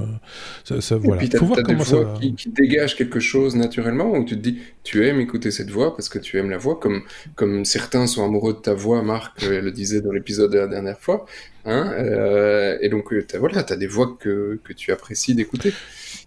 ça, 0.62 0.96
voilà. 0.96 1.22
Il 1.22 1.36
faut 1.36 1.46
voir 1.46 1.60
comment 1.64 1.84
ça 1.84 1.96
va. 1.96 2.18
Qui, 2.20 2.34
qui 2.34 2.50
dégage 2.50 2.96
quelque 2.96 3.18
chose 3.18 3.56
naturellement, 3.56 4.12
où 4.12 4.24
tu 4.24 4.36
te 4.36 4.40
dis, 4.40 4.58
tu 4.84 5.04
aimes 5.04 5.20
écouter 5.20 5.50
cette 5.50 5.70
voix 5.70 5.96
parce 5.96 6.08
que 6.08 6.20
tu 6.20 6.38
aimes 6.38 6.50
la 6.50 6.58
voix, 6.58 6.78
comme, 6.78 7.02
comme 7.34 7.64
certains 7.64 8.06
sont 8.06 8.24
amoureux 8.24 8.52
de 8.52 8.58
ta 8.58 8.74
voix, 8.74 9.02
Marc 9.02 9.42
euh, 9.42 9.60
le 9.60 9.72
disait 9.72 10.00
dans 10.00 10.12
l'épisode 10.12 10.52
de 10.52 10.58
la 10.58 10.68
dernière 10.68 11.00
fois. 11.00 11.26
Hein, 11.64 11.92
euh, 11.98 12.78
et 12.80 12.88
donc, 12.88 13.12
as, 13.12 13.38
voilà, 13.38 13.64
tu 13.64 13.72
as 13.72 13.76
des 13.76 13.88
voix 13.88 14.16
que, 14.20 14.60
que 14.62 14.72
tu 14.72 14.92
apprécies 14.92 15.34
d'écouter. 15.34 15.72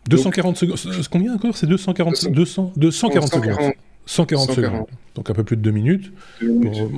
240 0.09 0.57
secondes. 0.57 0.77
Combien 1.09 1.33
encore? 1.33 1.55
C'est 1.55 1.67
240, 1.67 2.29
200, 2.29 2.73
240 2.75 3.29
secondes. 3.29 3.73
140, 4.05 4.51
secondes. 4.51 4.85
Donc 5.15 5.29
un 5.29 5.33
peu 5.33 5.43
plus 5.43 5.55
de 5.55 5.61
deux 5.61 5.71
minutes. 5.71 6.11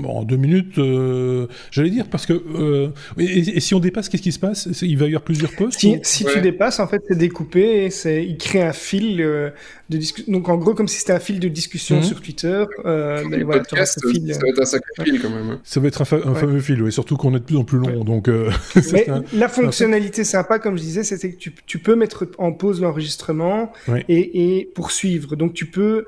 en 0.06 0.24
deux 0.24 0.38
minutes, 0.38 0.78
euh, 0.78 1.48
j'allais 1.72 1.90
dire, 1.90 2.08
parce 2.08 2.26
que... 2.26 2.34
Euh, 2.34 2.90
et, 3.18 3.60
si 3.60 3.76
on 3.76 3.80
dépasse, 3.80 4.08
qu'est-ce 4.08 4.22
qui 4.22 4.32
se 4.32 4.40
passe? 4.40 4.70
Il 4.82 4.98
va 4.98 5.06
y 5.06 5.10
avoir 5.10 5.24
plusieurs 5.24 5.52
postes 5.52 5.80
Si, 5.80 6.26
tu 6.26 6.42
dépasses, 6.42 6.80
en 6.80 6.88
fait, 6.88 7.04
c'est 7.08 7.18
découpé, 7.18 7.90
et 7.90 8.22
il 8.22 8.38
crée 8.38 8.62
un 8.62 8.72
fil 8.72 9.22
euh, 9.22 9.50
de 9.90 9.98
discussion. 9.98 10.32
Donc 10.32 10.48
en 10.48 10.56
gros, 10.56 10.74
comme 10.74 10.88
si 10.88 11.00
c'était 11.00 11.14
un 11.14 11.20
fil 11.20 11.40
de 11.40 11.50
discussion 11.50 11.98
mhm. 11.98 12.04
sur 12.04 12.22
Twitter. 12.22 12.64
mais 12.86 13.44
voilà, 13.44 13.62
podcast, 13.62 14.00
ça 14.00 14.40
va 14.40 14.48
être 14.48 14.62
un 14.62 14.66
sacré 14.66 15.04
fil 15.04 15.22
quand 15.22 15.30
même. 15.30 15.50
Hein. 15.50 15.62
Ça 15.66 15.80
va 15.82 15.88
être 15.90 16.02
un, 16.02 16.06
fameux 16.06 16.60
fil, 16.62 16.86
et 16.88 16.92
surtout 16.92 17.18
qu'on 17.18 17.36
est 17.36 17.40
de 17.40 17.46
plus 17.46 17.58
en 17.58 17.66
plus 17.66 17.80
long. 17.80 18.06
Donc, 18.06 18.30
mais 18.94 19.08
la 19.34 19.50
fonctionnalité 19.50 20.24
sympa, 20.24 20.60
comme 20.60 20.78
je 20.78 20.84
disais, 20.84 21.04
c'était 21.04 21.32
que 21.32 21.38
tu, 21.38 21.54
tu, 21.66 21.80
peux 21.80 21.96
mettre 21.96 22.28
en 22.38 22.54
pause 22.54 22.80
l'enregistrement 22.80 23.74
et, 24.08 24.60
et 24.60 24.66
poursuivre. 24.74 25.36
Donc 25.36 25.54
tu 25.54 25.66
peux... 25.66 26.06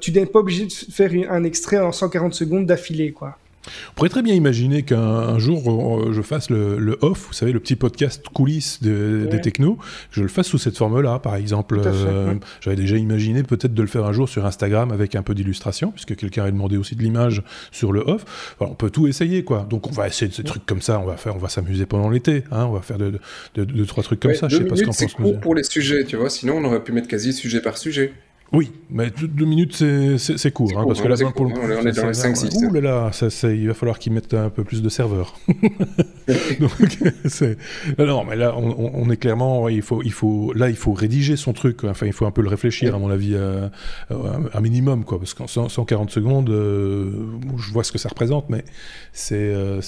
tu 0.00 0.12
n'es 0.12 0.26
pas 0.26 0.40
obligé 0.40 0.66
de 0.66 0.72
faire 0.72 1.10
un 1.30 1.44
extrait 1.44 1.78
en 1.78 1.92
140 1.92 2.34
secondes 2.34 2.66
d'affilée, 2.66 3.12
quoi. 3.12 3.38
On 3.66 3.94
pourrait 3.94 4.08
très 4.08 4.22
bien 4.22 4.34
imaginer 4.34 4.82
qu'un 4.82 5.38
jour 5.38 6.00
euh, 6.00 6.12
je 6.12 6.22
fasse 6.22 6.50
le, 6.50 6.98
off, 7.00 7.26
vous 7.28 7.32
savez, 7.32 7.52
le 7.52 7.60
petit 7.60 7.76
podcast 7.76 8.24
coulisses 8.32 8.82
des 8.82 9.40
technos, 9.40 9.76
que 9.76 9.82
je 10.12 10.22
le 10.22 10.28
fasse 10.28 10.48
sous 10.48 10.58
cette 10.58 10.76
forme-là, 10.76 11.18
par 11.18 11.36
exemple. 11.36 11.80
Euh, 11.84 12.34
j'avais 12.60 12.76
déjà 12.76 12.96
imaginé 12.96 13.42
peut-être 13.42 13.74
de 13.74 13.82
le 13.82 13.88
faire 13.88 14.04
un 14.04 14.12
jour 14.12 14.28
sur 14.28 14.44
Instagram 14.44 14.92
avec 14.92 15.14
un 15.14 15.22
peu 15.22 15.34
d'illustration, 15.34 15.90
puisque 15.90 16.16
quelqu'un 16.16 16.44
a 16.44 16.50
demandé 16.50 16.76
aussi 16.76 16.96
de 16.96 17.02
l'image 17.02 17.42
sur 17.70 17.92
le 17.92 18.00
off. 18.00 18.56
on 18.60 18.74
peut 18.74 18.90
tout 18.90 19.06
essayer, 19.06 19.44
quoi. 19.44 19.66
Donc 19.68 19.88
on 19.88 19.92
va 19.92 20.06
essayer 20.06 20.28
de 20.28 20.34
ces 20.34 20.44
trucs 20.44 20.66
comme 20.66 20.82
ça, 20.82 21.00
on 21.00 21.04
va 21.04 21.16
faire, 21.16 21.34
on 21.34 21.38
va 21.38 21.48
s'amuser 21.48 21.86
pendant 21.86 22.10
l'été, 22.10 22.44
hein, 22.50 22.66
on 22.66 22.72
va 22.72 22.80
faire 22.80 22.98
deux, 22.98 23.18
de, 23.54 23.84
trois 23.84 24.02
trucs 24.02 24.20
comme 24.20 24.34
ça. 24.34 24.48
Je 24.48 24.58
sais 24.58 24.64
pas 24.64 24.76
ce 24.76 24.82
qu'en 24.82 24.92
pense. 24.92 25.40
pour 25.40 25.54
les 25.54 25.64
sujets, 25.64 26.04
tu 26.04 26.16
vois. 26.16 26.30
Sinon, 26.30 26.58
on 26.58 26.64
aurait 26.64 26.82
pu 26.82 26.92
mettre 26.92 27.08
quasi 27.08 27.32
sujet 27.32 27.60
par 27.60 27.78
sujet. 27.78 28.12
Oui, 28.54 28.72
mais 28.90 29.10
deux 29.10 29.44
minutes, 29.44 29.82
c'est 30.16 30.52
court. 30.52 30.70
Hein, 30.76 30.84
parce 30.86 31.00
que 31.00 31.08
là, 31.08 31.16
pour 31.34 31.46
on 31.46 31.86
est 31.86 31.92
dans 31.92 32.06
les 32.06 32.12
5-6. 32.12 32.64
Ouh 32.64 32.72
là 32.72 32.80
là, 32.80 33.10
ça, 33.12 33.50
il 33.50 33.66
va 33.66 33.74
falloir 33.74 33.98
qu'ils 33.98 34.12
mettent 34.12 34.34
un 34.34 34.50
peu 34.50 34.64
plus 34.64 34.82
de 34.82 34.88
serveurs. 34.88 35.34
non, 37.98 38.24
mais 38.24 38.36
là, 38.36 38.56
on, 38.56 39.10
est 39.10 39.16
clairement, 39.16 39.68
il 39.68 39.82
faut, 39.82 40.02
il 40.02 40.12
faut, 40.12 40.52
là, 40.54 40.70
il 40.70 40.76
faut 40.76 40.92
rédiger 40.92 41.36
son 41.36 41.52
truc. 41.52 41.84
Enfin, 41.84 42.06
il 42.06 42.12
faut 42.12 42.26
un 42.26 42.30
peu 42.30 42.40
le 42.42 42.48
réfléchir, 42.48 42.94
à 42.94 42.98
mon 42.98 43.10
avis, 43.10 43.34
euh, 43.34 43.68
un 44.10 44.60
minimum, 44.60 45.04
quoi. 45.04 45.18
Parce 45.18 45.34
qu'en 45.34 45.46
140 45.46 46.10
secondes, 46.10 46.48
euh, 46.48 47.10
je 47.58 47.72
vois 47.72 47.84
ce 47.84 47.92
que 47.92 47.98
ça 47.98 48.08
représente, 48.08 48.48
mais 48.48 48.64
c'est 49.12 49.34
euh, 49.36 49.80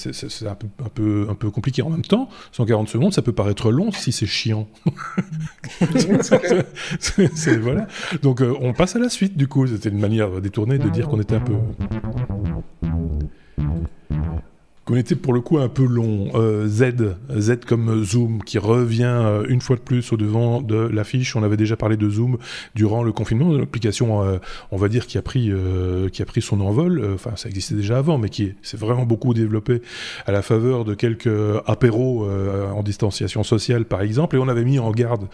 un, 0.45 0.55
peu, 0.55 0.67
un, 0.83 0.89
peu, 0.89 1.27
un 1.29 1.35
peu 1.35 1.49
compliqué. 1.49 1.81
En 1.81 1.89
même 1.89 2.03
temps, 2.03 2.29
140 2.51 2.87
secondes, 2.89 3.13
ça 3.13 3.21
peut 3.21 3.33
paraître 3.33 3.71
long 3.71 3.91
si 3.91 4.11
c'est 4.11 4.27
chiant. 4.27 4.67
voilà. 7.61 7.87
Donc, 8.21 8.41
on 8.61 8.73
passe 8.73 8.95
à 8.95 8.99
la 8.99 9.09
suite, 9.09 9.37
du 9.37 9.47
coup. 9.47 9.67
C'était 9.67 9.89
une 9.89 9.99
manière 9.99 10.41
détournée 10.41 10.77
de 10.77 10.89
dire 10.89 11.07
qu'on 11.07 11.19
était 11.19 11.35
un 11.35 11.41
peu 11.41 11.55
qu'on 14.87 14.95
était 14.95 15.15
pour 15.15 15.33
le 15.33 15.41
coup 15.41 15.57
un 15.57 15.67
peu 15.67 15.85
long. 15.85 16.29
Euh, 16.35 16.65
Z, 16.65 17.17
Z 17.37 17.57
comme 17.67 18.05
Zoom, 18.05 18.41
qui 18.41 18.57
revient 18.57 19.03
euh, 19.03 19.45
une 19.49 19.59
fois 19.59 19.75
de 19.75 19.81
plus 19.81 20.13
au 20.13 20.17
devant 20.17 20.61
de 20.61 20.77
l'affiche. 20.77 21.35
On 21.35 21.43
avait 21.43 21.57
déjà 21.57 21.75
parlé 21.75 21.97
de 21.97 22.09
Zoom 22.09 22.37
durant 22.73 23.03
le 23.03 23.11
confinement, 23.11 23.51
l'application, 23.51 24.23
euh, 24.23 24.37
on 24.71 24.77
va 24.77 24.87
dire, 24.87 25.05
qui 25.05 25.17
a 25.17 25.21
pris, 25.21 25.51
qui 26.13 26.21
a 26.21 26.25
pris 26.25 26.41
son 26.41 26.61
envol. 26.61 27.05
Enfin, 27.13 27.31
ça 27.35 27.49
existait 27.49 27.75
déjà 27.75 27.97
avant, 27.97 28.17
mais 28.17 28.29
qui 28.29 28.53
s'est 28.61 28.77
vraiment 28.77 29.03
beaucoup 29.03 29.33
développé 29.33 29.81
à 30.25 30.31
la 30.31 30.41
faveur 30.41 30.85
de 30.85 30.93
quelques 30.93 31.27
apéros 31.65 32.25
en 32.73 32.81
distanciation 32.81 33.43
sociale, 33.43 33.83
par 33.83 34.01
exemple. 34.01 34.37
Et 34.37 34.39
on 34.39 34.47
avait 34.47 34.63
mis 34.63 34.79
en 34.79 34.91
garde 34.91 35.27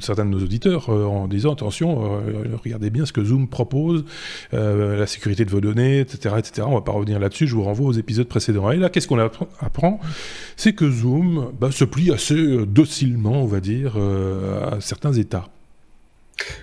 certains 0.00 0.24
de 0.24 0.30
nos 0.30 0.42
auditeurs 0.42 0.88
en 0.88 1.28
disant 1.28 1.52
attention, 1.52 2.22
regardez 2.64 2.88
bien 2.88 3.04
ce 3.04 3.12
que 3.12 3.22
Zoom 3.22 3.48
propose, 3.48 4.04
la 4.52 5.06
sécurité 5.06 5.44
de 5.44 5.50
vos 5.50 5.60
données, 5.60 6.00
etc., 6.00 6.36
etc. 6.38 6.66
On 6.66 6.74
va 6.74 6.80
pas 6.80 6.92
revenir 6.92 7.18
là-dessus. 7.18 7.46
Je 7.46 7.54
vous 7.54 7.64
renvoie 7.64 7.88
aux 7.88 7.92
épisodes 7.92 8.29
précédent. 8.30 8.70
Et 8.70 8.78
là, 8.78 8.88
qu'est-ce 8.88 9.06
qu'on 9.06 9.18
apprend? 9.18 10.00
C'est 10.56 10.72
que 10.72 10.90
Zoom 10.90 11.52
bah, 11.60 11.70
se 11.70 11.84
plie 11.84 12.10
assez 12.10 12.34
euh, 12.34 12.64
docilement, 12.64 13.42
on 13.42 13.46
va 13.46 13.60
dire, 13.60 13.94
euh, 13.96 14.70
à 14.70 14.80
certains 14.80 15.12
états. 15.12 15.48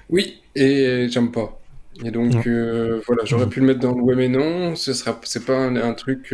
Oui, 0.09 0.41
et 0.55 1.07
j'aime 1.11 1.31
pas. 1.31 1.59
Et 2.03 2.09
donc, 2.09 2.47
euh, 2.47 3.01
voilà, 3.05 3.23
j'aurais 3.25 3.47
pu 3.47 3.59
le 3.59 3.67
mettre 3.67 3.79
dans 3.79 3.93
le 3.93 4.01
ouais 4.01 4.15
mais 4.15 4.29
non, 4.29 4.75
ce 4.75 4.93
sera, 4.93 5.19
c'est 5.23 5.45
pas 5.45 5.57
un, 5.57 5.93
truc 5.93 6.33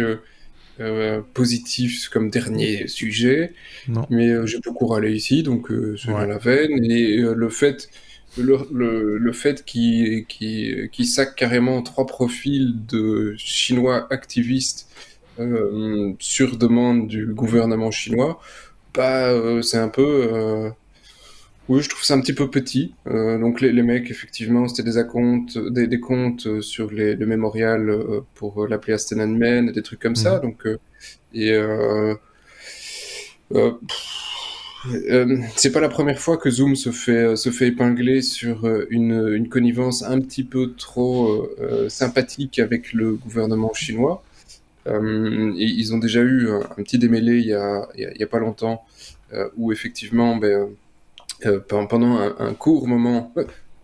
positif 1.34 2.10
comme 2.10 2.30
dernier 2.30 2.88
sujet, 2.88 3.54
non. 3.88 4.06
mais 4.10 4.36
j'ai 4.46 4.60
beaucoup 4.60 4.88
râlé 4.88 5.14
ici, 5.14 5.44
donc 5.44 5.70
c'est 5.98 6.12
dans 6.12 6.26
la 6.26 6.38
veine, 6.38 6.84
et 6.84 7.18
le 7.18 7.50
fait 7.50 7.90
le, 8.38 8.60
le, 8.74 9.18
le, 9.18 9.32
fait 9.32 9.64
qu'il 9.64 10.26
qui 10.26 10.90
qui 10.92 11.06
sac 11.06 11.36
carrément 11.36 11.82
trois 11.82 12.06
profils 12.06 12.74
de 12.88 13.36
chinois 13.38 14.08
activistes 14.12 14.90
euh, 15.40 16.14
sur 16.20 16.58
demande 16.58 17.08
du 17.08 17.28
gouvernement 17.28 17.92
chinois, 17.92 18.40
bah, 18.94 19.30
euh, 19.30 19.62
c'est 19.62 19.78
un 19.78 19.90
peu. 19.90 20.30
Euh, 20.34 20.70
Oui, 21.70 21.82
je 21.82 21.88
trouve 21.90 22.04
ça 22.04 22.14
un 22.16 22.20
petit 22.22 22.34
peu 22.34 22.50
petit. 22.50 22.94
Euh, 23.08 23.40
donc 23.40 23.62
les, 23.62 23.72
les, 23.72 23.84
mecs, 23.84 24.12
effectivement, 24.12 24.68
c'était 24.68 24.84
des, 24.92 25.08
comptes, 25.08 25.58
des, 25.58 25.88
des, 25.88 26.00
comptes 26.00 26.62
sur 26.62 26.92
les, 26.92 27.16
le 27.16 27.26
mémorial 27.26 27.90
euh, 27.90 28.22
pour 28.36 28.68
l'appeler 28.68 28.94
Astenanmen, 28.94 29.72
des 29.72 29.82
trucs 29.82 30.02
comme 30.02 30.16
ça. 30.16 30.36
Mhm. 30.36 30.42
Donc, 30.42 30.66
euh, 30.68 30.78
et 31.34 31.52
euh, 31.54 32.16
euh, 33.56 35.38
c'est 35.56 35.72
pas 35.72 35.80
la 35.80 35.90
première 35.90 36.20
fois 36.20 36.38
que 36.38 36.50
Zoom 36.50 36.76
se 36.76 36.92
fait, 36.92 37.36
se 37.38 37.50
fait 37.50 37.68
épingler 37.68 38.22
sur 38.22 38.68
une, 38.90 39.34
une 39.34 39.48
connivence 39.48 40.04
un 40.04 40.20
petit 40.20 40.44
peu 40.44 40.74
trop 40.74 41.48
sympathique 41.88 42.60
avec 42.60 42.94
le 42.94 43.14
gouvernement 43.14 43.74
chinois. 43.74 44.22
Ils 44.86 45.94
ont 45.94 45.98
déjà 45.98 46.22
eu 46.22 46.50
un, 46.52 46.84
petit 46.84 46.98
démêlé 46.98 47.40
il 47.40 47.46
y 47.46 47.54
a, 47.54 48.28
pas 48.28 48.40
longtemps 48.40 48.86
où 49.58 49.72
effectivement, 49.72 50.36
ben, 50.36 50.70
euh, 51.46 51.60
pendant 51.60 52.20
un, 52.20 52.54
court 52.54 52.88
moment, 52.88 53.34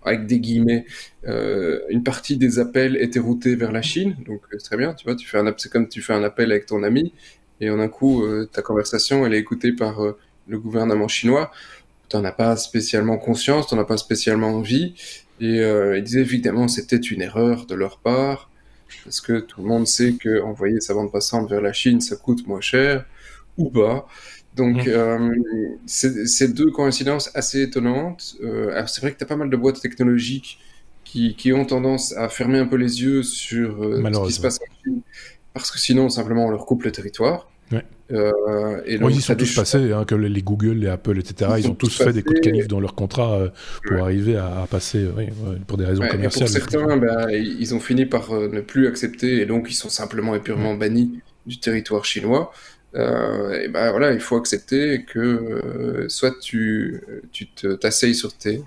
avec 0.04 0.28
des 0.28 0.40
guillemets, 0.40 0.86
euh, 1.28 1.80
une 1.90 2.04
partie 2.04 2.38
des 2.38 2.60
appels 2.60 2.96
était 3.02 3.20
routée 3.20 3.56
vers 3.56 3.72
la 3.72 3.82
Chine, 3.82 4.16
donc 4.26 4.42
c'est 4.52 4.56
euh, 4.56 4.60
très 4.60 4.78
bien, 4.78 4.94
tu 4.94 5.06
vois, 5.06 5.16
tu 5.16 5.28
fais 5.28 5.40
un 5.40 5.54
c'est 5.58 5.72
comme 5.72 5.90
tu 5.90 6.02
fais 6.02 6.14
un 6.14 6.24
appel 6.24 6.52
avec 6.52 6.68
ton 6.68 6.84
ami, 6.84 7.14
et 7.60 7.70
en 7.70 7.80
un 7.80 7.90
coup, 7.90 8.24
ta 8.54 8.62
conversation, 8.62 9.26
elle 9.26 9.34
est 9.34 9.40
écoutée 9.40 9.74
par 9.74 10.00
le 10.48 10.60
gouvernement 10.60 11.10
chinois, 11.10 11.52
tu 12.08 12.16
n'en 12.16 12.24
as 12.24 12.32
pas 12.32 12.56
spécialement 12.56 13.18
conscience, 13.18 13.68
tu 13.68 13.76
n'en 13.76 13.82
as 13.82 13.86
pas 13.86 13.98
spécialement 13.98 14.50
envie, 14.50 14.94
et 15.42 15.58
il 15.58 16.04
disait 16.04 16.22
évidemment 16.22 16.70
c'était 16.70 16.96
une 16.96 17.22
erreur 17.22 17.66
de 17.66 17.76
leur 17.76 18.00
part, 18.00 18.49
parce 19.04 19.22
que 19.22 19.40
tout 19.40 19.62
le 19.62 19.68
monde 19.68 19.88
sait 19.88 20.14
que 20.14 20.42
envoyer 20.42 20.80
sa 20.82 20.94
bande 20.94 21.12
passante 21.12 21.50
vers 21.50 21.62
la 21.62 21.74
Chine, 21.74 22.02
ça 22.02 22.16
coûte 22.16 22.46
moins 22.48 22.62
cher, 22.62 23.06
ou 23.58 23.70
pas, 23.70 24.08
donc, 24.56 24.86
mmh. 24.86 24.90
euh, 24.90 25.36
c'est 25.86 26.54
deux 26.54 26.72
coïncidences 26.72 27.32
assez 27.34 27.62
étonnantes. 27.62 28.36
Euh, 28.44 28.84
c'est 28.88 29.02
vrai 29.02 29.14
que 29.14 29.18
tu 29.18 29.24
as 29.24 29.28
pas 29.28 29.36
mal 29.36 29.50
de 29.50 29.56
boîtes 29.56 29.80
technologiques 29.80 30.60
qui, 31.06 31.36
qui, 31.36 31.54
ont 31.54 31.66
tendance 31.66 32.16
à 32.18 32.30
fermer 32.30 32.60
un 32.60 32.66
peu 32.66 32.76
les 32.76 33.02
yeux 33.02 33.24
sur 33.24 33.84
euh, 33.84 34.04
ce 34.14 34.28
qui 34.28 34.34
se 34.34 34.42
passe 34.42 34.60
en 34.60 34.84
Chine, 34.84 35.02
parce 35.54 35.72
que 35.72 35.80
sinon, 35.80 36.10
simplement, 36.10 36.46
on 36.46 36.50
leur 36.50 36.66
coupe 36.66 36.84
le 36.84 36.92
territoire. 36.92 37.50
Ouais. 37.72 37.84
Euh, 38.12 38.82
et 38.86 38.98
donc, 38.98 39.12
ils 39.14 39.22
sont 39.22 39.36
tous 39.36 39.56
passés, 39.56 39.92
hein, 39.92 40.04
que 40.06 40.16
les 40.16 40.42
Google, 40.42 40.78
les 40.80 40.88
Apple, 40.88 41.20
etc. 41.20 41.52
Ils, 41.60 41.68
ont 41.68 41.76
tous 41.76 41.96
fait 41.96 42.12
des 42.12 42.24
coups 42.24 42.40
de 42.42 42.46
canif 42.46 42.68
dans 42.68 42.80
leur 42.80 42.96
contrat 42.96 43.36
euh, 43.36 43.50
pour 43.88 44.04
arriver 44.04 44.36
à, 44.36 44.66
passer 44.70 45.08
oui, 45.16 45.28
pour 45.68 45.78
des 45.78 45.86
raisons 45.86 46.08
commerciales. 46.08 46.50
pour 46.50 46.58
certains, 46.58 46.98
ben, 46.98 47.30
ils 47.30 47.76
ont 47.76 47.80
fini 47.80 48.06
par 48.06 48.32
ne 48.34 48.62
plus 48.62 48.88
accepter 48.88 49.42
et 49.42 49.46
donc 49.46 49.68
ils 49.70 49.76
sont 49.76 49.90
simplement 49.90 50.34
et 50.34 50.40
purement 50.40 50.74
bannis 50.74 51.20
du 51.46 51.60
territoire 51.60 52.06
chinois. 52.06 52.52
Euh, 52.96 53.62
et 53.62 53.68
ben 53.68 53.92
voilà, 53.92 54.14
il 54.14 54.20
faut 54.20 54.36
accepter 54.36 55.06
que 55.06 55.20
euh, 55.20 56.10
soit 56.10 56.40
tu, 56.40 57.04
tu 57.32 57.48
t'asseyes 57.80 58.16
sur 58.16 58.34
tes, 58.34 58.64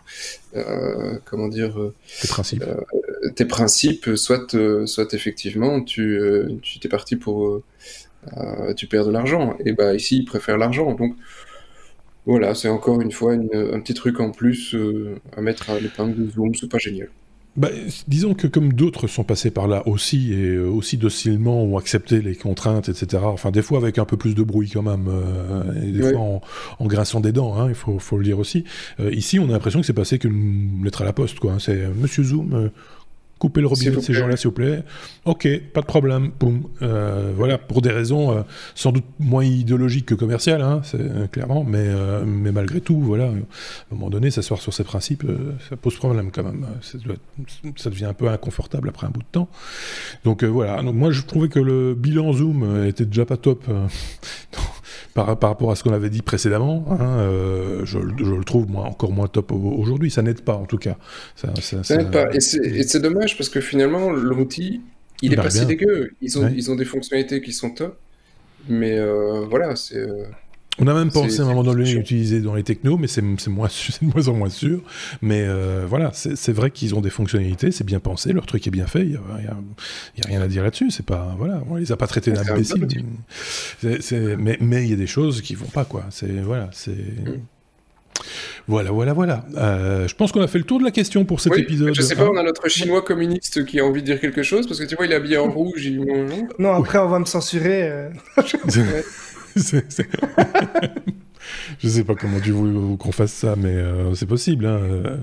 euh, 0.54 1.18
comment 1.24 1.48
dire, 1.48 1.74
tes 2.20 2.28
principes, 2.28 2.64
tes 3.34 3.44
principes, 3.44 4.10
soit, 4.14 4.56
soit 4.86 5.14
effectivement 5.14 5.82
tu, 5.82 6.20
tu 6.62 6.78
t'es 6.78 6.88
parti 6.88 7.16
pour, 7.16 7.62
tu 8.76 8.86
perds 8.86 9.06
de 9.06 9.12
l'argent. 9.12 9.56
Et 9.64 9.72
ben 9.72 9.94
ici, 9.94 10.18
ils 10.18 10.24
préfèrent 10.24 10.58
l'argent. 10.58 10.94
Donc 10.94 11.16
voilà, 12.26 12.54
c'est 12.54 12.68
encore 12.68 13.00
une 13.00 13.12
fois 13.12 13.32
un 13.32 13.80
petit 13.80 13.94
truc 13.94 14.20
en 14.20 14.30
plus 14.30 14.76
à 15.36 15.40
mettre 15.40 15.70
à 15.70 15.80
l'épingle 15.80 16.26
de 16.26 16.30
Zoom, 16.30 16.54
c'est 16.54 16.70
pas 16.70 16.78
génial. 16.78 17.08
Bah, 17.54 17.68
disons 18.08 18.32
que 18.32 18.46
comme 18.46 18.72
d'autres 18.72 19.08
sont 19.08 19.24
passés 19.24 19.50
par 19.50 19.68
là 19.68 19.86
aussi, 19.86 20.32
et 20.32 20.54
euh, 20.54 20.68
aussi 20.68 20.96
docilement 20.96 21.62
ont 21.62 21.76
accepté 21.76 22.22
les 22.22 22.34
contraintes, 22.34 22.88
etc., 22.88 23.24
enfin 23.26 23.50
des 23.50 23.60
fois 23.60 23.76
avec 23.76 23.98
un 23.98 24.06
peu 24.06 24.16
plus 24.16 24.34
de 24.34 24.42
bruit 24.42 24.70
quand 24.70 24.80
même, 24.80 25.06
euh, 25.08 25.82
et 25.82 25.92
des 25.92 26.12
fois 26.12 26.20
en, 26.20 26.40
en, 26.78 26.86
grinçant 26.86 27.20
des 27.20 27.32
dents, 27.32 27.54
hein, 27.58 27.68
il 27.68 27.74
faut, 27.74 27.98
faut, 27.98 28.16
le 28.16 28.24
dire 28.24 28.38
aussi, 28.38 28.64
euh, 29.00 29.12
ici 29.12 29.38
on 29.38 29.50
a 29.50 29.52
l'impression 29.52 29.80
que 29.80 29.86
c'est 29.86 29.92
passé 29.92 30.18
qu'une 30.18 30.82
lettre 30.82 31.02
à 31.02 31.04
la 31.04 31.12
poste, 31.12 31.40
quoi. 31.40 31.52
Hein. 31.52 31.58
C'est 31.58 31.88
Monsieur 31.88 32.24
Zoom, 32.24 32.70
couper 33.42 33.60
le 33.60 33.66
robinet 33.66 33.90
de 33.90 34.00
ces 34.00 34.12
gens-là, 34.12 34.36
s'il 34.36 34.46
vous 34.46 34.54
plaît. 34.54 34.84
Ok, 35.24 35.48
pas 35.74 35.80
de 35.80 35.86
problème. 35.86 36.30
Boum. 36.38 36.62
Euh, 36.80 37.32
voilà, 37.36 37.58
pour 37.58 37.82
des 37.82 37.90
raisons 37.90 38.30
euh, 38.30 38.42
sans 38.76 38.92
doute 38.92 39.04
moins 39.18 39.44
idéologiques 39.44 40.06
que 40.06 40.14
commerciales, 40.14 40.62
hein, 40.62 40.80
euh, 40.94 41.26
clairement, 41.26 41.64
mais, 41.64 41.88
mais 42.24 42.52
malgré 42.52 42.80
tout, 42.80 43.00
voilà, 43.00 43.24
à 43.24 43.30
un 43.30 43.34
moment 43.90 44.10
donné, 44.10 44.30
s'asseoir 44.30 44.60
sur 44.60 44.72
ces 44.72 44.84
principes, 44.84 45.26
ça 45.68 45.76
pose 45.76 45.96
problème 45.96 46.30
quand 46.30 46.44
même. 46.44 46.66
Ça, 46.82 47.90
devient 47.90 48.04
un 48.04 48.14
peu 48.14 48.28
inconfortable 48.28 48.88
après 48.90 49.08
un 49.08 49.10
bout 49.10 49.22
de 49.22 49.32
temps. 49.32 49.48
Donc 50.22 50.44
voilà. 50.44 50.80
Donc 50.80 50.94
moi, 50.94 51.10
je 51.10 51.22
trouvais 51.22 51.48
que 51.48 51.58
le 51.58 51.94
bilan 51.94 52.32
Zoom 52.32 52.86
était 52.86 53.06
déjà 53.06 53.26
pas 53.26 53.36
top 53.36 53.64
par, 55.14 55.26
rapport 55.26 55.70
à 55.70 55.76
ce 55.76 55.82
qu'on 55.82 55.92
avait 55.92 56.10
dit 56.10 56.22
précédemment. 56.22 56.84
Hein, 56.90 57.18
euh, 57.20 57.84
je, 57.84 57.98
le 57.98 58.44
trouve 58.44 58.68
moi, 58.68 58.84
encore 58.84 59.12
moins 59.12 59.28
top 59.28 59.52
aujourd'hui. 59.52 60.10
Ça 60.10 60.22
n'aide 60.22 60.40
pas, 60.42 60.54
en 60.54 60.64
tout 60.64 60.78
cas. 60.78 60.96
Ça, 61.36 61.52
n'aide 61.96 62.10
pas. 62.10 62.28
Et 62.32 62.40
c'est 62.40 63.00
dommage 63.00 63.36
parce 63.36 63.48
que 63.48 63.60
finalement, 63.60 64.10
l'outil, 64.10 64.82
il 65.20 65.32
est 65.32 65.36
pas 65.36 65.50
si 65.50 65.66
dégueu. 65.66 66.12
Ils 66.20 66.38
ont, 66.38 66.48
ils 66.48 66.70
ont 66.70 66.76
des 66.76 66.84
fonctionnalités 66.84 67.40
qui 67.42 67.52
sont 67.52 67.70
top. 67.70 67.98
Mais 68.68 68.98
euh, 68.98 69.44
voilà, 69.48 69.76
c'est. 69.76 69.96
Euh, 69.96 70.24
on 70.78 70.86
a 70.86 70.94
même 70.94 71.10
pensé 71.10 71.40
à 71.40 71.42
un 71.42 71.46
moment 71.46 71.62
donné 71.62 71.92
l'utiliser 71.92 72.40
dans 72.40 72.54
les 72.54 72.62
technos, 72.62 72.96
mais 72.96 73.06
c'est 73.06 73.22
moins, 73.22 73.36
de 74.02 74.06
moins 74.06 74.28
en 74.28 74.34
moins 74.34 74.48
sûr. 74.48 74.80
Mais 75.20 75.42
euh, 75.42 75.84
voilà, 75.86 76.12
c'est 76.12 76.52
vrai 76.52 76.70
qu'ils 76.70 76.94
ont 76.94 77.00
des 77.00 77.10
fonctionnalités, 77.10 77.70
c'est 77.70 77.84
bien 77.84 78.00
pensé, 78.00 78.32
leur 78.32 78.46
truc 78.46 78.66
est 78.66 78.70
bien 78.70 78.86
fait, 78.86 79.02
il 79.02 79.10
n'y 79.10 79.16
a, 79.16 79.56
rien 80.26 80.40
à 80.40 80.48
dire 80.48 80.62
là-dessus. 80.62 80.90
C'est 80.90 81.06
pas 81.06 81.34
voilà, 81.38 81.62
on 81.68 81.76
les 81.76 81.92
a 81.92 81.96
pas 81.96 82.06
traités 82.06 82.32
d'imbéciles. 82.32 82.86
Mais 83.82 84.84
il 84.84 84.90
y 84.90 84.92
a 84.92 84.96
des 84.96 85.06
choses 85.06 85.42
qui 85.42 85.54
vont 85.54 85.66
pas 85.66 85.84
quoi. 85.84 86.04
C'est 86.10 86.40
voilà, 86.40 86.70
c'est. 86.72 86.90
Mm. 86.90 87.40
Voilà, 88.68 88.90
voilà, 88.90 89.12
voilà. 89.12 89.44
Euh, 89.56 90.06
je 90.06 90.14
pense 90.14 90.32
qu'on 90.32 90.42
a 90.42 90.46
fait 90.46 90.58
le 90.58 90.64
tour 90.64 90.78
de 90.78 90.84
la 90.84 90.90
question 90.90 91.24
pour 91.24 91.40
cet 91.40 91.56
épisode. 91.56 91.94
Je 91.94 92.02
sais 92.02 92.14
pas, 92.14 92.28
on 92.28 92.36
a 92.36 92.42
notre 92.42 92.68
chinois 92.68 93.02
communiste 93.02 93.64
qui 93.64 93.80
a 93.80 93.84
envie 93.84 94.02
de 94.02 94.06
dire 94.06 94.20
quelque 94.20 94.42
chose, 94.42 94.66
parce 94.66 94.78
que 94.78 94.84
tu 94.84 94.94
vois, 94.94 95.06
il 95.06 95.12
est 95.12 95.16
habillé 95.16 95.38
en 95.38 95.50
rouge. 95.50 95.90
Non, 96.58 96.72
après, 96.72 96.98
on 96.98 97.08
va 97.08 97.18
me 97.18 97.24
censurer. 97.24 97.90
Euh. 97.90 98.10
Je 101.78 101.88
sais 101.88 102.04
pas 102.04 102.14
comment 102.14 102.40
tu 102.40 102.52
veux 102.52 102.96
qu'on 102.96 103.12
fasse 103.12 103.32
ça, 103.32 103.54
mais 103.56 103.74
euh, 103.74 104.14
c'est 104.14 104.26
possible. 104.26 104.66
Hein. 104.66 105.20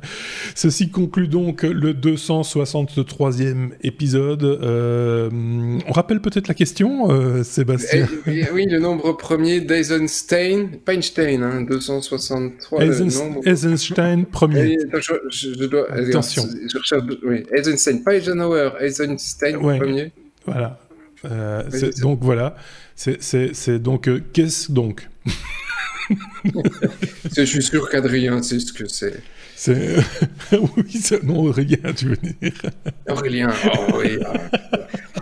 Ceci 0.55 0.89
conclut 0.89 1.27
donc 1.27 1.63
le 1.63 1.93
263e 1.93 3.71
épisode. 3.81 4.43
Euh, 4.43 5.29
on 5.87 5.91
rappelle 5.91 6.21
peut-être 6.21 6.47
la 6.47 6.53
question, 6.53 7.11
euh, 7.11 7.43
Sébastien 7.43 8.07
eh, 8.27 8.41
eh, 8.41 8.51
Oui, 8.53 8.65
le 8.65 8.79
nombre 8.79 9.13
premier 9.13 9.61
d'Eisenstein, 9.61 10.79
pas 10.83 10.93
Einstein, 10.93 11.43
hein, 11.43 11.61
263. 11.61 12.83
Eisenstein 13.45 14.25
premier. 14.25 14.77
je, 15.29 15.65
dois, 15.65 15.91
Attention. 15.91 16.43
Je 16.67 16.77
recherche, 16.77 17.03
oui, 17.23 17.43
Eisenstein, 17.53 18.03
pas 18.03 18.15
Eisenhower, 18.15 18.71
Eisenstein 18.79 19.59
premier. 19.59 20.11
Voilà. 20.45 20.79
donc 22.01 22.19
voilà. 22.21 22.55
C'est 22.99 23.79
donc 23.79 24.09
euh, 24.09 24.19
qu'est-ce 24.33 24.71
donc? 24.71 25.07
Je 27.35 27.43
suis 27.43 27.63
sûr 27.63 27.89
qu'Adrien 27.89 28.43
sait 28.43 28.59
ce 28.59 28.73
que 28.73 28.87
c'est. 28.89 29.21
C'est 29.55 29.95
oui, 30.51 31.01
non 31.23 31.45
Aurélien, 31.45 31.93
tu 31.95 32.07
veux 32.07 32.17
dire? 32.17 32.51
Aurélien, 33.07 33.53
oh, 33.65 33.99
oui. 33.99 34.17
Ah. 34.25 34.49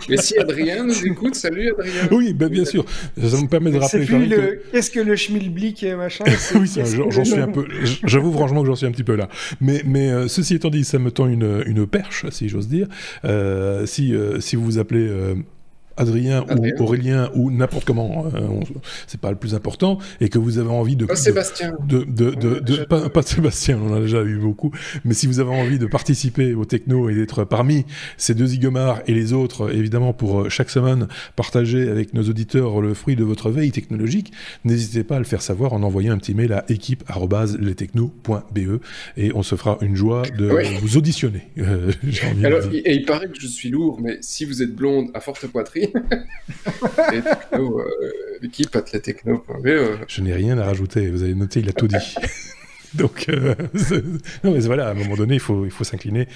Mais 0.08 0.16
si 0.16 0.36
Adrien 0.38 0.84
nous 0.84 1.06
écoute, 1.06 1.36
salut 1.36 1.72
Adrien. 1.72 2.08
Oui, 2.10 2.32
ben, 2.32 2.48
bien 2.48 2.64
sûr. 2.64 2.84
Ça 3.16 3.40
me 3.40 3.46
permet 3.46 3.70
de 3.70 3.78
rappeler. 3.78 4.60
Qu'est-ce 4.72 4.90
que 4.90 5.00
le 5.00 5.14
schmilblick 5.14 5.82
et 5.84 5.94
machin? 5.94 6.24
Oui, 6.54 6.68
j'en 7.10 7.24
suis 7.24 7.40
un 7.40 7.48
peu. 7.48 7.66
J'avoue 8.04 8.32
franchement 8.32 8.62
que 8.62 8.66
j'en 8.66 8.76
suis 8.76 8.86
un 8.86 8.92
petit 8.92 9.04
peu 9.04 9.14
là. 9.14 9.28
Mais, 9.60 9.82
mais 9.84 10.10
euh, 10.10 10.26
ceci 10.26 10.54
étant 10.54 10.70
dit, 10.70 10.84
ça 10.84 10.98
me 10.98 11.12
tend 11.12 11.28
une, 11.28 11.62
une 11.66 11.86
perche, 11.86 12.26
si 12.30 12.48
j'ose 12.48 12.66
dire. 12.66 12.88
Euh, 13.24 13.86
si, 13.86 14.14
si 14.40 14.56
vous 14.56 14.64
vous 14.64 14.78
appelez 14.78 15.08
Adrien, 15.98 16.44
ou 16.56 16.82
Aurélien 16.82 17.30
ou 17.34 17.50
n'importe 17.50 17.84
comment, 17.84 18.26
euh, 18.34 18.40
c'est 19.06 19.20
pas 19.20 19.30
le 19.30 19.36
plus 19.36 19.54
important, 19.54 19.98
et 20.20 20.28
que 20.28 20.38
vous 20.38 20.58
avez 20.58 20.70
envie 20.70 20.96
de... 20.96 21.06
Pas 21.06 21.16
Sébastien. 21.16 21.74
De, 21.86 22.04
de, 22.04 22.34
de, 22.34 22.84
pas, 22.84 23.08
pas, 23.08 23.22
Sébastien, 23.22 23.78
on 23.82 23.92
en 23.92 23.96
a 23.96 24.00
déjà 24.00 24.22
eu 24.22 24.38
beaucoup, 24.38 24.70
mais 25.04 25.14
si 25.14 25.26
vous 25.26 25.40
avez 25.40 25.50
envie 25.50 25.78
de 25.78 25.86
participer 25.86 26.54
au 26.54 26.64
techno 26.64 27.10
et 27.10 27.14
d'être 27.14 27.44
parmi 27.44 27.84
ces 28.16 28.34
deux 28.34 28.46
zigomars 28.46 29.00
et 29.06 29.14
les 29.14 29.32
autres, 29.32 29.74
évidemment, 29.74 30.12
pour 30.12 30.42
euh, 30.42 30.48
chaque 30.48 30.70
semaine 30.70 31.08
partager 31.36 31.88
avec 31.88 32.14
nos 32.14 32.22
auditeurs 32.22 32.80
le 32.80 32.94
fruit 32.94 33.16
de 33.16 33.24
votre 33.24 33.50
veille 33.50 33.72
technologique, 33.72 34.32
n'hésitez 34.64 35.04
pas 35.04 35.16
à 35.16 35.18
le 35.18 35.24
faire 35.24 35.42
savoir 35.42 35.72
en 35.72 35.82
envoyant 35.82 36.14
un 36.14 36.18
petit 36.18 36.34
mail 36.34 36.52
à 36.52 36.64
équipe.lestechno.be 36.68 38.80
et 39.16 39.32
on 39.34 39.42
se 39.42 39.56
fera 39.56 39.78
une 39.80 39.96
joie 39.96 40.22
de 40.22 40.78
vous 40.80 40.96
auditionner. 40.96 41.48
Euh, 41.58 41.92
Alors, 42.44 42.62
et 42.72 42.94
il 42.94 43.04
paraît 43.04 43.28
que 43.28 43.40
je 43.40 43.46
suis 43.46 43.70
lourd, 43.70 43.98
mais 44.00 44.18
si 44.20 44.44
vous 44.44 44.62
êtes 44.62 44.74
blonde 44.74 45.10
à 45.14 45.20
forte 45.20 45.46
poitrine, 45.46 45.87
L'équipe 48.40 48.76
euh, 48.76 49.96
Je 50.06 50.22
n'ai 50.22 50.32
rien 50.32 50.58
à 50.58 50.64
rajouter, 50.64 51.10
vous 51.10 51.22
avez 51.22 51.34
noté, 51.34 51.60
il 51.60 51.68
a 51.68 51.72
tout 51.72 51.88
dit. 51.88 51.96
Donc, 52.94 53.26
euh, 53.28 53.54
non, 54.44 54.52
mais 54.52 54.60
voilà, 54.60 54.88
à 54.88 54.90
un 54.92 54.94
moment 54.94 55.16
donné, 55.16 55.34
il 55.34 55.40
faut, 55.40 55.68
s'incliner. 55.82 56.26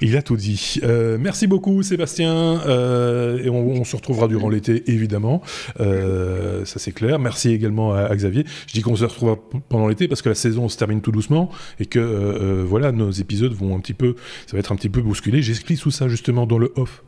Il 0.00 0.16
a 0.16 0.22
tout 0.22 0.36
dit. 0.36 0.80
Euh, 0.82 1.18
merci 1.20 1.46
beaucoup, 1.46 1.82
Sébastien. 1.82 2.60
Euh, 2.66 3.42
et 3.42 3.48
on, 3.48 3.84
se 3.84 3.96
retrouvera 3.96 4.28
durant 4.28 4.48
l'été, 4.48 4.90
évidemment. 4.90 5.42
ça, 5.78 6.78
c'est 6.78 6.92
clair. 6.92 7.18
Merci 7.18 7.50
également 7.50 7.92
à, 7.92 8.14
Xavier. 8.14 8.44
Je 8.66 8.72
dis 8.72 8.82
qu'on 8.82 8.96
se 8.96 9.04
retrouvera 9.04 9.38
pendant 9.68 9.88
l'été 9.88 10.08
parce 10.08 10.22
que 10.22 10.28
la 10.28 10.34
saison 10.34 10.68
se 10.68 10.76
termine 10.76 11.00
tout 11.00 11.12
doucement 11.12 11.50
et 11.78 11.86
que, 11.86 12.64
voilà, 12.66 12.92
nos 12.92 13.10
épisodes 13.10 13.52
vont 13.52 13.76
un 13.76 13.80
petit 13.80 13.94
peu, 13.94 14.16
ça 14.46 14.52
va 14.52 14.58
être 14.58 14.72
un 14.72 14.76
petit 14.76 14.88
peu 14.88 15.02
bousculé. 15.02 15.42
J'explique 15.42 15.80
tout 15.80 15.90
ça 15.90 16.08
justement 16.08 16.46
dans 16.46 16.58
le 16.58 16.72
off 16.76 17.02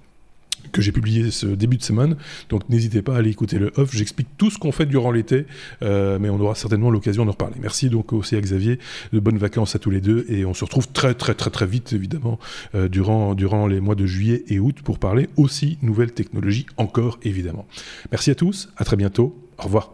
que 0.72 0.82
j'ai 0.82 0.92
publié 0.92 1.30
ce 1.30 1.46
début 1.46 1.76
de 1.76 1.82
semaine. 1.82 2.16
Donc 2.48 2.68
n'hésitez 2.68 3.02
pas 3.02 3.14
à 3.14 3.18
aller 3.18 3.30
écouter 3.30 3.58
le 3.58 3.72
off. 3.76 3.94
J'explique 3.94 4.28
tout 4.38 4.50
ce 4.50 4.58
qu'on 4.58 4.72
fait 4.72 4.86
durant 4.86 5.10
l'été, 5.10 5.46
euh, 5.82 6.18
mais 6.20 6.30
on 6.30 6.40
aura 6.40 6.54
certainement 6.54 6.90
l'occasion 6.90 7.24
d'en 7.24 7.32
reparler. 7.32 7.56
Merci 7.60 7.90
donc 7.90 8.12
aussi 8.12 8.36
à 8.36 8.40
Xavier. 8.40 8.78
De 9.12 9.20
bonnes 9.20 9.38
vacances 9.38 9.76
à 9.76 9.78
tous 9.78 9.90
les 9.90 10.00
deux 10.00 10.24
et 10.28 10.44
on 10.44 10.54
se 10.54 10.64
retrouve 10.64 10.88
très 10.88 11.14
très 11.14 11.34
très 11.34 11.50
très 11.50 11.66
vite 11.66 11.92
évidemment 11.92 12.38
euh, 12.74 12.88
durant, 12.88 13.34
durant 13.34 13.66
les 13.66 13.80
mois 13.80 13.94
de 13.94 14.06
juillet 14.06 14.44
et 14.48 14.58
août 14.58 14.78
pour 14.82 14.98
parler 14.98 15.28
aussi 15.36 15.78
nouvelles 15.82 16.12
technologies 16.12 16.66
encore 16.76 17.18
évidemment. 17.22 17.66
Merci 18.10 18.30
à 18.30 18.34
tous, 18.34 18.70
à 18.76 18.84
très 18.84 18.96
bientôt, 18.96 19.36
au 19.58 19.64
revoir. 19.64 19.92